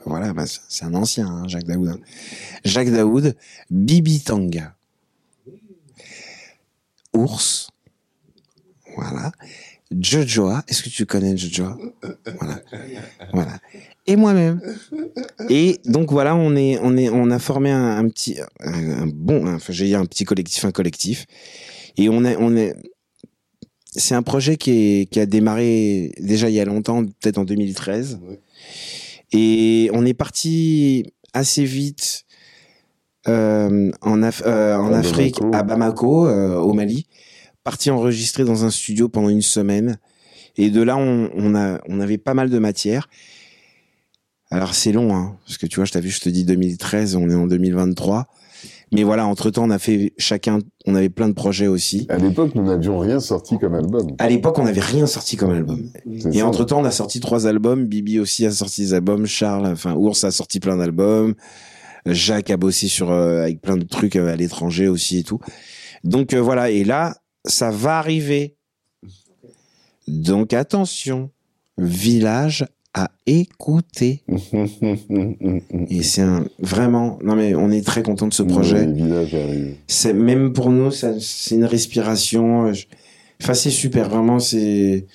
Voilà, 0.07 0.33
bah, 0.33 0.47
c'est- 0.47 0.61
c'est 0.69 0.85
un 0.85 0.95
ancien, 0.95 1.27
hein, 1.27 1.49
Jacques 1.49 1.65
Daoud. 1.65 1.89
hein. 1.89 1.99
Jacques 2.65 2.91
Daoud, 2.91 3.37
Bibi 3.71 4.21
Tanga, 4.21 4.75
Ours, 7.15 7.69
voilà. 8.97 9.33
Jojoa, 9.91 10.63
est-ce 10.69 10.83
que 10.83 10.91
tu 10.91 11.07
connais 11.07 11.37
Jojoa? 11.37 11.79
Voilà, 12.39 12.61
voilà. 13.33 13.59
Et 14.07 14.17
moi-même. 14.17 14.61
Et 15.49 15.81
donc 15.87 16.11
voilà, 16.11 16.35
on 16.37 16.55
est, 16.57 16.79
on 16.83 16.97
est, 16.97 17.09
on 17.09 17.31
a 17.31 17.39
formé 17.39 17.71
un, 17.71 17.97
un 17.99 18.09
petit, 18.09 18.37
un, 18.61 19.03
un 19.03 19.07
bon, 19.07 19.47
enfin 19.55 19.73
j'ai 19.73 19.87
dit 19.87 19.95
un 19.95 20.05
petit 20.05 20.25
collectif, 20.25 20.65
un 20.65 20.73
collectif. 20.73 21.27
Et 21.97 22.09
on 22.09 22.25
est, 22.25 22.37
on 22.37 22.55
est, 22.57 22.75
c'est 23.91 24.15
un 24.15 24.23
projet 24.23 24.57
qui 24.57 24.71
est, 24.73 25.07
qui 25.11 25.21
a 25.21 25.27
démarré 25.27 26.13
déjà 26.19 26.49
il 26.51 26.55
y 26.55 26.61
a 26.61 26.65
longtemps, 26.65 27.05
peut-être 27.05 27.39
en 27.39 27.45
2013. 27.45 28.21
Ouais. 28.29 28.41
Et 29.33 29.91
on 29.95 30.05
est 30.07 30.15
parti 30.15 31.13
assez 31.33 31.65
vite 31.65 32.25
euh, 33.27 33.91
en, 34.01 34.23
Af- 34.23 34.43
euh, 34.47 34.77
en 34.77 34.93
À 34.93 34.99
Afrique, 34.99 35.41
Bamako. 35.41 35.57
à 35.57 35.63
Bamako, 35.63 36.27
euh, 36.29 36.57
au 36.57 36.73
Mali, 36.73 37.07
parti 37.69 37.91
enregistrer 37.91 38.45
dans 38.45 38.65
un 38.65 38.71
studio 38.71 39.11
pendant 39.11 39.29
une 39.29 39.43
semaine. 39.43 39.99
Et 40.57 40.71
de 40.71 40.81
là, 40.81 40.97
on, 40.97 41.29
on 41.35 41.55
a, 41.55 41.79
on 41.87 42.01
avait 42.01 42.17
pas 42.17 42.33
mal 42.33 42.49
de 42.49 42.59
matière. 42.59 43.11
Alors 44.51 44.75
c'est 44.75 44.91
long, 44.91 45.15
hein, 45.15 45.37
parce 45.45 45.59
que 45.59 45.67
tu 45.67 45.77
vois, 45.77 45.85
je 45.85 45.93
t'ai 45.93 46.01
vu, 46.01 46.09
je 46.09 46.21
te 46.21 46.31
dis 46.31 46.47
2013, 46.47 47.17
on 47.17 47.29
est 47.29 47.35
en 47.35 47.47
2023. 47.47 48.27
Mais 48.91 49.03
voilà, 49.03 49.27
entre 49.27 49.51
temps, 49.51 49.65
on 49.65 49.71
a 49.71 49.79
fait 49.79 50.15
chacun, 50.17 50.61
on 50.87 50.95
avait 50.95 51.11
plein 51.11 51.29
de 51.29 51.35
projets 51.35 51.67
aussi. 51.67 52.07
À 52.09 52.17
l'époque, 52.17 52.55
nous 52.55 52.65
n'avions 52.65 52.99
rien 53.01 53.21
sorti 53.21 53.59
comme 53.59 53.75
album. 53.75 54.07
À 54.17 54.31
l'époque, 54.31 54.59
on 54.59 54.65
n'avait 54.65 54.81
rien 54.81 55.07
sorti 55.07 55.37
comme 55.37 55.51
album. 55.51 55.91
Et 56.33 56.41
entre 56.41 56.65
temps, 56.65 56.81
on 56.81 56.87
a 56.87 56.91
sorti 56.91 57.21
trois 57.21 57.47
albums. 57.47 57.85
Bibi 57.85 58.19
aussi 58.19 58.47
a 58.47 58.51
sorti 58.51 58.81
des 58.81 58.95
albums. 58.95 59.27
Charles, 59.27 59.67
enfin 59.67 59.95
Ours 59.95 60.25
a 60.25 60.31
sorti 60.31 60.59
plein 60.59 60.79
d'albums. 60.79 61.35
Jacques 62.07 62.51
a 62.51 62.57
bossé 62.57 62.89
sur 62.89 63.11
euh, 63.11 63.43
avec 63.43 63.61
plein 63.61 63.77
de 63.77 63.85
trucs 63.85 64.17
euh, 64.17 64.33
à 64.33 64.37
l'étranger 64.37 64.89
aussi 64.89 65.19
et 65.19 65.23
tout. 65.23 65.41
Donc 66.05 66.33
euh, 66.33 66.41
voilà. 66.41 66.71
Et 66.71 66.83
là, 66.83 67.17
ça 67.49 67.71
va 67.71 67.99
arriver. 67.99 68.55
Donc 70.07 70.53
attention, 70.53 71.31
village 71.77 72.65
à 72.95 73.11
écouter. 73.27 74.23
Et 75.91 76.03
c'est 76.03 76.23
un 76.23 76.47
vraiment. 76.59 77.19
Non 77.23 77.37
mais 77.37 77.55
on 77.55 77.71
est 77.71 77.85
très 77.85 78.03
content 78.03 78.27
de 78.29 78.35
ce 78.35 78.43
projet. 78.43 78.87
Le 78.87 78.93
village 78.93 79.35
arrive. 79.35 79.75
C'est 79.87 80.15
même 80.15 80.53
pour 80.53 80.71
nous, 80.71 80.91
ça- 80.91 81.21
c'est 81.21 81.55
une 81.57 81.65
respiration. 81.65 82.73
Je- 82.73 82.87
Enfin, 83.41 83.55
c'est 83.55 83.71
super, 83.71 84.09
vraiment, 84.09 84.41
c'est. 84.41 85.07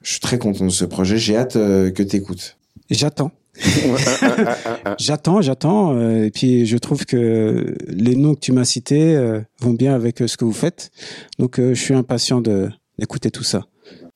Je 0.00 0.10
suis 0.10 0.20
très 0.20 0.38
content 0.38 0.64
de 0.64 0.70
ce 0.70 0.86
projet. 0.86 1.18
J'ai 1.18 1.36
hâte 1.36 1.56
euh, 1.56 1.90
que 1.90 2.02
t'écoutes. 2.02 2.56
J'attends. 2.90 3.30
j'attends, 4.98 5.40
j'attends. 5.42 5.94
euh, 5.96 6.24
et 6.24 6.30
puis 6.30 6.66
je 6.66 6.76
trouve 6.76 7.04
que 7.06 7.74
les 7.88 8.16
noms 8.16 8.34
que 8.34 8.40
tu 8.40 8.52
m'as 8.52 8.64
cités 8.64 9.14
euh, 9.16 9.40
vont 9.60 9.72
bien 9.72 9.94
avec 9.94 10.20
euh, 10.22 10.26
ce 10.26 10.36
que 10.36 10.44
vous 10.44 10.52
faites. 10.52 10.90
Donc 11.38 11.58
euh, 11.58 11.74
je 11.74 11.80
suis 11.80 11.94
impatient 11.94 12.40
de 12.40 12.70
d'écouter 12.98 13.30
tout 13.30 13.44
ça. 13.44 13.64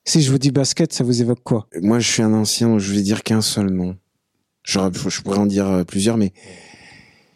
Si 0.04 0.22
je 0.22 0.30
vous 0.30 0.38
dis 0.38 0.50
basket, 0.50 0.92
ça 0.92 1.04
vous 1.04 1.20
évoque 1.20 1.42
quoi? 1.42 1.66
Moi, 1.82 1.98
je 1.98 2.08
suis 2.10 2.22
un 2.22 2.32
ancien, 2.32 2.68
donc 2.68 2.78
je 2.80 2.92
vais 2.94 3.02
dire 3.02 3.22
qu'un 3.22 3.40
seul 3.42 3.70
nom. 3.70 3.96
J'aurais- 4.64 4.90
Je 4.94 5.20
pourrais 5.22 5.38
en 5.38 5.46
dire 5.46 5.84
plusieurs, 5.86 6.16
mais 6.16 6.32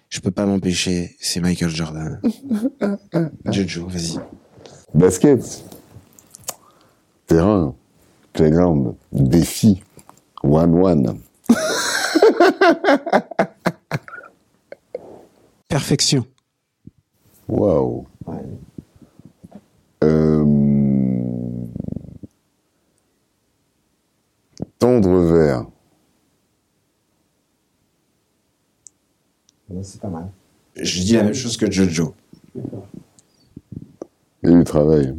je 0.08 0.20
peux 0.20 0.30
pas 0.30 0.46
m'empêcher. 0.46 1.16
C'est 1.20 1.40
Michael 1.40 1.70
Jordan. 1.70 2.20
Jojo, 3.50 3.86
vas-y. 3.88 4.18
Basket. 4.94 5.40
Terrain. 7.26 7.74
Playground. 8.32 8.94
Défi. 9.12 9.82
One-one. 10.42 11.18
Perfection. 15.68 16.24
Waouh. 17.48 18.06
Euh, 20.04 20.44
Tendre. 24.78 25.66
Ouais, 29.70 29.82
C'est 29.82 30.00
pas 30.00 30.08
mal. 30.08 30.30
Je 30.76 31.00
dis 31.00 31.14
la 31.14 31.24
même 31.24 31.34
chose 31.34 31.56
que 31.56 31.70
Jojo. 31.70 32.14
Et 34.42 34.50
du 34.50 34.64
travail. 34.64 35.14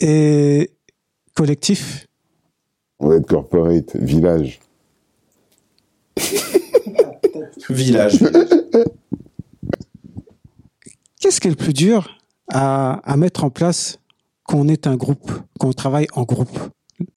Et 0.00 0.70
collectif? 1.34 2.06
On 3.04 3.08
va 3.10 3.16
être 3.16 3.26
corporate. 3.26 3.94
Village. 3.96 4.60
Village. 7.68 8.18
Qu'est-ce 11.20 11.38
qui 11.38 11.48
est 11.48 11.50
le 11.50 11.56
plus 11.56 11.74
dur 11.74 12.18
à, 12.48 12.94
à 13.04 13.16
mettre 13.18 13.44
en 13.44 13.50
place 13.50 13.98
quand 14.44 14.58
on 14.58 14.68
est 14.68 14.86
un 14.86 14.96
groupe, 14.96 15.30
quand 15.60 15.68
on 15.68 15.72
travaille 15.74 16.06
en 16.14 16.22
groupe? 16.22 16.58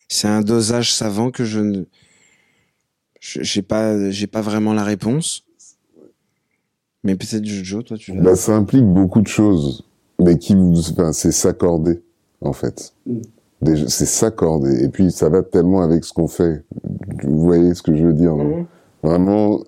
C'est 0.09 0.27
un 0.27 0.41
dosage 0.41 0.93
savant 0.93 1.31
que 1.31 1.45
je 1.45 1.61
ne. 1.61 1.83
je- 3.21 3.43
J'ai 3.43 3.61
pas, 3.61 4.09
j'ai 4.11 4.27
pas 4.27 4.41
vraiment 4.41 4.73
la 4.73 4.83
réponse. 4.83 5.45
Mais 7.05 7.15
peut-être 7.15 7.45
Jojo, 7.45 7.81
toi, 7.81 7.97
tu 7.97 8.13
l'as. 8.13 8.21
Bah, 8.21 8.35
ça 8.35 8.57
implique 8.57 8.83
beaucoup 8.83 9.21
de 9.21 9.27
choses. 9.27 9.85
Mais 10.19 10.38
qui, 10.38 10.53
enfin, 10.55 11.13
c'est 11.13 11.31
s'accorder, 11.31 12.01
en 12.41 12.51
fait. 12.51 12.93
Mm. 13.05 13.21
C'est 13.66 14.05
s'accorder. 14.05 14.84
Et 14.84 14.89
puis, 14.89 15.12
ça 15.12 15.30
va 15.30 15.41
tellement 15.43 15.82
avec 15.82 16.05
ce 16.05 16.14
qu'on 16.14 16.28
fait. 16.28 16.64
Vous 17.24 17.39
voyez 17.41 17.74
ce 17.74 17.82
que 17.82 17.95
je 17.95 18.05
veux 18.05 18.14
dire, 18.14 18.36
non 18.36 18.66
Vraiment, 19.03 19.60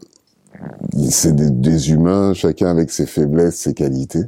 c'est 1.10 1.36
des, 1.36 1.50
des 1.50 1.92
humains, 1.92 2.34
chacun 2.34 2.68
avec 2.70 2.92
ses 2.92 3.06
faiblesses, 3.06 3.56
ses 3.56 3.74
qualités. 3.74 4.24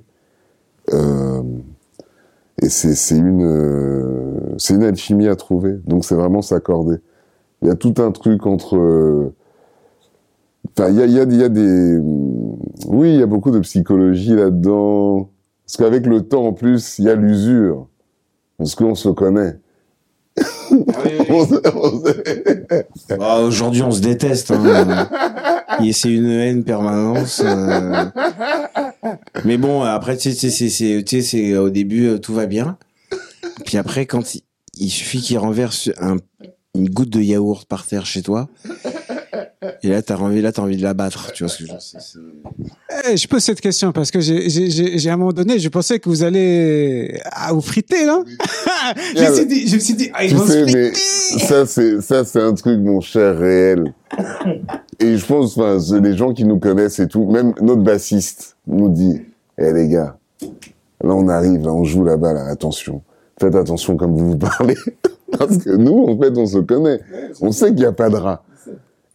Euh, 0.93 1.43
et 2.61 2.69
c'est 2.69 2.95
c'est 2.95 3.17
une, 3.17 3.43
euh, 3.43 4.39
c'est 4.57 4.75
une 4.75 4.83
alchimie 4.83 5.27
à 5.27 5.35
trouver. 5.35 5.73
Donc 5.85 6.05
c'est 6.05 6.15
vraiment 6.15 6.41
s'accorder. 6.41 6.97
Il 7.61 7.69
y 7.69 7.71
a 7.71 7.75
tout 7.75 7.95
un 7.99 8.11
truc 8.11 8.47
entre. 8.47 8.77
euh, 8.77 9.33
Enfin, 10.77 10.89
il 10.89 10.95
y 10.97 11.01
a, 11.01 11.05
y 11.05 11.19
a, 11.19 11.23
y 11.23 11.43
a 11.43 11.49
des. 11.49 11.97
Oui, 12.87 13.13
il 13.13 13.19
y 13.19 13.23
a 13.23 13.25
beaucoup 13.25 13.51
de 13.51 13.59
psychologie 13.59 14.35
là-dedans. 14.35 15.29
Parce 15.65 15.77
qu'avec 15.77 16.05
le 16.05 16.21
temps, 16.27 16.45
en 16.47 16.53
plus, 16.53 16.99
il 16.99 17.05
y 17.05 17.09
a 17.09 17.15
l'usure. 17.15 17.87
Parce 18.61 18.75
qu'on 18.75 18.93
se 18.93 19.09
connaît. 19.09 19.55
Bah, 23.17 23.39
Aujourd'hui, 23.43 23.81
on 23.81 23.89
se 23.89 24.01
déteste. 24.01 24.51
Hein. 24.51 25.09
Et 25.83 25.93
c'est 25.93 26.11
une 26.13 26.29
haine 26.29 26.63
permanente. 26.63 27.41
euh. 27.43 28.05
Mais 29.45 29.57
bon, 29.57 29.81
après, 29.81 30.15
tu 30.15 30.31
sais, 30.31 30.51
c'est, 31.21 31.57
au 31.57 31.71
début, 31.71 32.05
euh, 32.05 32.19
tout 32.19 32.35
va 32.35 32.45
bien. 32.45 32.77
Puis 33.65 33.79
après, 33.79 34.05
quand 34.05 34.35
il, 34.35 34.43
il 34.77 34.91
suffit 34.91 35.21
qu'il 35.21 35.39
renverse 35.39 35.89
un, 35.99 36.17
une 36.75 36.89
goutte 36.91 37.09
de 37.09 37.19
yaourt 37.19 37.65
par 37.65 37.87
terre 37.87 38.05
chez 38.05 38.21
toi, 38.21 38.47
et 39.83 39.89
là, 39.89 40.01
t'as 40.01 40.15
envie, 40.17 40.41
là, 40.41 40.51
t'as 40.51 40.61
envie 40.61 40.77
de 40.77 40.83
la 40.83 40.93
battre. 40.93 41.31
Tu 41.33 41.43
vois 41.43 41.49
ce 41.51 41.59
que 41.59 41.65
je 41.67 41.71
veux 41.73 41.79
Eh, 43.11 43.17
Je 43.17 43.27
pose 43.27 43.43
cette 43.43 43.61
question 43.61 43.91
parce 43.91 44.11
que 44.11 44.19
j'ai- 44.19 44.49
j'ai 44.49 44.69
j'ai- 44.69 44.97
j'ai 44.97 45.09
à 45.09 45.13
un 45.13 45.17
moment 45.17 45.31
donné, 45.33 45.57
je 45.59 45.69
pensais 45.69 45.99
que 45.99 46.07
vous 46.09 46.23
allez 46.23 47.19
à 47.31 47.51
vous 47.53 47.61
friter 47.61 48.05
là. 48.05 48.21
je, 49.15 49.21
me 49.29 49.35
suis 49.35 49.45
dit, 49.47 49.67
je 49.67 49.75
me 49.75 49.79
suis 49.79 49.93
dit, 49.95 50.09
ah, 50.13 50.23
ils 50.23 50.29
Tu 50.29 50.35
vont 50.35 50.45
sais, 50.45 50.67
se 50.67 50.75
mais 50.75 50.91
friter. 50.91 51.45
ça, 51.45 51.65
c'est, 51.65 52.01
ça, 52.01 52.23
c'est 52.25 52.41
un 52.41 52.53
truc, 52.53 52.79
mon 52.79 53.01
cher, 53.01 53.37
réel. 53.37 53.93
Et 54.99 55.17
je 55.17 55.25
pense, 55.25 55.57
enfin, 55.57 55.77
les 55.99 56.15
gens 56.15 56.33
qui 56.33 56.45
nous 56.45 56.59
connaissent 56.59 56.99
et 56.99 57.07
tout, 57.07 57.25
même 57.25 57.53
notre 57.61 57.81
bassiste 57.81 58.57
nous 58.67 58.89
dit, 58.89 59.21
eh 59.57 59.71
les 59.73 59.87
gars, 59.87 60.17
là 61.03 61.15
on 61.15 61.27
arrive, 61.27 61.61
là 61.63 61.73
on 61.73 61.83
joue 61.83 62.03
là-bas, 62.03 62.33
là, 62.33 62.45
attention. 62.47 63.01
Faites 63.39 63.55
attention 63.55 63.95
comme 63.97 64.15
vous 64.15 64.31
vous 64.31 64.37
parlez. 64.37 64.75
Parce 65.39 65.57
que 65.57 65.69
nous, 65.75 66.05
en 66.09 66.19
fait, 66.19 66.37
on 66.37 66.45
se 66.45 66.57
connaît. 66.59 66.99
On 67.39 67.51
sait 67.53 67.67
qu'il 67.67 67.77
n'y 67.77 67.85
a 67.85 67.93
pas 67.93 68.09
de 68.09 68.17
rat. 68.17 68.43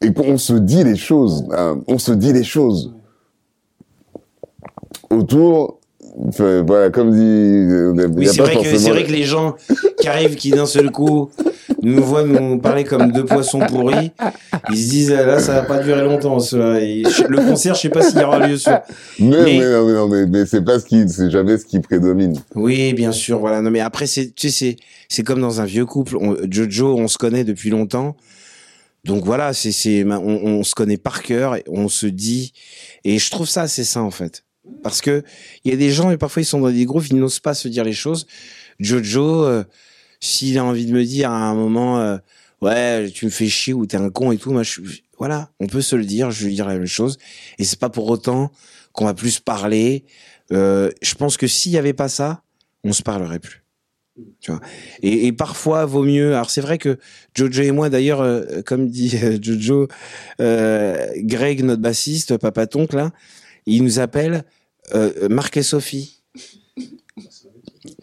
Et 0.03 0.12
qu'on 0.12 0.36
se 0.38 0.53
dit 0.53 0.84
les 0.84 0.97
choses. 0.97 1.44
hein, 1.57 1.80
on 1.86 1.99
se 1.99 2.12
dit 2.12 2.32
les 2.32 2.44
choses. 2.44 2.92
Autour, 5.11 5.80
voilà, 6.66 6.90
comme 6.90 7.11
dit, 7.12 8.03
a 8.03 8.07
Oui, 8.07 8.26
c'est 8.26 8.40
vrai, 8.42 8.53
forcément- 8.55 8.90
vrai 8.90 9.05
que 9.05 9.12
les 9.12 9.22
gens 9.24 9.55
qui 10.01 10.09
arrivent, 10.09 10.34
qui 10.36 10.51
d'un 10.51 10.66
seul 10.66 10.90
coup 10.90 11.30
nous 11.82 12.03
voient 12.03 12.24
nous 12.24 12.59
parler 12.59 12.84
comme 12.84 13.12
deux 13.12 13.24
poissons 13.24 13.61
pourris, 13.61 14.11
ils 14.70 14.76
se 14.76 14.88
disent, 14.90 15.12
ah, 15.16 15.24
là, 15.24 15.38
ça 15.38 15.53
va 15.55 15.62
pas 15.62 15.78
durer 15.82 16.03
longtemps, 16.03 16.40
cela. 16.40 16.80
Et 16.80 17.05
je- 17.05 17.24
le 17.28 17.36
concert, 17.38 17.74
je 17.74 17.82
sais 17.82 17.88
pas 17.88 18.03
s'il 18.03 18.18
y 18.20 18.24
aura 18.24 18.47
lieu 18.47 18.57
sur. 18.57 18.72
Mais, 19.20 19.28
Mais- 19.30 19.59
mais, 19.59 19.70
non, 19.70 19.86
mais, 19.86 19.92
non, 19.92 20.09
mais, 20.09 20.26
mais 20.26 20.47
c'est 20.47 20.62
pas 20.62 20.78
ce 20.80 20.84
qui, 20.86 21.09
c'est 21.09 21.30
jamais 21.30 21.57
ce 21.59 21.64
qui 21.64 21.78
prédomine. 21.80 22.34
Oui, 22.55 22.92
bien 22.92 23.12
sûr, 23.12 23.38
voilà. 23.38 23.61
Non, 23.62 23.70
mais 23.70 23.80
après, 23.80 24.07
c'est, 24.07 24.34
tu 24.34 24.49
sais, 24.51 24.57
c'est, 24.70 24.76
c'est 25.09 25.22
comme 25.22 25.40
dans 25.40 25.61
un 25.61 25.64
vieux 25.64 25.86
couple. 25.86 26.16
On- 26.16 26.36
Jojo, 26.51 26.97
on 26.99 27.09
se 27.09 27.18
connaît 27.18 27.44
depuis 27.44 27.70
longtemps. 27.70 28.16
Donc 29.07 29.24
voilà, 29.24 29.54
c'est, 29.54 29.72
c'est, 29.72 30.04
on, 30.04 30.18
on 30.18 30.62
se 30.64 30.74
connaît 30.74 30.96
par 30.96 31.22
cœur 31.22 31.57
on 31.68 31.88
se 31.88 32.07
dit, 32.07 32.52
et 33.04 33.18
je 33.18 33.30
trouve 33.30 33.48
ça 33.48 33.62
assez 33.62 33.84
sain, 33.84 34.02
en 34.02 34.11
fait. 34.11 34.44
Parce 34.82 35.00
que 35.00 35.22
il 35.64 35.70
y 35.70 35.74
a 35.74 35.76
des 35.76 35.90
gens, 35.90 36.11
et 36.11 36.16
parfois 36.16 36.42
ils 36.42 36.46
sont 36.46 36.61
dans 36.61 36.70
des 36.70 36.84
groupes, 36.84 37.07
ils 37.09 37.16
n'osent 37.16 37.40
pas 37.40 37.54
se 37.54 37.68
dire 37.68 37.84
les 37.84 37.92
choses. 37.92 38.26
Jojo, 38.80 39.44
euh, 39.44 39.64
s'il 40.20 40.59
a 40.59 40.64
envie 40.64 40.86
de 40.86 40.92
me 40.92 41.04
dire 41.04 41.30
à 41.30 41.44
un 41.44 41.54
moment, 41.54 42.00
euh, 42.00 42.18
ouais, 42.62 43.09
tu 43.14 43.26
me 43.26 43.30
fais 43.30 43.48
chier 43.48 43.74
ou 43.74 43.86
t'es 43.86 43.96
un 43.96 44.11
con 44.11 44.32
et 44.32 44.38
tout, 44.38 44.50
moi, 44.50 44.64
je, 44.64 44.80
voilà, 45.18 45.50
on 45.61 45.68
peut 45.68 45.82
se 45.82 45.94
le 45.94 46.04
dire, 46.04 46.32
je 46.32 46.46
lui 46.46 46.54
dire 46.54 46.66
la 46.66 46.74
même 46.74 46.86
chose. 46.86 47.16
Et 47.59 47.64
c'est 47.64 47.78
pas 47.78 47.90
pour 47.90 48.09
autant 48.09 48.50
qu'on 48.92 49.04
va 49.04 49.14
plus 49.14 49.38
parler. 49.38 50.04
Euh, 50.52 50.90
je 51.00 51.14
pense 51.14 51.36
que 51.36 51.46
s'il 51.46 51.72
y 51.72 51.78
avait 51.78 51.92
pas 51.92 52.09
ça, 52.09 52.42
on 52.82 52.92
se 52.92 53.02
parlerait 53.02 53.38
plus. 53.38 53.65
Et, 55.02 55.32
parfois, 55.32 55.84
vaut 55.84 56.02
mieux. 56.02 56.34
Alors 56.34 56.50
c'est 56.50 56.60
vrai 56.60 56.78
que 56.78 56.98
Jojo 57.34 57.62
et 57.62 57.70
moi, 57.70 57.90
d'ailleurs, 57.90 58.20
euh, 58.20 58.62
comme 58.64 58.88
dit 58.88 59.18
euh, 59.22 59.38
Jojo, 59.40 59.88
euh, 60.40 61.06
Greg, 61.18 61.62
notre 61.62 61.82
bassiste, 61.82 62.36
papa 62.38 62.66
toncle, 62.66 62.96
là, 62.96 63.10
il 63.66 63.82
nous 63.82 63.98
appelle 63.98 64.44
Marc 65.28 65.56
et 65.56 65.64
Sophie. 65.64 66.22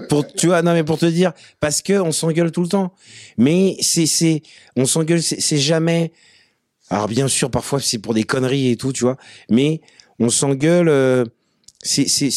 Pour, 0.10 0.28
tu 0.28 0.48
vois, 0.48 0.62
non 0.62 0.74
mais 0.74 0.84
pour 0.84 0.98
te 0.98 1.06
dire, 1.06 1.32
parce 1.62 1.82
que 1.82 1.94
on 1.94 2.12
s'engueule 2.12 2.52
tout 2.52 2.62
le 2.62 2.68
temps. 2.68 2.94
Mais 3.38 3.78
c'est, 3.80 4.06
c'est, 4.06 4.42
on 4.76 4.86
s'engueule, 4.86 5.22
c'est, 5.22 5.58
jamais. 5.58 6.12
Alors 6.90 7.08
bien 7.08 7.30
sûr, 7.30 7.50
parfois 7.50 7.80
c'est 7.80 8.00
pour 8.00 8.14
des 8.14 8.24
conneries 8.24 8.70
et 8.70 8.76
tout, 8.76 8.92
tu 8.92 9.06
vois. 9.06 9.18
Mais 9.50 9.80
on 10.20 10.30
s'engueule. 10.30 11.26
c'est, 11.82 12.08
c'est, 12.08 12.30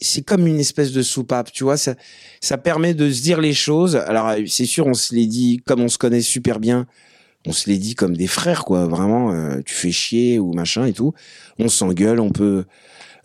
c'est 0.00 0.22
comme 0.22 0.46
une 0.46 0.60
espèce 0.60 0.92
de 0.92 1.02
soupape, 1.02 1.52
tu 1.52 1.64
vois. 1.64 1.76
Ça, 1.76 1.94
ça 2.40 2.58
permet 2.58 2.94
de 2.94 3.10
se 3.10 3.22
dire 3.22 3.40
les 3.40 3.54
choses. 3.54 3.96
Alors 3.96 4.32
c'est 4.46 4.66
sûr, 4.66 4.86
on 4.86 4.94
se 4.94 5.14
les 5.14 5.26
dit 5.26 5.62
comme 5.64 5.80
on 5.80 5.88
se 5.88 5.98
connaît 5.98 6.20
super 6.20 6.60
bien. 6.60 6.86
On 7.46 7.52
se 7.52 7.70
les 7.70 7.78
dit 7.78 7.94
comme 7.94 8.16
des 8.16 8.26
frères, 8.26 8.64
quoi. 8.64 8.86
Vraiment, 8.86 9.32
euh, 9.32 9.60
tu 9.64 9.74
fais 9.74 9.92
chier 9.92 10.38
ou 10.38 10.52
machin 10.52 10.84
et 10.84 10.92
tout. 10.92 11.14
On 11.58 11.68
s'engueule, 11.68 12.18
on 12.18 12.30
peut. 12.30 12.64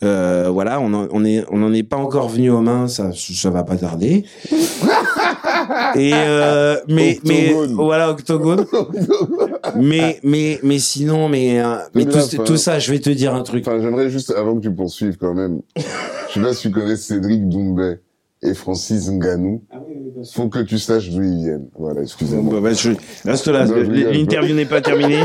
Euh, 0.04 0.48
voilà, 0.50 0.80
on 0.80 0.92
en, 0.94 1.08
on 1.10 1.24
est, 1.24 1.44
on 1.50 1.58
n'en 1.58 1.72
est 1.72 1.82
pas 1.82 1.96
encore 1.96 2.28
venu 2.28 2.50
aux 2.50 2.60
mains, 2.60 2.88
ça, 2.88 3.10
ça 3.14 3.50
va 3.50 3.62
pas 3.62 3.76
tarder. 3.76 4.24
Et 5.94 6.12
euh, 6.14 6.76
mais, 6.88 7.18
mais 7.24 7.54
voilà, 7.70 8.10
octogone. 8.10 8.66
mais, 9.76 10.20
mais, 10.22 10.58
mais 10.62 10.78
sinon, 10.78 11.28
mais, 11.28 11.60
euh, 11.60 11.76
mais 11.94 12.04
tout, 12.04 12.18
là, 12.18 12.44
tout 12.44 12.56
ça, 12.56 12.78
je 12.78 12.90
vais 12.90 12.98
te 12.98 13.10
dire 13.10 13.34
un 13.34 13.42
truc. 13.42 13.66
Enfin, 13.66 13.80
j'aimerais 13.80 14.10
juste, 14.10 14.30
avant 14.30 14.56
que 14.56 14.62
tu 14.62 14.72
poursuives 14.72 15.16
quand 15.16 15.34
même, 15.34 15.62
je 15.76 16.34
sais 16.34 16.40
pas 16.40 16.54
si 16.54 16.62
tu 16.62 16.70
connais 16.70 16.96
Cédric 16.96 17.48
Doumbé 17.48 17.96
et 18.42 18.54
Francis 18.54 19.08
Nganou. 19.10 19.62
Ah 19.70 19.76
oui, 19.86 19.94
oui. 20.16 20.28
Faut 20.32 20.48
que 20.48 20.58
tu 20.60 20.78
saches 20.78 21.10
d'où 21.10 21.22
ils 21.22 21.44
viennent. 21.44 21.68
Voilà, 21.78 22.02
excusez-moi. 22.02 22.54
Bah, 22.54 22.60
bah, 22.60 22.72
je 22.72 22.90
reste 23.24 23.46
là. 23.48 23.64
L'interview 23.64 24.54
n'est 24.54 24.66
pas 24.66 24.80
terminée. 24.80 25.24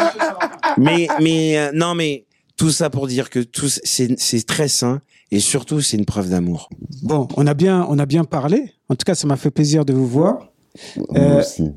mais, 0.78 1.08
mais, 1.20 1.58
euh, 1.58 1.70
non, 1.74 1.94
mais 1.94 2.24
tout 2.56 2.70
ça 2.70 2.88
pour 2.88 3.06
dire 3.06 3.30
que 3.30 3.40
tout, 3.40 3.68
c'est, 3.68 4.18
c'est 4.18 4.46
très 4.46 4.68
sain 4.68 5.00
Et 5.32 5.40
surtout, 5.40 5.80
c'est 5.80 5.96
une 5.96 6.04
preuve 6.04 6.30
d'amour. 6.30 6.68
Bon, 7.02 7.26
on 7.36 7.46
a 7.46 7.54
bien, 7.54 7.84
on 7.88 7.98
a 7.98 8.06
bien 8.06 8.24
parlé. 8.24 8.72
En 8.88 8.94
tout 8.94 9.04
cas, 9.04 9.14
ça 9.14 9.26
m'a 9.26 9.36
fait 9.36 9.50
plaisir 9.50 9.84
de 9.84 9.92
vous 9.92 10.06
voir. 10.06 10.52
Moi 10.96 11.06
Euh, 11.16 11.40
aussi. 11.40 11.72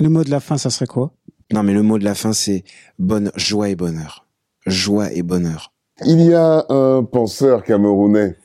Le 0.00 0.08
mot 0.08 0.24
de 0.24 0.30
la 0.30 0.40
fin, 0.40 0.58
ça 0.58 0.70
serait 0.70 0.86
quoi? 0.86 1.12
Non, 1.52 1.62
mais 1.62 1.72
le 1.74 1.82
mot 1.82 1.98
de 1.98 2.04
la 2.04 2.14
fin, 2.14 2.32
c'est 2.32 2.64
bonne 2.98 3.30
joie 3.36 3.68
et 3.68 3.76
bonheur. 3.76 4.26
Joie 4.66 5.12
et 5.12 5.22
bonheur. 5.22 5.72
Il 6.04 6.20
y 6.20 6.34
a 6.34 6.64
un 6.68 7.02
penseur 7.04 7.62
camerounais 7.64 8.36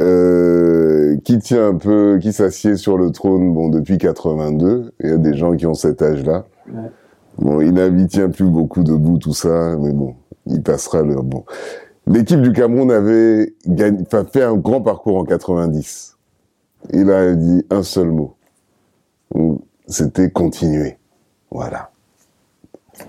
euh, 0.00 1.16
qui 1.24 1.38
tient 1.38 1.68
un 1.68 1.74
peu, 1.76 2.18
qui 2.20 2.32
s'assied 2.32 2.76
sur 2.76 2.96
le 2.98 3.10
trône 3.10 3.52
bon 3.54 3.68
depuis 3.68 3.98
82. 3.98 4.92
Il 5.00 5.08
y 5.10 5.12
a 5.12 5.16
des 5.18 5.36
gens 5.36 5.56
qui 5.56 5.66
ont 5.66 5.74
cet 5.74 6.02
âge-là. 6.02 6.46
Ouais. 6.70 6.90
Bon, 7.38 7.60
il 7.60 7.72
ne 7.72 8.06
tient 8.06 8.28
plus 8.30 8.48
beaucoup 8.48 8.82
debout 8.82 9.18
tout 9.18 9.32
ça, 9.34 9.76
mais 9.78 9.92
bon, 9.92 10.16
il 10.46 10.62
passera 10.62 11.02
leur 11.02 11.22
bon. 11.22 11.44
L'équipe 12.08 12.40
du 12.40 12.52
Cameroun 12.52 12.90
avait 12.90 13.54
fait 14.32 14.42
un 14.42 14.56
grand 14.56 14.80
parcours 14.80 15.18
en 15.18 15.24
90. 15.24 16.16
Il 16.92 17.10
a 17.10 17.34
dit 17.34 17.64
un 17.70 17.82
seul 17.82 18.10
mot. 18.10 18.34
C'était 19.86 20.30
continuer. 20.30 20.96
Voilà. 21.50 21.90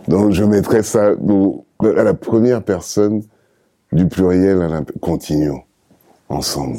Donc 0.07 0.31
je 0.31 0.43
mettrais 0.43 0.83
ça 0.83 1.11
à 1.11 2.03
la 2.03 2.13
première 2.13 2.63
personne 2.63 3.23
du 3.91 4.07
pluriel 4.07 4.61
à 4.61 4.67
la 4.67 4.81
continuons 5.01 5.61
ensemble. 6.27 6.77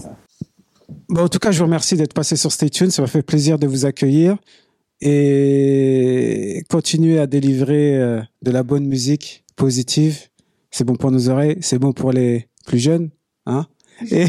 Bon, 1.09 1.23
en 1.23 1.29
tout 1.29 1.39
cas, 1.39 1.51
je 1.51 1.59
vous 1.59 1.65
remercie 1.65 1.97
d'être 1.97 2.15
passé 2.15 2.37
sur 2.37 2.53
Stay 2.53 2.71
Tuned. 2.71 2.91
Ça 2.91 3.03
m'a 3.03 3.09
fait 3.09 3.23
plaisir 3.23 3.59
de 3.59 3.67
vous 3.67 3.87
accueillir 3.87 4.37
et 5.01 6.63
continuer 6.69 7.19
à 7.19 7.27
délivrer 7.27 7.97
euh, 7.99 8.21
de 8.43 8.51
la 8.51 8.63
bonne 8.63 8.87
musique 8.87 9.45
positive. 9.57 10.30
C'est 10.71 10.85
bon 10.85 10.95
pour 10.97 11.11
nos 11.11 11.29
oreilles, 11.29 11.57
c'est 11.61 11.79
bon 11.79 11.93
pour 11.93 12.13
les 12.13 12.49
plus 12.67 12.79
jeunes, 12.79 13.11
hein. 13.47 13.67
Et 14.11 14.27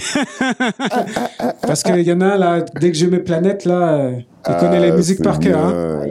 parce 1.62 1.84
qu'il 1.84 2.02
y 2.02 2.12
en 2.12 2.20
a 2.20 2.36
là, 2.38 2.66
dès 2.80 2.92
que 2.92 2.98
je 2.98 3.06
mets 3.06 3.20
planète 3.20 3.64
là, 3.64 3.94
euh, 3.94 4.12
il 4.50 4.56
connaît 4.58 4.82
les 4.82 4.90
Ah, 4.92 4.96
musiques 4.98 5.18
c'est 5.20 5.24
par 5.24 5.40
cœur, 5.40 5.60
hein. 5.64 6.04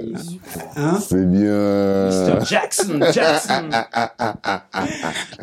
Hein? 0.77 0.99
C'est 1.01 1.27
bien. 1.31 2.09
Mr. 2.09 2.45
Jackson, 2.47 3.01
Jackson. 3.13 3.69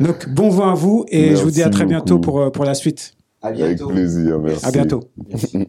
Donc 0.00 0.28
bon 0.28 0.48
vent 0.48 0.70
à 0.70 0.74
vous 0.74 1.04
et 1.08 1.36
je 1.36 1.42
vous 1.42 1.50
dis 1.52 1.62
à 1.62 1.70
très 1.70 1.84
bientôt 1.84 2.18
pour 2.18 2.40
euh, 2.40 2.50
pour 2.50 2.64
la 2.64 2.74
suite. 2.74 3.14
À 3.40 3.48
Avec 3.48 3.76
bientôt. 3.76 3.88
plaisir, 3.88 4.40
merci. 4.40 4.66
À 4.66 4.70
bientôt. 4.72 5.04
Merci. 5.28 5.68